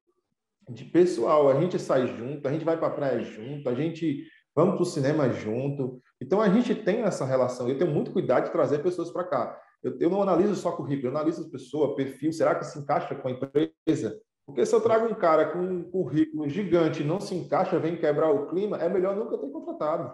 de 0.69 0.85
pessoal. 0.85 1.49
A 1.49 1.61
gente 1.61 1.79
sai 1.79 2.07
junto, 2.07 2.47
a 2.47 2.53
gente 2.53 2.65
vai 2.65 2.77
para 2.77 2.89
a 2.89 2.93
praia 2.93 3.21
junto, 3.23 3.69
a 3.69 3.75
gente 3.75 4.25
vamos 4.55 4.75
para 4.75 4.83
o 4.83 4.87
cinema 4.87 5.31
junto. 5.31 6.01
Então 6.21 6.41
a 6.41 6.49
gente 6.49 6.75
tem 6.75 7.03
essa 7.03 7.25
relação. 7.25 7.69
Eu 7.69 7.79
tenho 7.79 7.91
muito 7.91 8.13
cuidado 8.13 8.47
de 8.47 8.53
trazer 8.53 8.83
pessoas 8.83 9.11
para 9.11 9.25
cá. 9.25 9.61
Eu, 9.83 9.97
eu, 10.01 10.11
não 10.11 10.23
analiso 10.23 10.57
só 10.57 10.73
currículo, 10.73 11.09
eu 11.09 11.17
analiso 11.17 11.43
as 11.43 11.49
pessoas, 11.49 11.95
perfil, 11.95 12.33
será 12.33 12.55
que 12.57 12.65
se 12.65 12.79
encaixa 12.79 13.15
com 13.15 13.29
a 13.29 13.31
empresa? 13.31 14.21
Porque 14.45 14.67
se 14.67 14.75
eu 14.75 14.81
trago 14.81 15.07
um 15.07 15.15
cara 15.15 15.53
com 15.53 15.61
um 15.61 15.89
currículo 15.89 16.49
gigante 16.49 17.05
não 17.05 17.21
se 17.21 17.35
encaixa, 17.35 17.79
vem 17.79 17.97
quebrar 17.97 18.31
o 18.31 18.49
clima, 18.49 18.79
é 18.79 18.89
melhor 18.89 19.15
nunca 19.15 19.39
ter 19.39 19.51
contratado. 19.51 20.13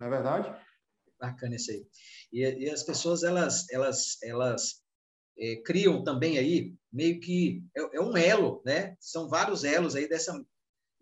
Não 0.00 0.06
é 0.08 0.10
verdade? 0.10 0.52
Bacana 1.26 1.56
isso 1.56 1.70
aí. 1.70 1.86
E, 2.32 2.64
e 2.64 2.70
as 2.70 2.82
pessoas, 2.82 3.22
elas, 3.22 3.68
elas, 3.70 4.18
elas 4.22 4.82
é, 5.38 5.56
criam 5.64 6.04
também 6.04 6.38
aí, 6.38 6.74
meio 6.92 7.20
que, 7.20 7.62
é, 7.76 7.96
é, 7.96 8.00
um 8.00 8.16
elo, 8.16 8.62
né? 8.64 8.96
São 9.00 9.28
vários 9.28 9.64
elos 9.64 9.94
aí 9.94 10.08
dessa... 10.08 10.38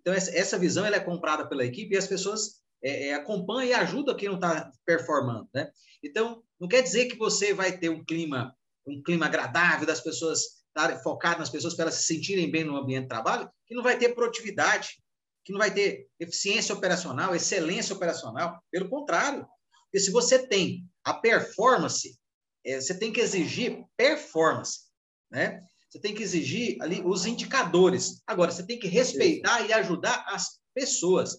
Então, 0.00 0.12
essa, 0.12 0.36
essa 0.36 0.58
visão, 0.58 0.84
ela 0.84 0.96
é 0.96 1.00
comprada 1.00 1.48
pela 1.48 1.64
equipe 1.64 1.94
e 1.94 1.98
as 1.98 2.06
pessoas 2.06 2.60
é, 2.82 3.08
é 3.08 3.14
acompanham 3.14 3.70
e 3.70 3.74
ajudam 3.74 4.16
quem 4.16 4.28
não 4.28 4.36
está 4.36 4.70
performando, 4.84 5.48
né? 5.54 5.70
Então, 6.02 6.42
não 6.58 6.68
quer 6.68 6.82
dizer 6.82 7.06
que 7.06 7.16
você 7.16 7.54
vai 7.54 7.76
ter 7.78 7.88
um 7.88 8.04
clima, 8.04 8.54
um 8.86 9.02
clima 9.02 9.26
agradável 9.26 9.86
das 9.86 10.00
pessoas 10.00 10.62
focadas 11.02 11.38
nas 11.38 11.50
pessoas 11.50 11.74
para 11.74 11.84
elas 11.84 11.96
se 11.96 12.14
sentirem 12.14 12.50
bem 12.50 12.64
no 12.64 12.76
ambiente 12.76 13.02
de 13.02 13.08
trabalho, 13.08 13.50
que 13.66 13.74
não 13.74 13.82
vai 13.82 13.98
ter 13.98 14.14
produtividade, 14.14 15.02
que 15.44 15.52
não 15.52 15.58
vai 15.58 15.72
ter 15.72 16.08
eficiência 16.18 16.74
operacional, 16.74 17.34
excelência 17.34 17.94
operacional. 17.94 18.60
Pelo 18.70 18.88
contrário, 18.88 19.46
porque 19.93 20.01
se 20.01 20.11
você 20.11 20.38
tem 20.47 20.88
a 21.05 21.12
performance, 21.12 22.18
é, 22.64 22.80
você 22.80 22.99
tem 22.99 23.12
que 23.12 23.20
exigir 23.20 23.84
performance. 23.95 24.90
Né? 25.30 25.61
você 25.93 25.99
tem 25.99 26.14
que 26.14 26.22
exigir 26.22 26.80
ali 26.80 27.03
os 27.05 27.26
indicadores. 27.26 28.22
Agora, 28.26 28.51
você 28.51 28.66
tem 28.66 28.78
que 28.78 28.88
respeitar 28.88 29.61
Isso. 29.61 29.68
e 29.68 29.72
ajudar 29.74 30.24
as 30.26 30.59
pessoas. 30.74 31.36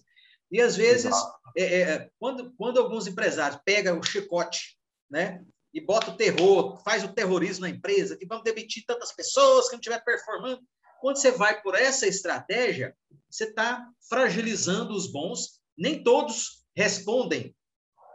E 0.51 0.61
às 0.61 0.75
vezes, 0.75 1.11
é, 1.57 1.63
é, 1.63 1.81
é, 1.81 2.09
quando, 2.19 2.53
quando 2.55 2.79
alguns 2.79 3.07
empresários 3.07 3.59
pegam 3.65 3.99
o 3.99 4.03
chicote, 4.03 4.77
né? 5.09 5.43
E 5.73 5.81
bota 5.81 6.11
o 6.11 6.15
terror, 6.15 6.79
faz 6.83 7.03
o 7.03 7.11
terrorismo 7.11 7.61
na 7.61 7.69
empresa, 7.69 8.15
que 8.15 8.27
vamos 8.27 8.43
demitir 8.43 8.83
tantas 8.85 9.11
pessoas 9.11 9.65
que 9.65 9.73
não 9.73 9.79
estiver 9.79 10.03
performando. 10.03 10.61
Quando 11.01 11.17
você 11.17 11.31
vai 11.31 11.59
por 11.63 11.73
essa 11.73 12.05
estratégia, 12.05 12.95
você 13.27 13.45
está 13.45 13.83
fragilizando 14.07 14.93
os 14.93 15.11
bons. 15.11 15.59
Nem 15.75 16.03
todos 16.03 16.63
respondem. 16.75 17.55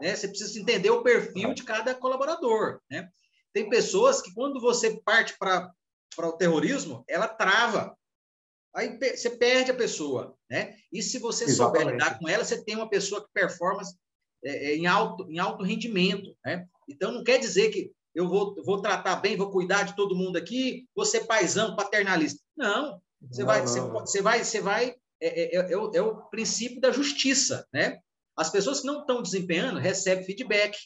Né? 0.00 0.14
Você 0.14 0.28
precisa 0.28 0.58
entender 0.58 0.90
o 0.90 1.02
perfil 1.02 1.54
de 1.54 1.62
cada 1.62 1.94
colaborador. 1.94 2.80
Né? 2.90 3.08
Tem 3.52 3.68
pessoas 3.68 4.20
que, 4.22 4.32
quando 4.34 4.60
você 4.60 5.00
parte 5.04 5.36
para 5.38 5.72
o 6.18 6.32
terrorismo, 6.32 7.04
ela 7.08 7.28
trava. 7.28 7.96
Aí 8.74 8.98
você 8.98 9.30
perde 9.30 9.70
a 9.70 9.76
pessoa. 9.76 10.36
Né? 10.50 10.76
E 10.92 11.02
se 11.02 11.18
você 11.18 11.44
Exatamente. 11.44 11.80
souber 11.80 11.94
lidar 11.94 12.18
com 12.18 12.28
ela, 12.28 12.44
você 12.44 12.62
tem 12.62 12.76
uma 12.76 12.88
pessoa 12.88 13.22
que 13.22 13.28
performa 13.32 13.82
é, 14.44 14.72
é, 14.72 14.76
em, 14.76 14.86
alto, 14.86 15.30
em 15.30 15.38
alto 15.38 15.64
rendimento. 15.64 16.36
Né? 16.44 16.66
Então, 16.88 17.12
não 17.12 17.24
quer 17.24 17.38
dizer 17.38 17.70
que 17.70 17.92
eu 18.14 18.28
vou, 18.28 18.54
vou 18.64 18.80
tratar 18.80 19.16
bem, 19.16 19.36
vou 19.36 19.50
cuidar 19.50 19.84
de 19.84 19.94
todo 19.94 20.16
mundo 20.16 20.36
aqui, 20.36 20.86
vou 20.94 21.04
ser 21.04 21.26
paisão, 21.26 21.76
paternalista. 21.76 22.40
Não. 22.56 23.00
Você 23.30 23.40
não, 23.40 23.46
vai, 23.46 23.60
não, 23.60 23.66
você, 23.66 24.22
vai, 24.22 24.44
você 24.44 24.60
vai 24.60 24.94
é, 25.20 25.56
é, 25.56 25.72
é, 25.72 25.76
o, 25.76 25.90
é, 25.94 26.00
o, 26.00 26.16
princípio 26.28 26.80
da 26.80 26.90
justiça, 26.90 27.66
né? 27.72 28.00
As 28.38 28.50
pessoas 28.50 28.80
que 28.80 28.86
não 28.86 29.00
estão 29.00 29.20
desempenhando 29.20 29.80
recebem 29.80 30.24
feedback, 30.24 30.78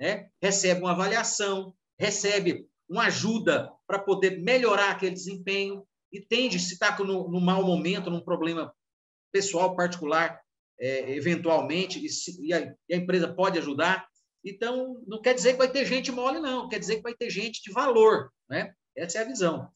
né? 0.00 0.28
recebem 0.42 0.82
uma 0.82 0.92
avaliação, 0.92 1.74
recebem 1.98 2.66
uma 2.88 3.04
ajuda 3.04 3.70
para 3.86 3.98
poder 3.98 4.42
melhorar 4.42 4.90
aquele 4.90 5.14
desempenho, 5.14 5.86
entende 6.10 6.58
se 6.58 6.72
está 6.72 6.96
no, 6.98 7.28
no 7.28 7.40
mau 7.40 7.62
momento, 7.62 8.10
num 8.10 8.24
problema 8.24 8.74
pessoal 9.30 9.76
particular, 9.76 10.40
é, 10.80 11.14
eventualmente, 11.14 12.04
e, 12.04 12.08
se, 12.08 12.40
e, 12.42 12.54
a, 12.54 12.74
e, 12.88 12.94
a, 12.94 12.96
empresa 12.96 13.32
pode 13.32 13.58
ajudar. 13.58 14.06
Então, 14.42 15.02
não 15.06 15.20
quer 15.20 15.34
dizer 15.34 15.52
que 15.52 15.58
vai 15.58 15.70
ter 15.70 15.84
gente 15.84 16.10
mole, 16.10 16.40
não, 16.40 16.68
quer 16.68 16.78
dizer 16.78 16.96
que 16.96 17.02
vai 17.02 17.14
ter 17.14 17.28
gente 17.28 17.62
de 17.62 17.70
valor. 17.70 18.30
Né? 18.48 18.72
Essa 18.96 19.18
é 19.18 19.22
a 19.22 19.26
visão. 19.26 19.68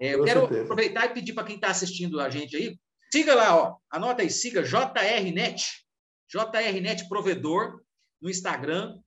É, 0.00 0.14
eu 0.14 0.22
quero 0.24 0.40
certeza. 0.40 0.62
aproveitar 0.62 1.06
e 1.06 1.14
pedir 1.14 1.32
para 1.32 1.44
quem 1.44 1.56
está 1.56 1.70
assistindo 1.70 2.20
a 2.20 2.30
gente 2.30 2.56
aí, 2.56 2.78
siga 3.12 3.34
lá, 3.34 3.56
ó, 3.56 3.76
anota 3.90 4.22
aí, 4.22 4.30
siga 4.30 4.62
JRNet, 4.62 5.87
JRNet 6.32 7.08
Provedor, 7.08 7.80
no 8.20 8.28
Instagram. 8.28 8.98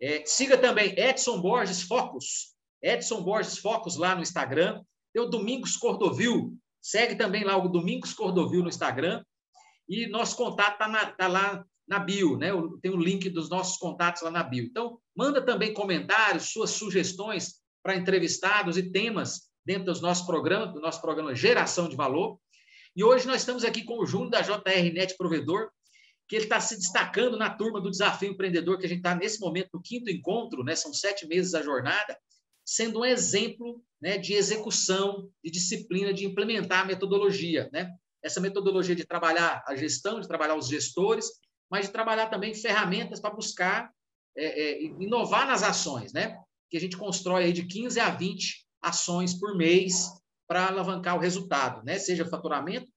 É, 0.00 0.24
siga 0.26 0.58
também 0.58 0.98
Edson 0.98 1.40
Borges 1.40 1.82
Focus, 1.82 2.54
Edson 2.82 3.22
Borges 3.22 3.58
Focus 3.58 3.96
lá 3.96 4.14
no 4.14 4.22
Instagram. 4.22 4.82
Tem 5.12 5.22
o 5.22 5.26
Domingos 5.28 5.76
Cordovil, 5.76 6.54
segue 6.80 7.14
também 7.14 7.44
lá 7.44 7.56
o 7.56 7.68
Domingos 7.68 8.12
Cordovil 8.12 8.62
no 8.62 8.68
Instagram. 8.68 9.24
E 9.88 10.06
nosso 10.08 10.36
contato 10.36 10.72
está 10.72 11.06
tá 11.12 11.28
lá 11.28 11.64
na 11.88 11.98
bio, 11.98 12.36
né? 12.36 12.50
Tem 12.82 12.90
o 12.90 12.96
link 12.96 13.30
dos 13.30 13.48
nossos 13.48 13.78
contatos 13.78 14.22
lá 14.22 14.30
na 14.30 14.42
bio. 14.42 14.64
Então, 14.64 14.98
manda 15.16 15.40
também 15.40 15.72
comentários, 15.72 16.50
suas 16.50 16.70
sugestões 16.70 17.62
para 17.82 17.96
entrevistados 17.96 18.76
e 18.76 18.90
temas 18.90 19.42
dentro 19.64 19.84
dos 19.84 20.00
nossos 20.00 20.26
programas, 20.26 20.74
do 20.74 20.80
nosso 20.80 21.00
programa 21.00 21.34
Geração 21.34 21.88
de 21.88 21.96
Valor. 21.96 22.38
E 22.94 23.04
hoje 23.04 23.26
nós 23.26 23.42
estamos 23.42 23.64
aqui 23.64 23.84
com 23.84 24.00
o 24.00 24.06
Júnior 24.06 24.30
da 24.30 24.40
JRNet 24.40 25.16
Provedor, 25.16 25.70
que 26.28 26.34
ele 26.34 26.44
está 26.44 26.60
se 26.60 26.76
destacando 26.76 27.36
na 27.36 27.50
turma 27.50 27.80
do 27.80 27.90
Desafio 27.90 28.30
Empreendedor, 28.30 28.78
que 28.78 28.86
a 28.86 28.88
gente 28.88 28.98
está 28.98 29.14
nesse 29.14 29.40
momento 29.40 29.70
no 29.74 29.82
quinto 29.82 30.10
encontro, 30.10 30.64
né? 30.64 30.74
são 30.74 30.92
sete 30.92 31.26
meses 31.26 31.54
a 31.54 31.62
jornada, 31.62 32.18
sendo 32.64 33.00
um 33.00 33.04
exemplo 33.04 33.82
né, 34.00 34.18
de 34.18 34.34
execução, 34.34 35.30
de 35.42 35.50
disciplina, 35.50 36.12
de 36.12 36.26
implementar 36.26 36.80
a 36.80 36.84
metodologia. 36.84 37.70
Né? 37.72 37.94
Essa 38.22 38.40
metodologia 38.40 38.96
de 38.96 39.04
trabalhar 39.04 39.62
a 39.68 39.76
gestão, 39.76 40.20
de 40.20 40.26
trabalhar 40.26 40.56
os 40.56 40.66
gestores, 40.66 41.30
mas 41.70 41.86
de 41.86 41.92
trabalhar 41.92 42.26
também 42.26 42.54
ferramentas 42.54 43.20
para 43.20 43.34
buscar 43.34 43.92
é, 44.36 44.44
é, 44.46 44.82
inovar 44.82 45.46
nas 45.46 45.62
ações, 45.62 46.12
né? 46.12 46.36
que 46.68 46.76
a 46.76 46.80
gente 46.80 46.96
constrói 46.96 47.44
aí 47.44 47.52
de 47.52 47.64
15 47.64 48.00
a 48.00 48.10
20 48.10 48.66
ações 48.82 49.32
por 49.32 49.56
mês 49.56 50.10
para 50.48 50.66
alavancar 50.66 51.16
o 51.16 51.20
resultado, 51.20 51.84
né? 51.84 52.00
seja 52.00 52.24
faturamento, 52.24 52.90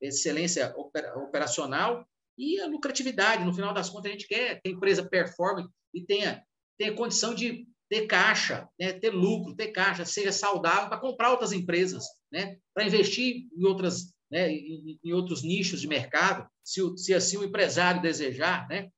excelência 0.00 0.72
operacional 0.76 2.06
e 2.36 2.60
a 2.60 2.66
lucratividade. 2.66 3.44
No 3.44 3.54
final 3.54 3.72
das 3.72 3.88
contas, 3.88 4.10
a 4.10 4.12
gente 4.12 4.28
quer 4.28 4.60
que 4.60 4.68
a 4.68 4.72
empresa 4.72 5.08
performe 5.08 5.66
e 5.94 6.04
tenha, 6.04 6.42
tenha 6.78 6.94
condição 6.94 7.34
de 7.34 7.66
ter 7.88 8.06
caixa, 8.06 8.68
né? 8.78 8.92
ter 8.92 9.10
lucro, 9.10 9.54
ter 9.54 9.68
caixa, 9.68 10.04
seja 10.04 10.32
saudável 10.32 10.88
para 10.88 11.00
comprar 11.00 11.30
outras 11.30 11.52
empresas, 11.52 12.04
né? 12.32 12.56
para 12.74 12.84
investir 12.84 13.46
em, 13.56 13.64
outras, 13.64 14.12
né? 14.30 14.50
Em, 14.50 14.98
em, 15.04 15.12
outros 15.12 15.42
nichos 15.42 15.80
de 15.80 15.88
mercado, 15.88 16.48
se, 16.64 16.80
se 16.96 17.14
assim 17.14 17.36
o 17.36 17.44
empresário 17.44 18.02
desejar. 18.02 18.68
Né? 18.68 18.90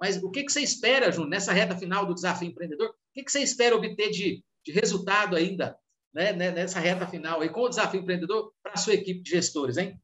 Mas 0.00 0.22
o 0.22 0.30
que, 0.30 0.44
que 0.44 0.52
você 0.52 0.60
espera, 0.60 1.10
Júnior, 1.10 1.30
nessa 1.30 1.52
reta 1.52 1.76
final 1.76 2.06
do 2.06 2.14
desafio 2.14 2.48
empreendedor? 2.48 2.90
O 2.90 2.94
que, 3.14 3.24
que 3.24 3.32
você 3.32 3.40
espera 3.40 3.74
obter 3.74 4.10
de, 4.10 4.44
de 4.64 4.72
resultado 4.72 5.34
ainda 5.34 5.76
né? 6.16 6.32
nessa 6.32 6.80
reta 6.80 7.06
final 7.06 7.40
aí, 7.40 7.48
com 7.50 7.60
o 7.60 7.68
desafio 7.68 8.00
empreendedor 8.00 8.52
para 8.62 8.72
a 8.72 8.78
sua 8.78 8.94
equipe 8.94 9.20
de 9.20 9.30
gestores, 9.30 9.76
hein? 9.76 10.00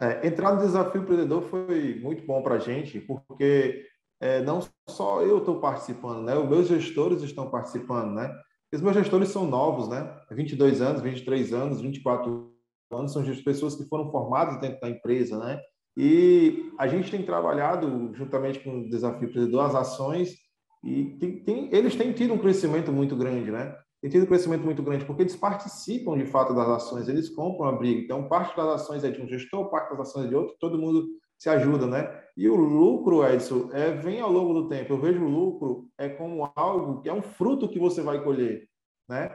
É, 0.00 0.26
entrar 0.26 0.54
no 0.54 0.60
desafio 0.60 1.02
empreendedor 1.02 1.42
foi 1.42 1.98
muito 2.00 2.24
bom 2.24 2.42
para 2.42 2.56
a 2.56 2.58
gente, 2.58 3.00
porque 3.00 3.84
é, 4.20 4.42
não 4.42 4.60
só 4.88 5.22
eu 5.22 5.38
estou 5.38 5.60
participando, 5.60 6.22
né? 6.24 6.36
Os 6.36 6.48
meus 6.48 6.68
gestores 6.68 7.22
estão 7.22 7.50
participando, 7.50 8.14
né? 8.14 8.32
Os 8.72 8.80
meus 8.80 8.94
gestores 8.94 9.30
são 9.30 9.46
novos, 9.46 9.88
né? 9.88 10.14
22 10.30 10.80
anos, 10.80 11.02
23 11.02 11.52
anos, 11.52 11.80
24 11.80 12.52
anos, 12.92 13.12
são 13.12 13.24
pessoas 13.44 13.74
que 13.74 13.88
foram 13.88 14.10
formadas 14.10 14.60
dentro 14.60 14.80
da 14.80 14.88
empresa, 14.88 15.38
né? 15.38 15.60
E 15.96 16.72
a 16.78 16.86
gente 16.86 17.10
tem 17.10 17.24
trabalhado 17.24 18.12
juntamente 18.14 18.60
com 18.60 18.80
o 18.80 18.88
Desafio 18.88 19.28
Empreendedor 19.28 19.64
as 19.64 19.74
ações 19.74 20.36
e 20.84 21.16
tem, 21.18 21.42
tem, 21.42 21.74
eles 21.74 21.96
têm 21.96 22.12
tido 22.12 22.34
um 22.34 22.38
crescimento 22.38 22.92
muito 22.92 23.16
grande, 23.16 23.50
né? 23.50 23.76
Tem 24.00 24.10
tido 24.10 24.22
um 24.24 24.26
crescimento 24.26 24.64
muito 24.64 24.82
grande, 24.82 25.04
porque 25.04 25.22
eles 25.22 25.34
participam 25.34 26.16
de 26.16 26.26
fato 26.26 26.54
das 26.54 26.68
ações, 26.68 27.08
eles 27.08 27.28
compram 27.28 27.68
a 27.68 27.72
briga. 27.72 28.00
Então, 28.00 28.28
parte 28.28 28.56
das 28.56 28.82
ações 28.82 29.02
é 29.02 29.10
de 29.10 29.20
um 29.20 29.26
gestor, 29.26 29.68
parte 29.70 29.90
das 29.90 30.00
ações 30.00 30.26
é 30.26 30.28
de 30.28 30.34
outro, 30.36 30.56
todo 30.60 30.78
mundo 30.78 31.06
se 31.36 31.48
ajuda, 31.48 31.86
né? 31.86 32.22
E 32.36 32.48
o 32.48 32.54
lucro, 32.54 33.24
Edson, 33.24 33.70
é, 33.72 33.92
vem 33.92 34.20
ao 34.20 34.30
longo 34.30 34.54
do 34.54 34.68
tempo. 34.68 34.92
Eu 34.92 35.00
vejo 35.00 35.24
o 35.24 35.28
lucro 35.28 35.88
é 35.98 36.08
como 36.08 36.50
algo 36.54 37.00
que 37.00 37.08
é 37.08 37.12
um 37.12 37.22
fruto 37.22 37.68
que 37.68 37.78
você 37.78 38.00
vai 38.00 38.22
colher, 38.22 38.68
né? 39.08 39.30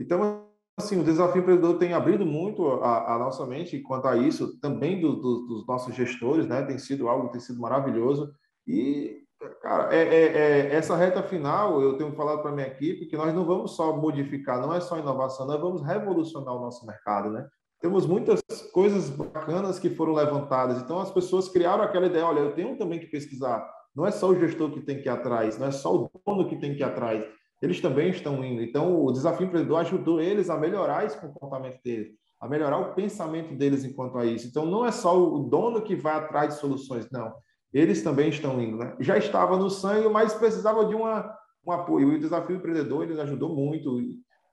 Então, 0.00 0.46
assim, 0.78 0.98
o 0.98 1.04
desafio 1.04 1.40
empreendedor 1.40 1.78
tem 1.78 1.92
abrido 1.92 2.24
muito 2.24 2.66
a, 2.82 3.14
a 3.14 3.18
nossa 3.18 3.46
mente 3.46 3.80
quanto 3.80 4.08
a 4.08 4.16
isso, 4.16 4.58
também 4.60 5.00
do, 5.00 5.16
do, 5.16 5.46
dos 5.46 5.66
nossos 5.66 5.94
gestores, 5.94 6.46
né? 6.46 6.62
Tem 6.62 6.78
sido 6.78 7.08
algo, 7.08 7.28
tem 7.28 7.40
sido 7.40 7.60
maravilhoso. 7.60 8.32
E 8.66 9.25
Cara, 9.60 9.94
é, 9.94 10.02
é, 10.02 10.24
é, 10.24 10.74
essa 10.74 10.96
reta 10.96 11.22
final, 11.22 11.80
eu 11.80 11.96
tenho 11.96 12.12
falado 12.12 12.42
para 12.42 12.52
minha 12.52 12.66
equipe 12.66 13.06
que 13.06 13.16
nós 13.16 13.34
não 13.34 13.44
vamos 13.44 13.76
só 13.76 13.96
modificar, 13.96 14.60
não 14.60 14.74
é 14.74 14.80
só 14.80 14.98
inovação, 14.98 15.46
nós 15.46 15.60
vamos 15.60 15.82
revolucionar 15.82 16.54
o 16.54 16.60
nosso 16.60 16.86
mercado, 16.86 17.30
né? 17.30 17.46
Temos 17.80 18.06
muitas 18.06 18.40
coisas 18.72 19.10
bacanas 19.10 19.78
que 19.78 19.90
foram 19.90 20.14
levantadas, 20.14 20.80
então 20.80 20.98
as 20.98 21.10
pessoas 21.10 21.48
criaram 21.48 21.84
aquela 21.84 22.06
ideia, 22.06 22.26
olha, 22.26 22.40
eu 22.40 22.54
tenho 22.54 22.76
também 22.78 22.98
que 22.98 23.06
pesquisar, 23.06 23.68
não 23.94 24.06
é 24.06 24.10
só 24.10 24.28
o 24.28 24.38
gestor 24.38 24.70
que 24.70 24.80
tem 24.80 25.00
que 25.00 25.08
ir 25.08 25.10
atrás, 25.10 25.58
não 25.58 25.66
é 25.66 25.70
só 25.70 25.94
o 25.94 26.10
dono 26.26 26.48
que 26.48 26.56
tem 26.56 26.74
que 26.74 26.80
ir 26.80 26.84
atrás, 26.84 27.24
eles 27.60 27.80
também 27.80 28.10
estão 28.10 28.44
indo. 28.44 28.62
Então, 28.62 29.02
o 29.02 29.10
desafio 29.12 29.46
empreendedor 29.46 29.80
ajudou 29.80 30.20
eles 30.20 30.50
a 30.50 30.56
melhorar 30.58 31.04
esse 31.04 31.18
comportamento 31.18 31.80
deles, 31.82 32.12
a 32.40 32.48
melhorar 32.48 32.78
o 32.78 32.94
pensamento 32.94 33.54
deles 33.54 33.84
enquanto 33.84 34.18
a 34.18 34.26
isso. 34.26 34.46
Então, 34.46 34.66
não 34.66 34.84
é 34.84 34.92
só 34.92 35.18
o 35.18 35.38
dono 35.38 35.82
que 35.82 35.96
vai 35.96 36.14
atrás 36.14 36.54
de 36.54 36.60
soluções, 36.60 37.10
não 37.10 37.32
eles 37.72 38.02
também 38.02 38.28
estão 38.28 38.60
indo, 38.60 38.78
né? 38.78 38.96
Já 39.00 39.18
estava 39.18 39.56
no 39.56 39.68
sangue, 39.68 40.08
mas 40.08 40.34
precisava 40.34 40.86
de 40.86 40.94
uma, 40.94 41.36
um 41.66 41.72
apoio. 41.72 42.12
E 42.12 42.16
o 42.16 42.20
desafio 42.20 42.56
empreendedor 42.56 43.04
ele 43.04 43.20
ajudou 43.20 43.54
muito 43.54 43.98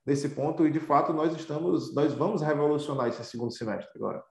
nesse 0.06 0.30
ponto 0.30 0.66
e 0.68 0.72
de 0.72 0.80
fato 0.80 1.14
nós 1.14 1.36
estamos, 1.36 1.94
nós 1.94 2.14
vamos 2.14 2.42
revolucionar 2.42 3.08
esse 3.08 3.24
segundo 3.24 3.54
semestre 3.54 3.92
agora. 3.96 4.22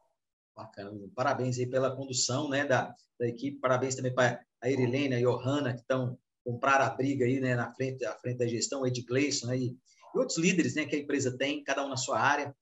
Bacana, 0.54 0.90
parabéns 1.14 1.58
aí 1.58 1.66
pela 1.66 1.96
condução, 1.96 2.48
né, 2.48 2.66
da, 2.66 2.94
da 3.18 3.26
equipe. 3.26 3.58
Parabéns 3.58 3.94
também 3.94 4.14
para 4.14 4.40
a 4.60 4.70
Irilene, 4.70 5.14
a 5.14 5.20
Johanna 5.20 5.72
que 5.72 5.80
estão 5.80 6.18
comprar 6.44 6.80
a 6.80 6.90
briga 6.90 7.24
aí, 7.24 7.40
né, 7.40 7.54
na 7.54 7.72
frente, 7.72 8.04
à 8.04 8.14
frente 8.16 8.38
da 8.38 8.46
gestão, 8.46 8.86
Ed 8.86 9.00
Gleison, 9.02 9.46
né, 9.46 9.56
e, 9.56 9.68
e 9.68 10.18
outros 10.18 10.38
líderes, 10.38 10.74
né, 10.74 10.84
que 10.84 10.96
a 10.96 10.98
empresa 10.98 11.36
tem, 11.38 11.62
cada 11.62 11.84
um 11.84 11.88
na 11.88 11.96
sua 11.96 12.20
área. 12.20 12.54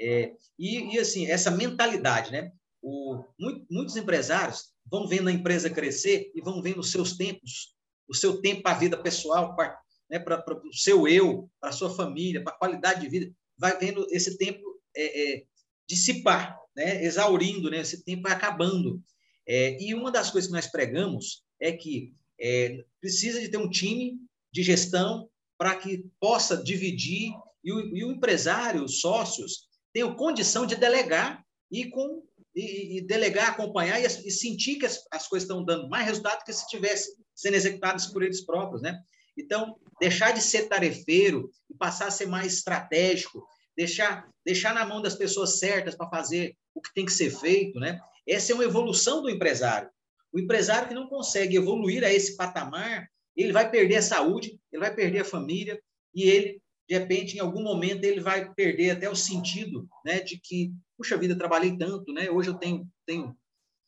É, 0.00 0.32
e, 0.58 0.94
e 0.94 0.98
assim 0.98 1.26
essa 1.26 1.50
mentalidade, 1.50 2.32
né? 2.32 2.52
O, 2.82 3.24
muito, 3.38 3.66
muitos 3.70 3.96
empresários 3.96 4.75
vão 4.90 5.06
vendo 5.06 5.28
a 5.28 5.32
empresa 5.32 5.70
crescer 5.70 6.30
e 6.34 6.40
vão 6.40 6.62
vendo 6.62 6.80
os 6.80 6.90
seus 6.90 7.16
tempos, 7.16 7.74
o 8.08 8.14
seu 8.14 8.40
tempo 8.40 8.62
para 8.62 8.76
a 8.76 8.78
vida 8.78 8.96
pessoal, 8.96 9.54
para 9.56 9.78
né, 10.08 10.24
o 10.64 10.72
seu 10.72 11.08
eu, 11.08 11.50
para 11.60 11.70
a 11.70 11.72
sua 11.72 11.94
família, 11.94 12.42
para 12.42 12.52
a 12.52 12.58
qualidade 12.58 13.00
de 13.00 13.08
vida, 13.08 13.32
vai 13.58 13.76
vendo 13.78 14.06
esse 14.10 14.36
tempo 14.38 14.60
é, 14.94 15.34
é, 15.34 15.44
dissipar, 15.88 16.56
né, 16.74 17.04
exaurindo, 17.04 17.70
né, 17.70 17.80
esse 17.80 18.04
tempo 18.04 18.22
vai 18.22 18.32
acabando. 18.32 19.02
É, 19.46 19.80
e 19.82 19.94
uma 19.94 20.10
das 20.10 20.30
coisas 20.30 20.48
que 20.48 20.54
nós 20.54 20.66
pregamos 20.66 21.42
é 21.60 21.72
que 21.72 22.14
é, 22.40 22.84
precisa 23.00 23.40
de 23.40 23.48
ter 23.48 23.56
um 23.56 23.70
time 23.70 24.18
de 24.52 24.62
gestão 24.62 25.28
para 25.58 25.74
que 25.76 26.04
possa 26.20 26.56
dividir 26.56 27.32
e 27.64 27.72
o, 27.72 27.96
e 27.96 28.04
o 28.04 28.12
empresário, 28.12 28.84
os 28.84 29.00
sócios, 29.00 29.66
tenham 29.92 30.14
condição 30.14 30.66
de 30.66 30.76
delegar 30.76 31.44
e, 31.70 31.86
com, 31.86 32.22
e, 32.56 32.96
e 32.96 33.00
delegar, 33.02 33.50
acompanhar 33.50 34.00
e, 34.00 34.06
e 34.06 34.30
sentir 34.30 34.76
que 34.76 34.86
as, 34.86 35.04
as, 35.12 35.28
coisas 35.28 35.46
estão 35.46 35.62
dando 35.62 35.88
mais 35.88 36.06
resultado 36.06 36.42
que 36.42 36.52
se 36.52 36.66
tivesse 36.66 37.14
sendo 37.34 37.54
executadas 37.54 38.06
por 38.06 38.22
eles 38.22 38.40
próprios, 38.40 38.80
né? 38.80 38.98
Então, 39.36 39.76
deixar 40.00 40.32
de 40.32 40.40
ser 40.40 40.66
tarefeiro 40.66 41.50
e 41.70 41.74
passar 41.74 42.06
a 42.06 42.10
ser 42.10 42.26
mais 42.26 42.54
estratégico, 42.54 43.46
deixar, 43.76 44.26
deixar 44.44 44.74
na 44.74 44.86
mão 44.86 45.02
das 45.02 45.14
pessoas 45.14 45.58
certas 45.58 45.94
para 45.94 46.08
fazer 46.08 46.56
o 46.74 46.80
que 46.80 46.94
tem 46.94 47.04
que 47.04 47.12
ser 47.12 47.30
feito, 47.30 47.78
né? 47.78 48.00
Essa 48.26 48.52
é 48.52 48.54
uma 48.54 48.64
evolução 48.64 49.22
do 49.22 49.28
empresário. 49.28 49.90
O 50.32 50.40
empresário 50.40 50.88
que 50.88 50.94
não 50.94 51.08
consegue 51.08 51.56
evoluir 51.56 52.02
a 52.02 52.12
esse 52.12 52.36
patamar, 52.36 53.06
ele 53.36 53.52
vai 53.52 53.70
perder 53.70 53.96
a 53.96 54.02
saúde, 54.02 54.58
ele 54.72 54.80
vai 54.80 54.94
perder 54.94 55.20
a 55.20 55.24
família 55.24 55.78
e 56.14 56.24
ele, 56.24 56.60
de 56.88 56.98
repente, 56.98 57.36
em 57.36 57.40
algum 57.40 57.62
momento, 57.62 58.04
ele 58.04 58.20
vai 58.20 58.52
perder 58.54 58.90
até 58.90 59.10
o 59.10 59.14
sentido, 59.14 59.86
né, 60.04 60.20
de 60.20 60.40
que, 60.40 60.72
puxa 60.96 61.16
vida, 61.16 61.36
trabalhei 61.36 61.76
tanto, 61.76 62.12
né? 62.12 62.30
Hoje 62.30 62.50
eu 62.50 62.54
tenho, 62.54 62.88
tenho 63.04 63.36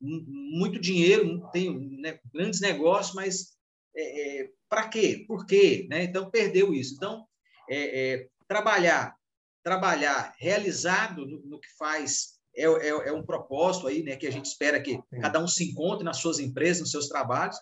muito 0.00 0.78
dinheiro, 0.78 1.48
tenho 1.52 1.78
né, 1.98 2.18
grandes 2.32 2.60
negócios, 2.60 3.14
mas 3.14 3.56
é, 3.96 4.42
é, 4.42 4.50
para 4.68 4.88
quê? 4.88 5.24
Por 5.26 5.46
quê? 5.46 5.86
Né? 5.90 6.04
Então, 6.04 6.30
perdeu 6.30 6.72
isso. 6.72 6.94
Então, 6.94 7.26
é, 7.68 8.12
é 8.12 8.28
trabalhar, 8.46 9.16
trabalhar 9.62 10.34
realizado 10.38 11.26
no, 11.26 11.40
no 11.44 11.60
que 11.60 11.68
faz 11.76 12.38
é, 12.54 12.64
é, 12.64 12.88
é, 12.88 13.12
um 13.12 13.24
propósito 13.24 13.86
aí, 13.86 14.02
né, 14.02 14.16
que 14.16 14.26
a 14.26 14.32
gente 14.32 14.46
espera 14.46 14.80
que 14.80 15.00
cada 15.20 15.42
um 15.42 15.48
se 15.48 15.64
encontre 15.64 16.04
nas 16.04 16.18
suas 16.18 16.38
empresas, 16.38 16.80
nos 16.80 16.90
seus 16.90 17.08
trabalhos, 17.08 17.56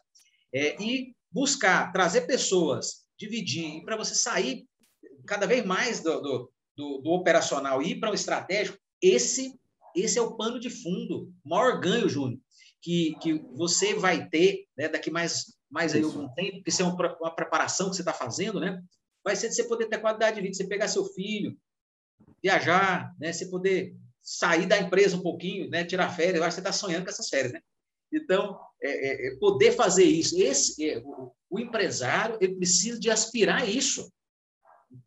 e 0.80 1.14
buscar 1.30 1.92
trazer 1.92 2.22
pessoas, 2.22 3.04
dividir, 3.18 3.84
para 3.84 3.96
você 3.96 4.14
sair 4.14 4.64
cada 5.26 5.46
vez 5.46 5.66
mais 5.66 6.00
do, 6.00 6.20
do, 6.22 6.52
do, 6.74 6.98
do 7.02 7.10
operacional 7.10 7.82
e 7.82 7.90
ir 7.90 8.00
para 8.00 8.10
o 8.10 8.14
estratégico, 8.14 8.78
esse, 9.02 9.58
esse 9.94 10.18
é 10.18 10.22
o 10.22 10.36
pano 10.36 10.58
de 10.58 10.70
fundo, 10.70 11.32
o 11.44 11.48
maior 11.48 11.80
ganho, 11.80 12.08
Júnior, 12.08 12.40
que, 12.80 13.16
que 13.20 13.34
você 13.54 13.94
vai 13.94 14.28
ter 14.28 14.66
né, 14.76 14.88
daqui 14.88 15.10
mais, 15.10 15.56
mais 15.70 15.94
aí 15.94 16.02
algum 16.02 16.28
tempo, 16.34 16.56
porque 16.56 16.70
isso 16.70 16.82
é 16.82 16.84
uma, 16.84 17.16
uma 17.20 17.34
preparação 17.34 17.90
que 17.90 17.96
você 17.96 18.02
está 18.02 18.12
fazendo, 18.12 18.60
né? 18.60 18.82
Vai 19.24 19.34
ser 19.34 19.48
de 19.48 19.56
você 19.56 19.64
poder 19.64 19.86
ter 19.86 19.98
qualidade 19.98 20.36
de 20.36 20.42
vida, 20.42 20.54
você 20.54 20.66
pegar 20.66 20.86
seu 20.86 21.04
filho, 21.04 21.58
viajar, 22.42 23.12
né? 23.18 23.32
Você 23.32 23.46
poder 23.46 23.96
sair 24.22 24.66
da 24.66 24.78
empresa 24.78 25.16
um 25.16 25.22
pouquinho, 25.22 25.68
né? 25.68 25.84
Tirar 25.84 26.10
férias, 26.10 26.36
eu 26.36 26.44
acho 26.44 26.56
que 26.56 26.62
você 26.62 26.68
está 26.68 26.72
sonhando 26.72 27.04
com 27.04 27.10
essas 27.10 27.28
férias, 27.28 27.52
né? 27.52 27.60
Então, 28.12 28.58
é, 28.82 28.90
é, 28.90 29.26
é, 29.28 29.36
poder 29.36 29.72
fazer 29.72 30.04
isso. 30.04 30.40
Esse, 30.40 30.88
é, 30.88 30.98
o, 30.98 31.32
o, 31.50 31.58
empresário 31.58 32.38
ele 32.40 32.56
precisa 32.56 32.98
de 33.00 33.10
aspirar 33.10 33.68
isso. 33.68 34.10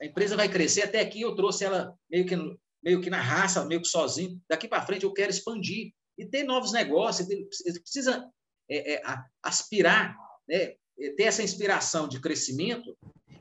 A 0.02 0.06
empresa 0.06 0.36
vai 0.36 0.50
crescer. 0.50 0.84
Até 0.84 1.00
aqui 1.00 1.22
eu 1.22 1.36
trouxe 1.36 1.64
ela 1.64 1.98
meio 2.10 2.26
que, 2.26 2.36
meio 2.84 3.02
que 3.02 3.10
na 3.10 3.22
raça, 3.22 3.66
meio 3.66 3.82
que 3.82 3.88
sozinho. 3.88 4.40
Daqui 4.50 4.68
para 4.68 4.86
frente 4.86 5.04
eu 5.04 5.14
quero 5.14 5.32
expandir 5.32 5.92
e 6.18 6.26
ter 6.26 6.44
novos 6.44 6.72
negócios. 6.72 7.30
Ele 7.30 7.46
precisa 7.82 8.26
é, 8.70 8.96
é, 8.96 9.02
aspirar, 9.44 10.16
né? 10.48 10.76
ter 11.16 11.24
essa 11.24 11.44
inspiração 11.44 12.08
de 12.08 12.20
crescimento 12.20 12.98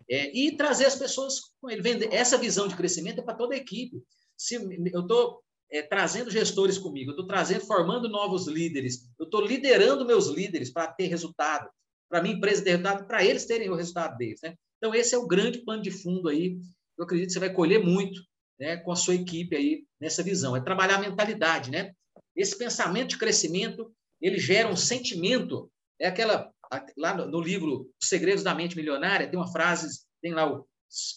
e 0.09 0.57
trazer 0.57 0.87
as 0.87 0.95
pessoas 0.95 1.41
com 1.61 1.69
ele. 1.69 1.83
Vender. 1.83 2.13
Essa 2.13 2.39
visão 2.39 2.69
de 2.69 2.77
crescimento 2.77 3.21
é 3.21 3.23
para 3.23 3.35
toda 3.35 3.55
a 3.55 3.59
equipe. 3.59 4.03
Se 4.37 4.55
eu 4.55 5.01
estou 5.01 5.43
é, 5.71 5.83
trazendo 5.83 6.31
gestores 6.31 6.79
comigo, 6.79 7.11
estou 7.11 7.27
trazendo, 7.27 7.67
formando 7.67 8.09
novos 8.09 8.47
líderes, 8.47 9.11
eu 9.19 9.25
estou 9.25 9.45
liderando 9.45 10.07
meus 10.07 10.29
líderes 10.29 10.71
para 10.71 10.87
ter 10.89 11.07
resultado, 11.07 11.69
para 12.09 12.23
minha 12.23 12.37
empresa 12.37 12.63
ter 12.63 12.71
resultado, 12.71 13.07
para 13.07 13.25
eles 13.25 13.45
terem 13.45 13.69
o 13.69 13.75
resultado 13.75 14.17
deles. 14.17 14.41
Né? 14.43 14.55
Então, 14.79 14.95
esse 14.95 15.15
é 15.15 15.19
o 15.19 15.27
grande 15.27 15.65
pano 15.65 15.83
de 15.83 15.91
fundo 15.91 16.29
aí. 16.29 16.59
Eu 16.97 17.05
acredito 17.05 17.29
que 17.29 17.33
você 17.35 17.41
vai 17.41 17.53
colher 17.53 17.85
muito 17.85 18.21
né, 18.59 18.77
com 18.79 18.93
a 18.93 18.97
sua 18.97 19.15
equipe 19.15 19.57
aí 19.57 19.85
nessa 20.01 20.23
visão. 20.23 20.57
É 20.57 20.61
trabalhar 20.61 20.97
a 20.97 21.01
mentalidade, 21.01 21.71
né? 21.71 21.93
Esse 22.35 22.57
pensamento 22.57 23.11
de 23.11 23.19
crescimento, 23.19 23.93
ele 24.21 24.39
gera 24.39 24.69
um 24.69 24.77
sentimento. 24.77 25.71
É 26.01 26.09
aquela 26.09 26.53
lá 26.97 27.15
no, 27.15 27.41
livro 27.41 27.91
Os 28.01 28.09
Segredos 28.09 28.45
da 28.45 28.55
Mente 28.55 28.77
Milionária 28.77 29.29
tem 29.29 29.39
uma 29.39 29.51
frase, 29.51 30.05
tem 30.21 30.35
lá 30.35 30.53
o, 30.53 30.67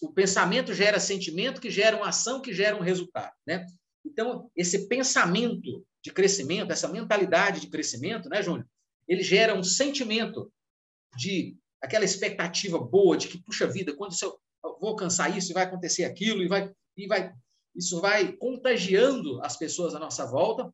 o 0.01 0.13
pensamento 0.13 0.73
gera 0.73 0.99
sentimento 0.99 1.59
que 1.59 1.69
gera 1.69 1.97
uma 1.97 2.09
ação 2.09 2.41
que 2.41 2.53
gera 2.53 2.75
um 2.75 2.81
resultado, 2.81 3.33
né? 3.45 3.65
Então, 4.05 4.49
esse 4.55 4.87
pensamento 4.87 5.85
de 6.03 6.11
crescimento, 6.11 6.71
essa 6.71 6.87
mentalidade 6.87 7.61
de 7.61 7.69
crescimento, 7.69 8.27
né, 8.29 8.41
Júnior? 8.41 8.65
Ele 9.07 9.21
gera 9.21 9.53
um 9.53 9.63
sentimento 9.63 10.51
de 11.17 11.55
aquela 11.81 12.05
expectativa 12.05 12.79
boa 12.79 13.17
de 13.17 13.27
que, 13.27 13.41
puxa 13.41 13.67
vida, 13.67 13.95
quando 13.95 14.13
eu 14.23 14.39
vou 14.79 14.89
alcançar 14.89 15.35
isso, 15.35 15.53
vai 15.53 15.63
acontecer 15.63 16.05
aquilo, 16.05 16.41
e 16.41 16.47
vai, 16.47 16.71
e 16.97 17.07
vai, 17.07 17.33
isso 17.75 17.99
vai 18.01 18.33
contagiando 18.33 19.41
as 19.43 19.57
pessoas 19.57 19.95
à 19.95 19.99
nossa 19.99 20.25
volta. 20.25 20.73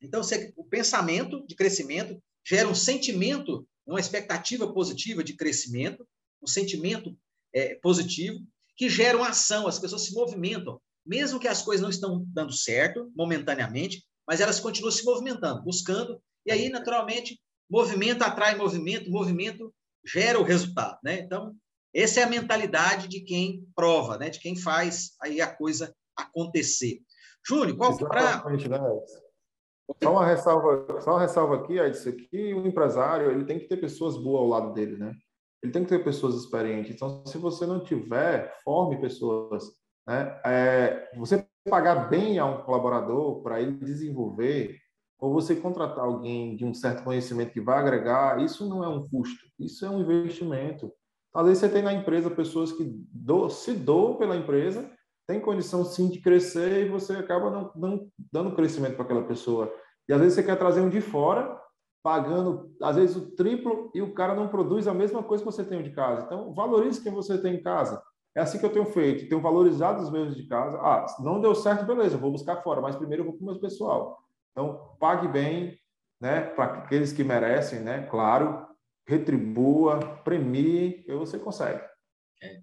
Então, 0.00 0.20
o 0.56 0.64
pensamento 0.64 1.46
de 1.46 1.54
crescimento 1.54 2.22
gera 2.46 2.68
um 2.68 2.74
sentimento, 2.74 3.66
uma 3.86 4.00
expectativa 4.00 4.72
positiva 4.72 5.24
de 5.24 5.34
crescimento, 5.34 6.06
um 6.42 6.46
sentimento 6.46 7.16
é, 7.54 7.76
positivo, 7.76 8.40
que 8.76 8.88
gera 8.90 9.16
uma 9.16 9.28
ação, 9.28 9.66
as 9.66 9.78
pessoas 9.78 10.02
se 10.02 10.14
movimentam 10.14 10.80
mesmo 11.04 11.38
que 11.38 11.48
as 11.48 11.62
coisas 11.62 11.82
não 11.82 11.90
estão 11.90 12.24
dando 12.28 12.52
certo 12.52 13.12
momentaneamente, 13.14 14.04
mas 14.26 14.40
elas 14.40 14.58
continuam 14.58 14.90
se 14.90 15.04
movimentando, 15.04 15.62
buscando, 15.62 16.20
e 16.46 16.52
aí, 16.52 16.68
naturalmente, 16.68 17.38
movimento 17.68 18.22
atrai 18.22 18.56
movimento, 18.56 19.10
movimento 19.10 19.74
gera 20.04 20.40
o 20.40 20.44
resultado, 20.44 20.98
né? 21.02 21.20
Então, 21.20 21.54
essa 21.94 22.20
é 22.20 22.22
a 22.22 22.28
mentalidade 22.28 23.08
de 23.08 23.20
quem 23.20 23.66
prova, 23.74 24.18
né? 24.18 24.30
De 24.30 24.40
quem 24.40 24.56
faz 24.56 25.12
aí 25.20 25.40
a 25.40 25.46
coisa 25.46 25.94
acontecer. 26.16 27.00
Júnior, 27.46 27.76
qual 27.76 27.96
para 27.98 28.42
né? 28.50 28.78
Só 30.02 30.12
uma 30.12 30.26
ressalva, 30.26 31.00
só 31.02 31.10
uma 31.12 31.20
ressalva 31.20 31.56
aqui, 31.56 31.78
é 31.78 31.90
isso 31.90 32.08
aqui, 32.08 32.54
o 32.54 32.66
empresário, 32.66 33.30
ele 33.30 33.44
tem 33.44 33.58
que 33.58 33.68
ter 33.68 33.76
pessoas 33.76 34.16
boas 34.16 34.40
ao 34.40 34.48
lado 34.48 34.72
dele, 34.72 34.96
né? 34.96 35.12
Ele 35.62 35.72
tem 35.72 35.82
que 35.82 35.90
ter 35.90 36.02
pessoas 36.02 36.34
experientes. 36.36 36.94
Então, 36.94 37.24
se 37.26 37.36
você 37.36 37.66
não 37.66 37.84
tiver, 37.84 38.54
forme 38.64 38.98
pessoas 39.00 39.64
né? 40.06 40.40
É, 40.44 41.10
você 41.16 41.46
pagar 41.68 42.10
bem 42.10 42.38
a 42.38 42.44
um 42.44 42.62
colaborador 42.62 43.42
para 43.42 43.60
ele 43.60 43.72
desenvolver, 43.72 44.78
ou 45.18 45.32
você 45.32 45.56
contratar 45.56 46.04
alguém 46.04 46.56
de 46.56 46.64
um 46.64 46.74
certo 46.74 47.02
conhecimento 47.02 47.52
que 47.52 47.60
vai 47.60 47.78
agregar, 47.78 48.42
isso 48.42 48.68
não 48.68 48.84
é 48.84 48.88
um 48.88 49.08
custo, 49.08 49.46
isso 49.58 49.86
é 49.86 49.90
um 49.90 50.00
investimento. 50.00 50.92
Às 51.34 51.46
vezes 51.46 51.58
você 51.58 51.68
tem 51.68 51.82
na 51.82 51.92
empresa 51.92 52.30
pessoas 52.30 52.72
que 52.72 52.84
do, 53.12 53.48
se 53.50 53.72
doam 53.72 54.14
pela 54.16 54.36
empresa, 54.36 54.88
tem 55.26 55.40
condição 55.40 55.84
sim 55.84 56.08
de 56.08 56.20
crescer 56.20 56.86
e 56.86 56.88
você 56.88 57.14
acaba 57.14 57.50
não, 57.50 57.72
não 57.74 58.08
dando 58.32 58.54
crescimento 58.54 58.94
para 58.94 59.04
aquela 59.04 59.24
pessoa. 59.24 59.72
E 60.08 60.12
às 60.12 60.20
vezes 60.20 60.34
você 60.34 60.42
quer 60.42 60.56
trazer 60.56 60.80
um 60.80 60.88
de 60.88 61.00
fora, 61.00 61.58
pagando 62.02 62.70
às 62.82 62.96
vezes 62.96 63.16
o 63.16 63.34
triplo 63.34 63.90
e 63.94 64.02
o 64.02 64.12
cara 64.12 64.34
não 64.34 64.48
produz 64.48 64.86
a 64.86 64.94
mesma 64.94 65.22
coisa 65.22 65.42
que 65.42 65.50
você 65.50 65.64
tem 65.64 65.82
de 65.82 65.90
casa. 65.90 66.24
Então, 66.26 66.54
valorize 66.54 67.02
quem 67.02 67.12
você 67.12 67.38
tem 67.38 67.54
em 67.56 67.62
casa. 67.62 68.00
É 68.36 68.40
assim 68.40 68.58
que 68.58 68.66
eu 68.66 68.72
tenho 68.72 68.86
feito, 68.86 69.28
tenho 69.28 69.40
valorizado 69.40 70.02
os 70.02 70.10
meus 70.10 70.36
de 70.36 70.46
casa. 70.46 70.76
Ah, 70.78 71.06
não 71.20 71.40
deu 71.40 71.54
certo, 71.54 71.86
beleza, 71.86 72.18
vou 72.18 72.32
buscar 72.32 72.62
fora, 72.62 72.80
mas 72.80 72.96
primeiro 72.96 73.22
eu 73.22 73.26
vou 73.26 73.36
para 73.36 73.42
o 73.42 73.46
meu 73.46 73.60
pessoal. 73.60 74.18
Então, 74.52 74.96
pague 75.00 75.28
bem, 75.28 75.78
né, 76.20 76.42
para 76.42 76.64
aqueles 76.64 77.12
que 77.12 77.24
merecem, 77.24 77.80
né, 77.80 78.06
claro, 78.10 78.66
retribua, 79.06 80.16
premie, 80.24 81.04
e 81.06 81.12
você 81.14 81.38
consegue. 81.38 81.82
É. 82.42 82.60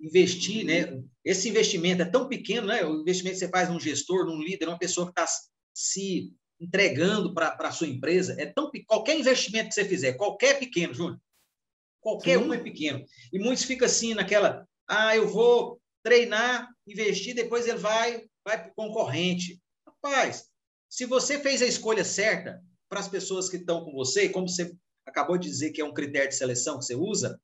Investir, 0.00 0.64
né? 0.64 1.02
Esse 1.24 1.48
investimento 1.48 2.02
é 2.02 2.04
tão 2.04 2.28
pequeno, 2.28 2.66
né? 2.66 2.84
O 2.84 3.00
investimento 3.00 3.34
que 3.38 3.44
você 3.44 3.48
faz 3.48 3.68
num 3.68 3.80
gestor, 3.80 4.26
num 4.26 4.40
líder, 4.40 4.66
numa 4.66 4.78
pessoa 4.78 5.06
que 5.06 5.12
está 5.12 5.26
se 5.74 6.32
entregando 6.60 7.34
para 7.34 7.56
a 7.58 7.72
sua 7.72 7.88
empresa, 7.88 8.36
é 8.38 8.46
tão 8.46 8.70
qualquer 8.86 9.18
investimento 9.18 9.68
que 9.68 9.74
você 9.74 9.84
fizer, 9.84 10.14
qualquer 10.14 10.58
pequeno, 10.58 10.94
Júnior, 10.94 11.20
qualquer 12.00 12.38
Sim. 12.38 12.44
um 12.44 12.54
é 12.54 12.58
pequeno. 12.58 13.04
E 13.32 13.38
muitos 13.38 13.64
ficam 13.64 13.86
assim 13.86 14.14
naquela, 14.14 14.66
ah, 14.88 15.16
eu 15.16 15.28
vou 15.28 15.80
treinar, 16.02 16.68
investir, 16.86 17.34
depois 17.34 17.66
ele 17.66 17.78
vai, 17.78 18.24
vai 18.44 18.62
para 18.62 18.70
o 18.70 18.74
concorrente. 18.74 19.60
Rapaz, 19.86 20.48
se 20.88 21.06
você 21.06 21.38
fez 21.40 21.60
a 21.62 21.66
escolha 21.66 22.04
certa 22.04 22.62
para 22.88 23.00
as 23.00 23.08
pessoas 23.08 23.48
que 23.48 23.56
estão 23.56 23.84
com 23.84 23.92
você, 23.92 24.28
como 24.28 24.48
você 24.48 24.72
acabou 25.06 25.36
de 25.38 25.48
dizer 25.48 25.70
que 25.70 25.80
é 25.80 25.84
um 25.84 25.94
critério 25.94 26.28
de 26.28 26.36
seleção 26.36 26.78
que 26.78 26.84
você 26.84 26.94
usa, 26.94 27.40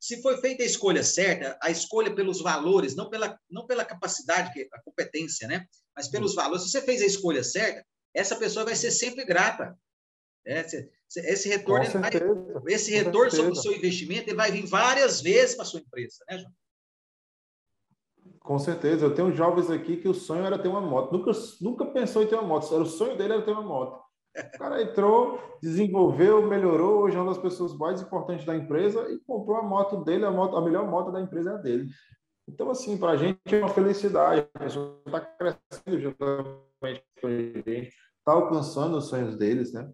se 0.00 0.20
foi 0.20 0.36
feita 0.38 0.62
a 0.62 0.66
escolha 0.66 1.02
certa, 1.02 1.58
a 1.62 1.70
escolha 1.70 2.14
pelos 2.14 2.40
valores, 2.40 2.94
não 2.94 3.08
pela, 3.08 3.38
não 3.48 3.66
pela 3.66 3.84
capacidade, 3.84 4.50
a 4.72 4.82
competência, 4.82 5.48
né? 5.48 5.66
mas 5.96 6.08
pelos 6.08 6.32
hum. 6.32 6.36
valores, 6.36 6.64
se 6.64 6.70
você 6.70 6.82
fez 6.82 7.00
a 7.00 7.06
escolha 7.06 7.42
certa, 7.42 7.84
essa 8.12 8.36
pessoa 8.36 8.64
vai 8.64 8.76
ser 8.76 8.90
sempre 8.90 9.24
grata. 9.24 9.78
É, 10.46 10.62
esse 11.16 11.48
retorno, 11.48 11.86
vai, 12.00 12.10
esse 12.68 12.90
retorno 12.90 13.30
sobre 13.30 13.52
o 13.52 13.56
seu 13.56 13.72
investimento 13.72 14.28
ele 14.28 14.36
vai 14.36 14.52
vir 14.52 14.66
várias 14.66 15.22
vezes 15.22 15.54
para 15.54 15.62
a 15.62 15.66
sua 15.66 15.80
empresa, 15.80 16.22
né, 16.28 16.38
João? 16.38 16.52
Com 18.40 18.58
certeza. 18.58 19.06
Eu 19.06 19.14
tenho 19.14 19.34
jovens 19.34 19.70
aqui 19.70 19.96
que 19.96 20.08
o 20.08 20.12
sonho 20.12 20.44
era 20.44 20.58
ter 20.58 20.68
uma 20.68 20.82
moto. 20.82 21.12
Nunca, 21.12 21.32
nunca 21.62 21.86
pensou 21.86 22.22
em 22.22 22.26
ter 22.26 22.34
uma 22.34 22.42
moto. 22.42 22.74
Era 22.74 22.82
o 22.82 22.86
sonho 22.86 23.16
dele 23.16 23.32
era 23.32 23.42
ter 23.42 23.52
uma 23.52 23.62
moto. 23.62 24.04
O 24.36 24.58
cara 24.58 24.82
entrou, 24.82 25.58
desenvolveu, 25.62 26.46
melhorou. 26.48 27.02
Hoje 27.02 27.16
é 27.16 27.20
uma 27.20 27.32
das 27.32 27.40
pessoas 27.40 27.76
mais 27.76 28.02
importantes 28.02 28.44
da 28.44 28.56
empresa 28.56 29.08
e 29.10 29.18
comprou 29.20 29.56
a 29.56 29.62
moto 29.62 30.02
dele. 30.02 30.24
A, 30.24 30.30
moto, 30.30 30.56
a 30.56 30.60
melhor 30.60 30.88
moto 30.88 31.12
da 31.12 31.20
empresa 31.20 31.52
é 31.52 31.54
a 31.54 31.58
dele. 31.58 31.88
Então, 32.48 32.68
assim, 32.70 32.98
para 32.98 33.12
a 33.12 33.16
gente 33.16 33.38
é 33.46 33.58
uma 33.58 33.68
felicidade. 33.68 34.46
A 34.54 34.58
pessoa 34.58 35.00
está 35.06 35.20
crescendo 35.20 36.00
juntamente 36.00 37.04
com 37.20 37.26
a 37.28 37.30
gente, 37.30 37.68
está 37.68 38.32
alcançando 38.32 38.96
os 38.96 39.08
sonhos 39.08 39.36
deles, 39.36 39.72
né? 39.72 39.90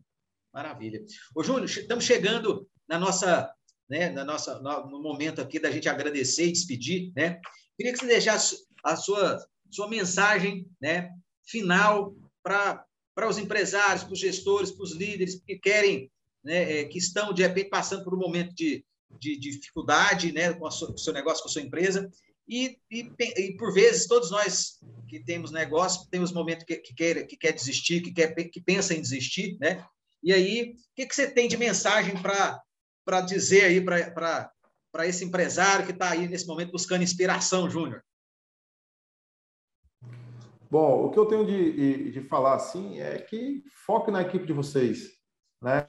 Maravilha. 0.52 1.04
Ô, 1.34 1.44
Júnior, 1.44 1.66
estamos 1.66 2.04
chegando 2.04 2.66
na 2.88 2.98
nossa, 2.98 3.52
né, 3.88 4.10
na 4.10 4.24
nossa, 4.24 4.58
no 4.60 5.00
momento 5.00 5.40
aqui 5.40 5.60
da 5.60 5.70
gente 5.70 5.88
agradecer 5.88 6.46
e 6.46 6.52
despedir, 6.52 7.12
né? 7.14 7.40
Queria 7.76 7.92
que 7.92 7.98
você 7.98 8.06
deixasse 8.06 8.56
a 8.82 8.96
sua, 8.96 9.38
sua 9.70 9.88
mensagem, 9.88 10.66
né, 10.80 11.10
final 11.46 12.14
para 12.42 12.84
para 13.20 13.28
os 13.28 13.36
empresários, 13.36 14.02
para 14.02 14.14
os 14.14 14.18
gestores, 14.18 14.70
para 14.70 14.82
os 14.82 14.92
líderes 14.92 15.42
que 15.46 15.58
querem, 15.58 16.10
né, 16.42 16.80
é, 16.80 16.84
que 16.86 16.96
estão 16.96 17.34
de 17.34 17.42
repente 17.42 17.68
passando 17.68 18.02
por 18.02 18.14
um 18.14 18.18
momento 18.18 18.54
de, 18.54 18.82
de 19.18 19.36
dificuldade, 19.36 20.32
né, 20.32 20.54
com, 20.54 20.60
com 20.60 20.94
o 20.94 20.98
seu 20.98 21.12
negócio, 21.12 21.42
com 21.42 21.50
a 21.50 21.52
sua 21.52 21.60
empresa, 21.60 22.10
e, 22.48 22.78
e, 22.90 23.12
e, 23.36 23.56
por 23.58 23.74
vezes 23.74 24.06
todos 24.06 24.30
nós 24.30 24.78
que 25.06 25.20
temos 25.22 25.50
negócio 25.50 26.08
temos 26.10 26.32
momentos 26.32 26.64
que, 26.64 26.76
que 26.78 26.94
quer 26.94 27.26
que 27.26 27.36
quer 27.36 27.52
desistir, 27.52 28.00
que 28.00 28.10
quer 28.10 28.32
que 28.34 28.60
pensa 28.60 28.94
em 28.94 29.02
desistir, 29.02 29.58
né? 29.60 29.84
E 30.22 30.32
aí, 30.32 30.72
o 30.72 30.94
que, 30.96 31.06
que 31.06 31.14
você 31.14 31.30
tem 31.30 31.46
de 31.46 31.58
mensagem 31.58 32.14
para 32.22 33.20
dizer 33.20 33.64
aí 33.64 33.84
para 33.84 35.06
esse 35.06 35.26
empresário 35.26 35.84
que 35.84 35.92
está 35.92 36.10
aí 36.10 36.26
nesse 36.26 36.46
momento 36.46 36.72
buscando 36.72 37.04
inspiração, 37.04 37.68
Júnior? 37.68 38.02
Bom, 40.70 41.06
o 41.06 41.10
que 41.10 41.18
eu 41.18 41.26
tenho 41.26 41.44
de, 41.44 41.72
de, 41.72 42.10
de, 42.12 42.20
falar 42.28 42.54
assim 42.54 43.00
é 43.00 43.18
que 43.18 43.62
foque 43.84 44.10
na 44.10 44.22
equipe 44.22 44.46
de 44.46 44.52
vocês, 44.52 45.08
né? 45.60 45.86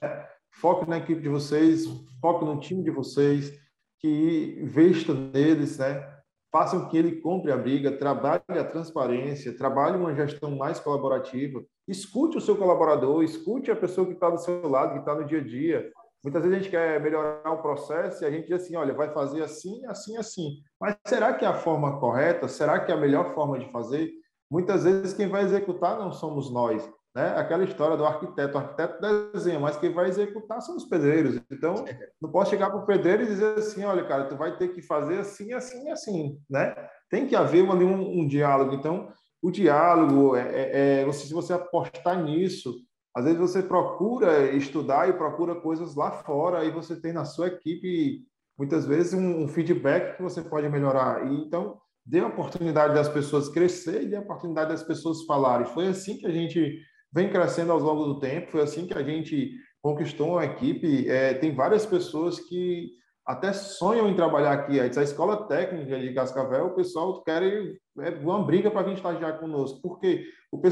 Foque 0.54 0.90
na 0.90 0.98
equipe 0.98 1.22
de 1.22 1.30
vocês, 1.30 1.86
foque 2.20 2.44
no 2.44 2.60
time 2.60 2.84
de 2.84 2.92
vocês, 2.92 3.54
que 4.00 4.58
investa 4.60 5.14
neles, 5.14 5.78
né? 5.78 6.22
façam 6.52 6.90
que 6.90 6.98
ele 6.98 7.22
compre 7.22 7.52
a 7.52 7.58
briga, 7.58 7.98
trabalhe 7.98 8.44
a 8.50 8.64
transparência, 8.64 9.56
trabalhe 9.56 9.98
uma 9.98 10.14
gestão 10.14 10.52
mais 10.56 10.80
colaborativa, 10.80 11.64
escute 11.88 12.38
o 12.38 12.42
seu 12.42 12.58
colaborador, 12.58 13.24
escute 13.24 13.72
a 13.72 13.76
pessoa 13.76 14.06
que 14.06 14.14
está 14.14 14.30
do 14.30 14.38
seu 14.38 14.68
lado, 14.68 14.94
que 14.94 15.00
está 15.00 15.16
no 15.16 15.26
dia 15.26 15.40
a 15.40 15.44
dia. 15.44 15.90
Muitas 16.24 16.44
vezes 16.44 16.58
a 16.58 16.62
gente 16.62 16.70
quer 16.70 17.02
melhorar 17.02 17.52
o 17.52 17.62
processo 17.62 18.24
e 18.24 18.28
a 18.28 18.32
gente 18.32 18.48
diz 18.48 18.62
assim, 18.62 18.76
olha, 18.76 18.94
vai 18.94 19.12
fazer 19.14 19.42
assim, 19.42 19.84
assim, 19.88 20.18
assim. 20.18 20.58
Mas 20.80 20.96
será 21.08 21.34
que 21.34 21.46
é 21.46 21.48
a 21.48 21.54
forma 21.54 22.00
correta? 22.00 22.48
Será 22.48 22.80
que 22.80 22.92
é 22.92 22.96
a 22.96 23.00
melhor 23.00 23.34
forma 23.34 23.58
de 23.58 23.72
fazer? 23.72 24.12
Muitas 24.52 24.84
vezes 24.84 25.14
quem 25.14 25.30
vai 25.30 25.44
executar 25.44 25.98
não 25.98 26.12
somos 26.12 26.52
nós. 26.52 26.88
Né? 27.16 27.28
Aquela 27.38 27.64
história 27.64 27.96
do 27.96 28.06
arquiteto, 28.06 28.58
o 28.58 28.60
arquiteto 28.60 29.02
desenha, 29.32 29.60
mas 29.60 29.78
quem 29.78 29.94
vai 29.94 30.10
executar 30.10 30.62
são 30.62 30.76
os 30.76 30.84
pedreiros. 30.84 31.40
Então, 31.50 31.76
não 32.22 32.30
posso 32.30 32.52
chegar 32.52 32.70
para 32.70 32.80
o 32.80 32.86
pedreiro 32.86 33.24
e 33.24 33.28
dizer 33.28 33.58
assim, 33.58 33.86
olha, 33.86 34.04
cara, 34.06 34.26
tu 34.26 34.36
vai 34.36 34.58
ter 34.58 34.70
que 34.70 34.82
fazer 34.82 35.20
assim, 35.20 35.54
assim, 35.54 35.90
assim, 35.90 36.38
né? 36.50 36.76
Tem 37.10 37.28
que 37.28 37.36
haver 37.36 37.70
ali 37.70 37.86
um, 37.86 38.20
um 38.22 38.28
diálogo. 38.28 38.74
Então, 38.74 39.10
o 39.42 39.50
diálogo, 39.50 40.36
é, 40.36 40.42
é, 40.42 41.02
é, 41.02 41.06
você, 41.06 41.28
se 41.28 41.34
você 41.34 41.54
apostar 41.54 42.22
nisso, 42.22 42.74
às 43.16 43.24
vezes 43.24 43.40
você 43.40 43.64
procura 43.64 44.52
estudar 44.52 45.10
e 45.10 45.14
procura 45.14 45.56
coisas 45.56 45.96
lá 45.96 46.12
fora 46.12 46.64
e 46.64 46.72
você 46.72 47.00
tem 47.00 47.12
na 47.12 47.26
sua 47.26 47.48
equipe, 47.48 48.26
muitas 48.58 48.86
vezes, 48.86 49.14
um, 49.14 49.44
um 49.44 49.48
feedback 49.48 50.18
que 50.18 50.24
você 50.24 50.42
pode 50.42 50.70
melhorar. 50.70 51.26
E, 51.26 51.42
então, 51.42 51.78
dê 52.12 52.20
a 52.20 52.28
oportunidade 52.28 52.94
das 52.94 53.08
pessoas 53.08 53.48
crescer 53.48 54.04
e 54.04 54.06
dê 54.06 54.18
a 54.18 54.20
oportunidade 54.20 54.72
das 54.72 54.84
pessoas 54.84 55.24
falarem. 55.24 55.66
Foi 55.68 55.88
assim 55.88 56.18
que 56.18 56.28
a 56.28 56.32
gente 56.32 56.78
vem 57.10 57.30
crescendo 57.30 57.72
ao 57.72 57.80
longo 57.80 58.04
do 58.04 58.20
tempo. 58.20 58.52
Foi 58.52 58.62
assim 58.62 58.86
que 58.86 58.94
a 58.94 59.02
gente 59.02 59.52
conquistou 59.82 60.32
uma 60.32 60.44
equipe. 60.44 61.10
É, 61.10 61.34
tem 61.36 61.56
várias 61.56 61.86
pessoas 61.86 62.38
que 62.38 62.90
até 63.26 63.54
sonham 63.54 64.10
em 64.10 64.16
trabalhar 64.16 64.52
aqui. 64.52 64.78
A 64.78 64.88
escola 64.88 65.48
técnica 65.48 65.98
de 65.98 66.14
Cascavel, 66.14 66.66
o 66.66 66.76
pessoal 66.76 67.24
quer 67.24 67.44
é 67.44 68.10
uma 68.22 68.44
briga 68.44 68.70
para 68.70 68.82
vir 68.82 68.96
estagiar 68.96 69.40
conosco, 69.40 69.80
porque 69.82 70.26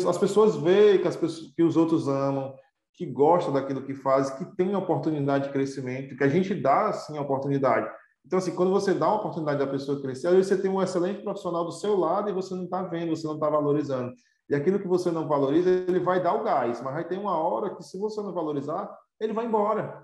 as 0.10 0.18
pessoas 0.18 0.58
veem 0.58 1.00
que, 1.00 1.08
as 1.08 1.16
pessoas, 1.16 1.54
que 1.56 1.64
os 1.64 1.78
outros 1.78 2.10
amam, 2.10 2.54
que 2.96 3.06
gostam 3.06 3.54
daquilo 3.54 3.86
que 3.86 3.96
faz, 3.96 4.30
que 4.30 4.44
tem 4.58 4.76
oportunidade 4.76 5.46
de 5.46 5.54
crescimento, 5.54 6.18
que 6.18 6.24
a 6.26 6.28
gente 6.28 6.54
dá 6.54 6.92
sim 6.92 7.18
a 7.18 7.22
oportunidade. 7.22 7.90
Então, 8.26 8.38
assim, 8.40 8.56
quando 8.56 8.72
você 8.72 8.94
dá 8.94 9.08
a 9.08 9.16
oportunidade 9.16 9.60
da 9.60 9.68
pessoa 9.68 10.02
crescer, 10.02 10.30
vezes 10.32 10.48
você 10.48 10.62
tem 10.62 10.70
um 10.70 10.82
excelente 10.82 11.24
profissional 11.24 11.66
do 11.66 11.72
seu 11.72 11.98
lado 11.98 12.30
e 12.30 12.34
você 12.34 12.54
não 12.54 12.66
está 12.66 12.84
vendo, 12.84 13.16
você 13.16 13.26
não 13.26 13.36
está 13.36 13.50
valorizando. 13.50 14.14
E 14.50 14.56
aquilo 14.56 14.80
que 14.80 14.88
você 14.88 15.12
não 15.12 15.28
valoriza, 15.28 15.70
ele 15.70 16.00
vai 16.00 16.22
dar 16.22 16.34
o 16.34 16.44
gás, 16.44 16.82
mas 16.82 16.94
vai 16.94 17.08
ter 17.08 17.18
uma 17.18 17.38
hora 17.38 17.76
que, 17.76 17.84
se 17.84 17.98
você 17.98 18.22
não 18.22 18.34
valorizar, 18.34 18.90
ele 19.20 19.34
vai 19.34 19.46
embora. 19.46 20.04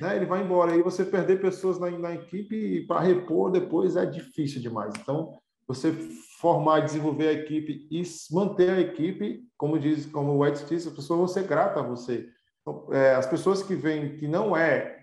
Né? 0.00 0.16
Ele 0.16 0.26
vai 0.26 0.42
embora. 0.42 0.76
E 0.76 0.82
você 0.82 1.04
perder 1.04 1.40
pessoas 1.40 1.78
na, 1.78 1.90
na 1.90 2.14
equipe 2.14 2.86
para 2.86 3.00
repor 3.00 3.50
depois 3.50 3.96
é 3.96 4.04
difícil 4.04 4.60
demais. 4.60 4.92
Então, 5.00 5.38
você 5.66 5.92
formar, 6.40 6.80
desenvolver 6.80 7.28
a 7.28 7.32
equipe 7.32 7.88
e 7.90 8.02
manter 8.30 8.70
a 8.70 8.80
equipe, 8.80 9.42
como 9.56 9.78
diz, 9.78 10.06
como 10.06 10.36
o 10.36 10.46
Edson 10.46 10.66
disse, 10.66 10.88
as 10.88 10.94
pessoas 10.94 11.18
vão 11.18 11.28
ser 11.28 11.44
gratas 11.44 11.82
a 11.82 11.86
você. 11.86 12.28
Então, 12.60 12.92
é, 12.92 13.14
as 13.14 13.26
pessoas 13.26 13.62
que 13.62 13.74
vêm 13.74 14.16
que 14.16 14.28
não 14.28 14.56
é 14.56 14.95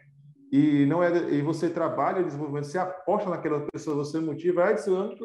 e 0.55 0.85
não 0.85 1.03
é 1.03 1.11
e 1.31 1.41
você 1.41 1.67
trabalha 1.67 2.21
o 2.21 2.25
desenvolvimento, 2.25 2.67
você 2.67 2.77
aposta 2.77 3.27
naquela 3.27 3.65
pessoa, 3.71 3.95
você 3.95 4.19
motiva. 4.19 4.69
Edson, 4.69 5.15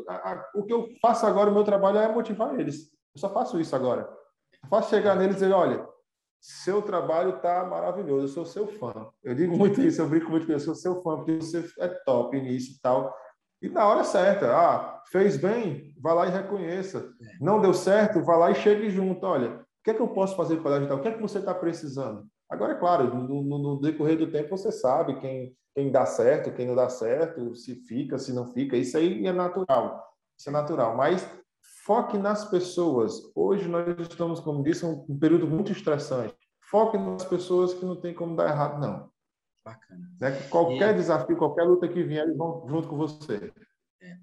o 0.55 0.64
que 0.64 0.72
eu 0.72 0.89
faço 1.03 1.26
agora, 1.26 1.51
o 1.51 1.53
meu 1.53 1.64
trabalho 1.64 1.99
é 1.99 2.11
motivar 2.11 2.59
eles. 2.59 2.85
Eu 3.14 3.20
só 3.20 3.29
faço 3.29 3.61
isso 3.61 3.76
agora. 3.76 4.09
Eu 4.64 4.70
faço 4.70 4.89
chegar 4.89 5.14
neles 5.16 5.37
e 5.37 5.41
dizer, 5.41 5.53
olha, 5.53 5.87
seu 6.41 6.81
trabalho 6.81 7.37
está 7.37 7.62
maravilhoso, 7.66 8.24
eu 8.24 8.29
sou 8.29 8.47
seu 8.47 8.66
fã. 8.66 9.07
Eu 9.22 9.35
digo 9.35 9.55
muito 9.55 9.83
isso, 9.83 10.01
eu 10.01 10.09
brinco 10.09 10.31
muito 10.31 10.47
com 10.47 10.53
isso, 10.55 10.70
eu 10.70 10.74
sou 10.74 10.95
seu 10.95 11.03
fã, 11.03 11.16
porque 11.16 11.35
você 11.35 11.62
é 11.79 11.89
top 12.07 12.41
nisso 12.41 12.76
e 12.79 12.81
tal. 12.81 13.14
E 13.61 13.68
na 13.68 13.87
hora 13.87 14.05
certa, 14.05 14.57
ah, 14.57 15.03
fez 15.12 15.37
bem, 15.37 15.95
vá 16.01 16.14
lá 16.14 16.26
e 16.26 16.31
reconheça. 16.31 17.07
Não 17.39 17.61
deu 17.61 17.74
certo, 17.74 18.24
vá 18.24 18.35
lá 18.35 18.51
e 18.51 18.55
chegue 18.55 18.89
junto. 18.89 19.26
Olha, 19.26 19.57
o 19.57 19.64
que 19.85 19.91
é 19.91 19.95
que 19.95 20.01
eu 20.01 20.09
posso 20.09 20.35
fazer 20.35 20.62
para 20.62 20.76
ajudar? 20.76 20.95
O 20.95 21.03
que 21.03 21.09
é 21.09 21.12
que 21.12 21.20
você 21.20 21.39
está 21.39 21.53
precisando? 21.53 22.26
Agora, 22.49 22.72
é 22.72 22.78
claro, 22.78 23.14
no, 23.14 23.42
no, 23.42 23.80
decorrer 23.80 24.16
do 24.16 24.30
tempo 24.30 24.57
você 24.57 24.72
sabe 24.72 25.20
quem, 25.20 25.55
quem 25.74 25.90
dá 25.90 26.07
certo, 26.07 26.53
quem 26.53 26.66
não 26.66 26.74
dá 26.74 26.88
certo, 26.88 27.55
se 27.55 27.74
fica, 27.86 28.18
se 28.18 28.32
não 28.32 28.53
fica. 28.53 28.76
Isso 28.76 28.96
aí 28.96 29.26
é 29.26 29.32
natural. 29.32 30.03
Isso 30.38 30.49
é 30.49 30.53
natural. 30.53 30.96
Mas 30.96 31.28
Foque 31.88 32.18
nas 32.18 32.44
pessoas. 32.44 33.14
Hoje 33.34 33.66
nós 33.66 33.86
estamos, 34.07 34.40
como 34.40 34.62
disse, 34.62 34.84
um 34.84 35.18
período 35.18 35.46
muito 35.46 35.72
estressante. 35.72 36.34
Foque 36.70 36.99
nas 36.99 37.24
pessoas 37.24 37.72
que 37.72 37.82
não 37.82 37.99
tem 37.99 38.12
como 38.12 38.36
dar 38.36 38.51
errado, 38.51 38.78
não. 38.78 39.11
Bacana. 39.64 40.12
Né? 40.20 40.32
Qualquer 40.51 40.94
e... 40.94 40.99
desafio, 40.99 41.38
qualquer 41.38 41.62
luta 41.62 41.88
que 41.88 42.03
vier, 42.03 42.24
eles 42.24 42.36
vão 42.36 42.66
junto 42.68 42.88
com 42.88 42.96
você. 42.99 43.51
É. 44.03 44.16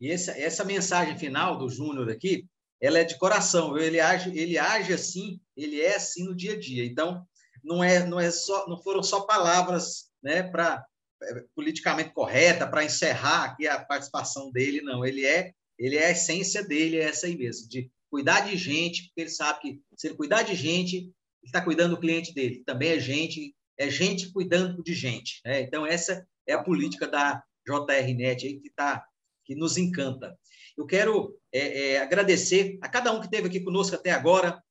E 0.00 0.10
essa, 0.10 0.32
essa 0.32 0.64
mensagem 0.64 1.16
final 1.16 1.56
do 1.56 1.70
Júnior 1.70 2.10
aqui, 2.10 2.44
ela 2.80 2.98
é 2.98 3.04
de 3.04 3.16
coração. 3.18 3.78
Ele 3.78 4.00
age, 4.00 4.36
ele 4.36 4.58
age 4.58 4.92
assim, 4.92 5.40
ele 5.56 5.80
é 5.80 5.94
assim 5.94 6.24
no 6.24 6.34
dia 6.34 6.54
a 6.54 6.58
dia. 6.58 6.84
Então, 6.84 7.24
não 7.62 7.82
é, 7.82 8.04
não 8.04 8.18
é 8.18 8.30
só, 8.30 8.66
não 8.68 8.82
foram 8.82 9.02
só 9.02 9.20
palavras, 9.20 10.10
né, 10.22 10.42
para 10.42 10.84
é, 11.22 11.44
politicamente 11.54 12.10
correta 12.10 12.66
para 12.66 12.84
encerrar 12.84 13.44
aqui 13.44 13.66
a 13.66 13.84
participação 13.84 14.50
dele, 14.50 14.80
não. 14.80 15.04
Ele 15.04 15.24
é 15.24 15.52
ele 15.78 15.96
é 15.96 16.06
a 16.06 16.10
essência 16.10 16.62
dele, 16.62 16.98
é 16.98 17.04
essa 17.04 17.26
aí 17.26 17.36
mesmo, 17.36 17.68
de 17.68 17.90
cuidar 18.08 18.40
de 18.40 18.56
gente, 18.56 19.04
porque 19.06 19.22
ele 19.22 19.30
sabe 19.30 19.60
que 19.60 19.82
se 19.96 20.06
ele 20.06 20.16
cuidar 20.16 20.42
de 20.42 20.54
gente, 20.54 20.96
ele 20.96 21.12
está 21.44 21.60
cuidando 21.60 21.96
do 21.96 22.00
cliente 22.00 22.32
dele. 22.32 22.62
Também 22.64 22.90
é 22.90 23.00
gente, 23.00 23.54
é 23.76 23.90
gente 23.90 24.30
cuidando 24.32 24.82
de 24.82 24.94
gente. 24.94 25.40
Né? 25.44 25.62
Então, 25.62 25.84
essa 25.84 26.24
é 26.46 26.52
a 26.52 26.62
política 26.62 27.08
da 27.08 27.42
JRNet 27.66 28.46
aí 28.46 28.60
que, 28.60 28.70
tá, 28.70 29.04
que 29.44 29.54
nos 29.54 29.76
encanta. 29.76 30.38
Eu 30.76 30.86
quero 30.86 31.36
é, 31.52 31.94
é, 31.94 31.98
agradecer 31.98 32.78
a 32.80 32.88
cada 32.88 33.12
um 33.12 33.18
que 33.18 33.26
esteve 33.26 33.48
aqui 33.48 33.60
conosco 33.60 33.96
até 33.96 34.10
agora, 34.10 34.62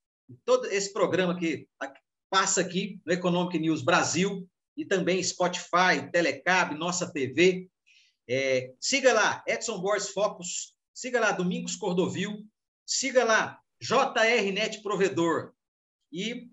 todo 0.46 0.66
esse 0.68 0.94
programa 0.94 1.38
que 1.38 1.68
passa 2.32 2.62
aqui 2.62 3.00
no 3.06 3.14
Economic 3.14 3.60
News 3.60 3.84
Brasil 3.84 4.50
e 4.76 4.86
também 4.86 5.22
Spotify, 5.22 6.10
Telecab, 6.12 6.76
Nossa 6.76 7.12
TV. 7.12 7.70
É, 8.28 8.72
siga 8.80 9.14
lá, 9.14 9.44
Edson 9.46 9.80
Borges 9.80 10.10
Focus 10.10 10.74
siga 10.94 11.20
lá 11.20 11.32
Domingos 11.32 11.76
Cordovil, 11.76 12.46
siga 12.86 13.24
lá 13.24 13.60
JR 13.82 14.52
Net 14.54 14.82
Provedor 14.84 15.52
e 16.12 16.48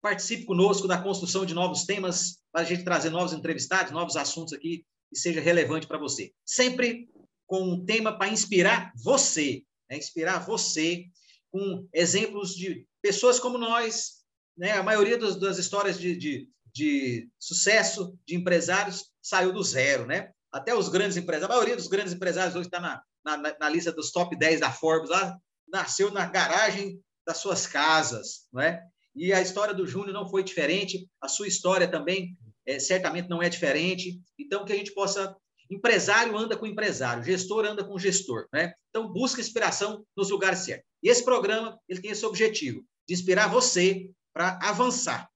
participe 0.00 0.46
conosco 0.46 0.88
da 0.88 1.00
construção 1.00 1.44
de 1.44 1.52
novos 1.52 1.84
temas 1.84 2.38
para 2.50 2.62
a 2.62 2.64
gente 2.64 2.84
trazer 2.84 3.10
novos 3.10 3.34
entrevistados, 3.34 3.92
novos 3.92 4.16
assuntos 4.16 4.54
aqui 4.54 4.86
que 5.10 5.18
seja 5.18 5.40
relevante 5.40 5.86
para 5.86 5.98
você. 5.98 6.32
Sempre 6.44 7.08
com 7.46 7.62
um 7.62 7.84
tema 7.84 8.16
para 8.16 8.32
inspirar 8.32 8.92
você, 8.96 9.62
né? 9.90 9.98
inspirar 9.98 10.38
você 10.38 11.04
com 11.50 11.86
exemplos 11.92 12.56
de 12.56 12.86
pessoas 13.02 13.38
como 13.38 13.58
nós, 13.58 14.21
né? 14.56 14.72
A 14.72 14.82
maioria 14.82 15.18
das, 15.18 15.36
das 15.36 15.58
histórias 15.58 15.98
de, 15.98 16.16
de, 16.16 16.48
de 16.74 17.28
sucesso 17.38 18.18
de 18.26 18.34
empresários 18.34 19.06
saiu 19.20 19.52
do 19.52 19.62
zero, 19.62 20.06
né? 20.06 20.30
Até 20.50 20.74
os 20.74 20.88
grandes 20.88 21.16
empresários, 21.16 21.50
a 21.50 21.54
maioria 21.54 21.76
dos 21.76 21.88
grandes 21.88 22.12
empresários 22.12 22.54
hoje 22.54 22.66
está 22.66 22.80
na, 22.80 23.02
na, 23.24 23.56
na, 23.58 23.68
lista 23.68 23.90
dos 23.90 24.10
top 24.10 24.36
10 24.36 24.60
da 24.60 24.70
Forbes, 24.70 25.08
lá, 25.08 25.36
nasceu 25.68 26.10
na 26.10 26.26
garagem 26.26 27.00
das 27.26 27.38
suas 27.38 27.66
casas, 27.66 28.46
não 28.52 28.60
é? 28.60 28.82
E 29.14 29.32
a 29.32 29.40
história 29.40 29.74
do 29.74 29.86
Júnior 29.86 30.12
não 30.12 30.28
foi 30.28 30.42
diferente, 30.42 31.08
a 31.20 31.28
sua 31.28 31.46
história 31.46 31.88
também 31.88 32.36
é, 32.66 32.78
certamente 32.78 33.28
não 33.28 33.42
é 33.42 33.48
diferente. 33.48 34.20
Então, 34.38 34.64
que 34.64 34.72
a 34.72 34.76
gente 34.76 34.92
possa 34.92 35.36
Empresário 35.72 36.36
anda 36.36 36.54
com 36.54 36.66
empresário, 36.66 37.24
gestor 37.24 37.64
anda 37.64 37.82
com 37.82 37.98
gestor, 37.98 38.46
né? 38.52 38.74
Então 38.90 39.10
busca 39.10 39.40
inspiração 39.40 40.04
nos 40.14 40.28
lugares 40.28 40.60
certos. 40.60 40.86
E 41.02 41.08
esse 41.08 41.24
programa 41.24 41.78
ele 41.88 42.02
tem 42.02 42.10
esse 42.10 42.26
objetivo 42.26 42.84
de 43.08 43.14
inspirar 43.14 43.48
você 43.48 44.10
para 44.32 44.58
avançar, 44.62 45.28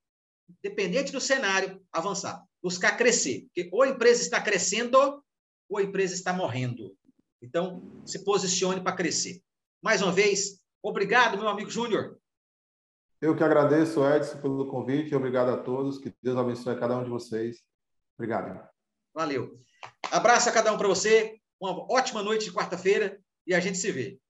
independente 0.49 1.13
do 1.13 1.21
cenário, 1.21 1.85
avançar, 1.93 2.43
buscar 2.63 2.97
crescer, 2.97 3.47
porque 3.47 3.69
ou 3.73 3.83
a 3.83 3.89
empresa 3.89 4.23
está 4.23 4.41
crescendo 4.41 5.23
ou 5.69 5.79
a 5.79 5.83
empresa 5.83 6.15
está 6.15 6.33
morrendo. 6.33 6.97
Então 7.43 8.03
se 8.05 8.25
posicione 8.25 8.81
para 8.81 8.97
crescer. 8.97 9.43
Mais 9.83 10.03
uma 10.03 10.13
vez, 10.13 10.61
obrigado, 10.83 11.39
meu 11.39 11.49
amigo 11.49 11.71
Júnior. 11.71 12.19
Eu 13.21 13.35
que 13.35 13.43
agradeço, 13.43 14.07
Edson, 14.07 14.41
pelo 14.41 14.69
convite. 14.69 15.15
Obrigado 15.15 15.49
a 15.51 15.57
todos. 15.57 15.99
Que 15.99 16.15
Deus 16.23 16.37
abençoe 16.37 16.75
a 16.75 16.79
cada 16.79 16.99
um 16.99 17.05
de 17.05 17.11
vocês. 17.11 17.63
Obrigado. 18.19 18.69
Valeu. 19.15 19.59
Abraço 20.11 20.49
a 20.49 20.53
cada 20.53 20.73
um 20.73 20.77
para 20.77 20.89
você. 20.89 21.41
Uma 21.59 21.91
ótima 21.91 22.23
noite 22.23 22.45
de 22.45 22.53
quarta-feira 22.53 23.19
e 23.47 23.55
a 23.55 23.61
gente 23.61 23.79
se 23.79 23.91
vê. 23.91 24.21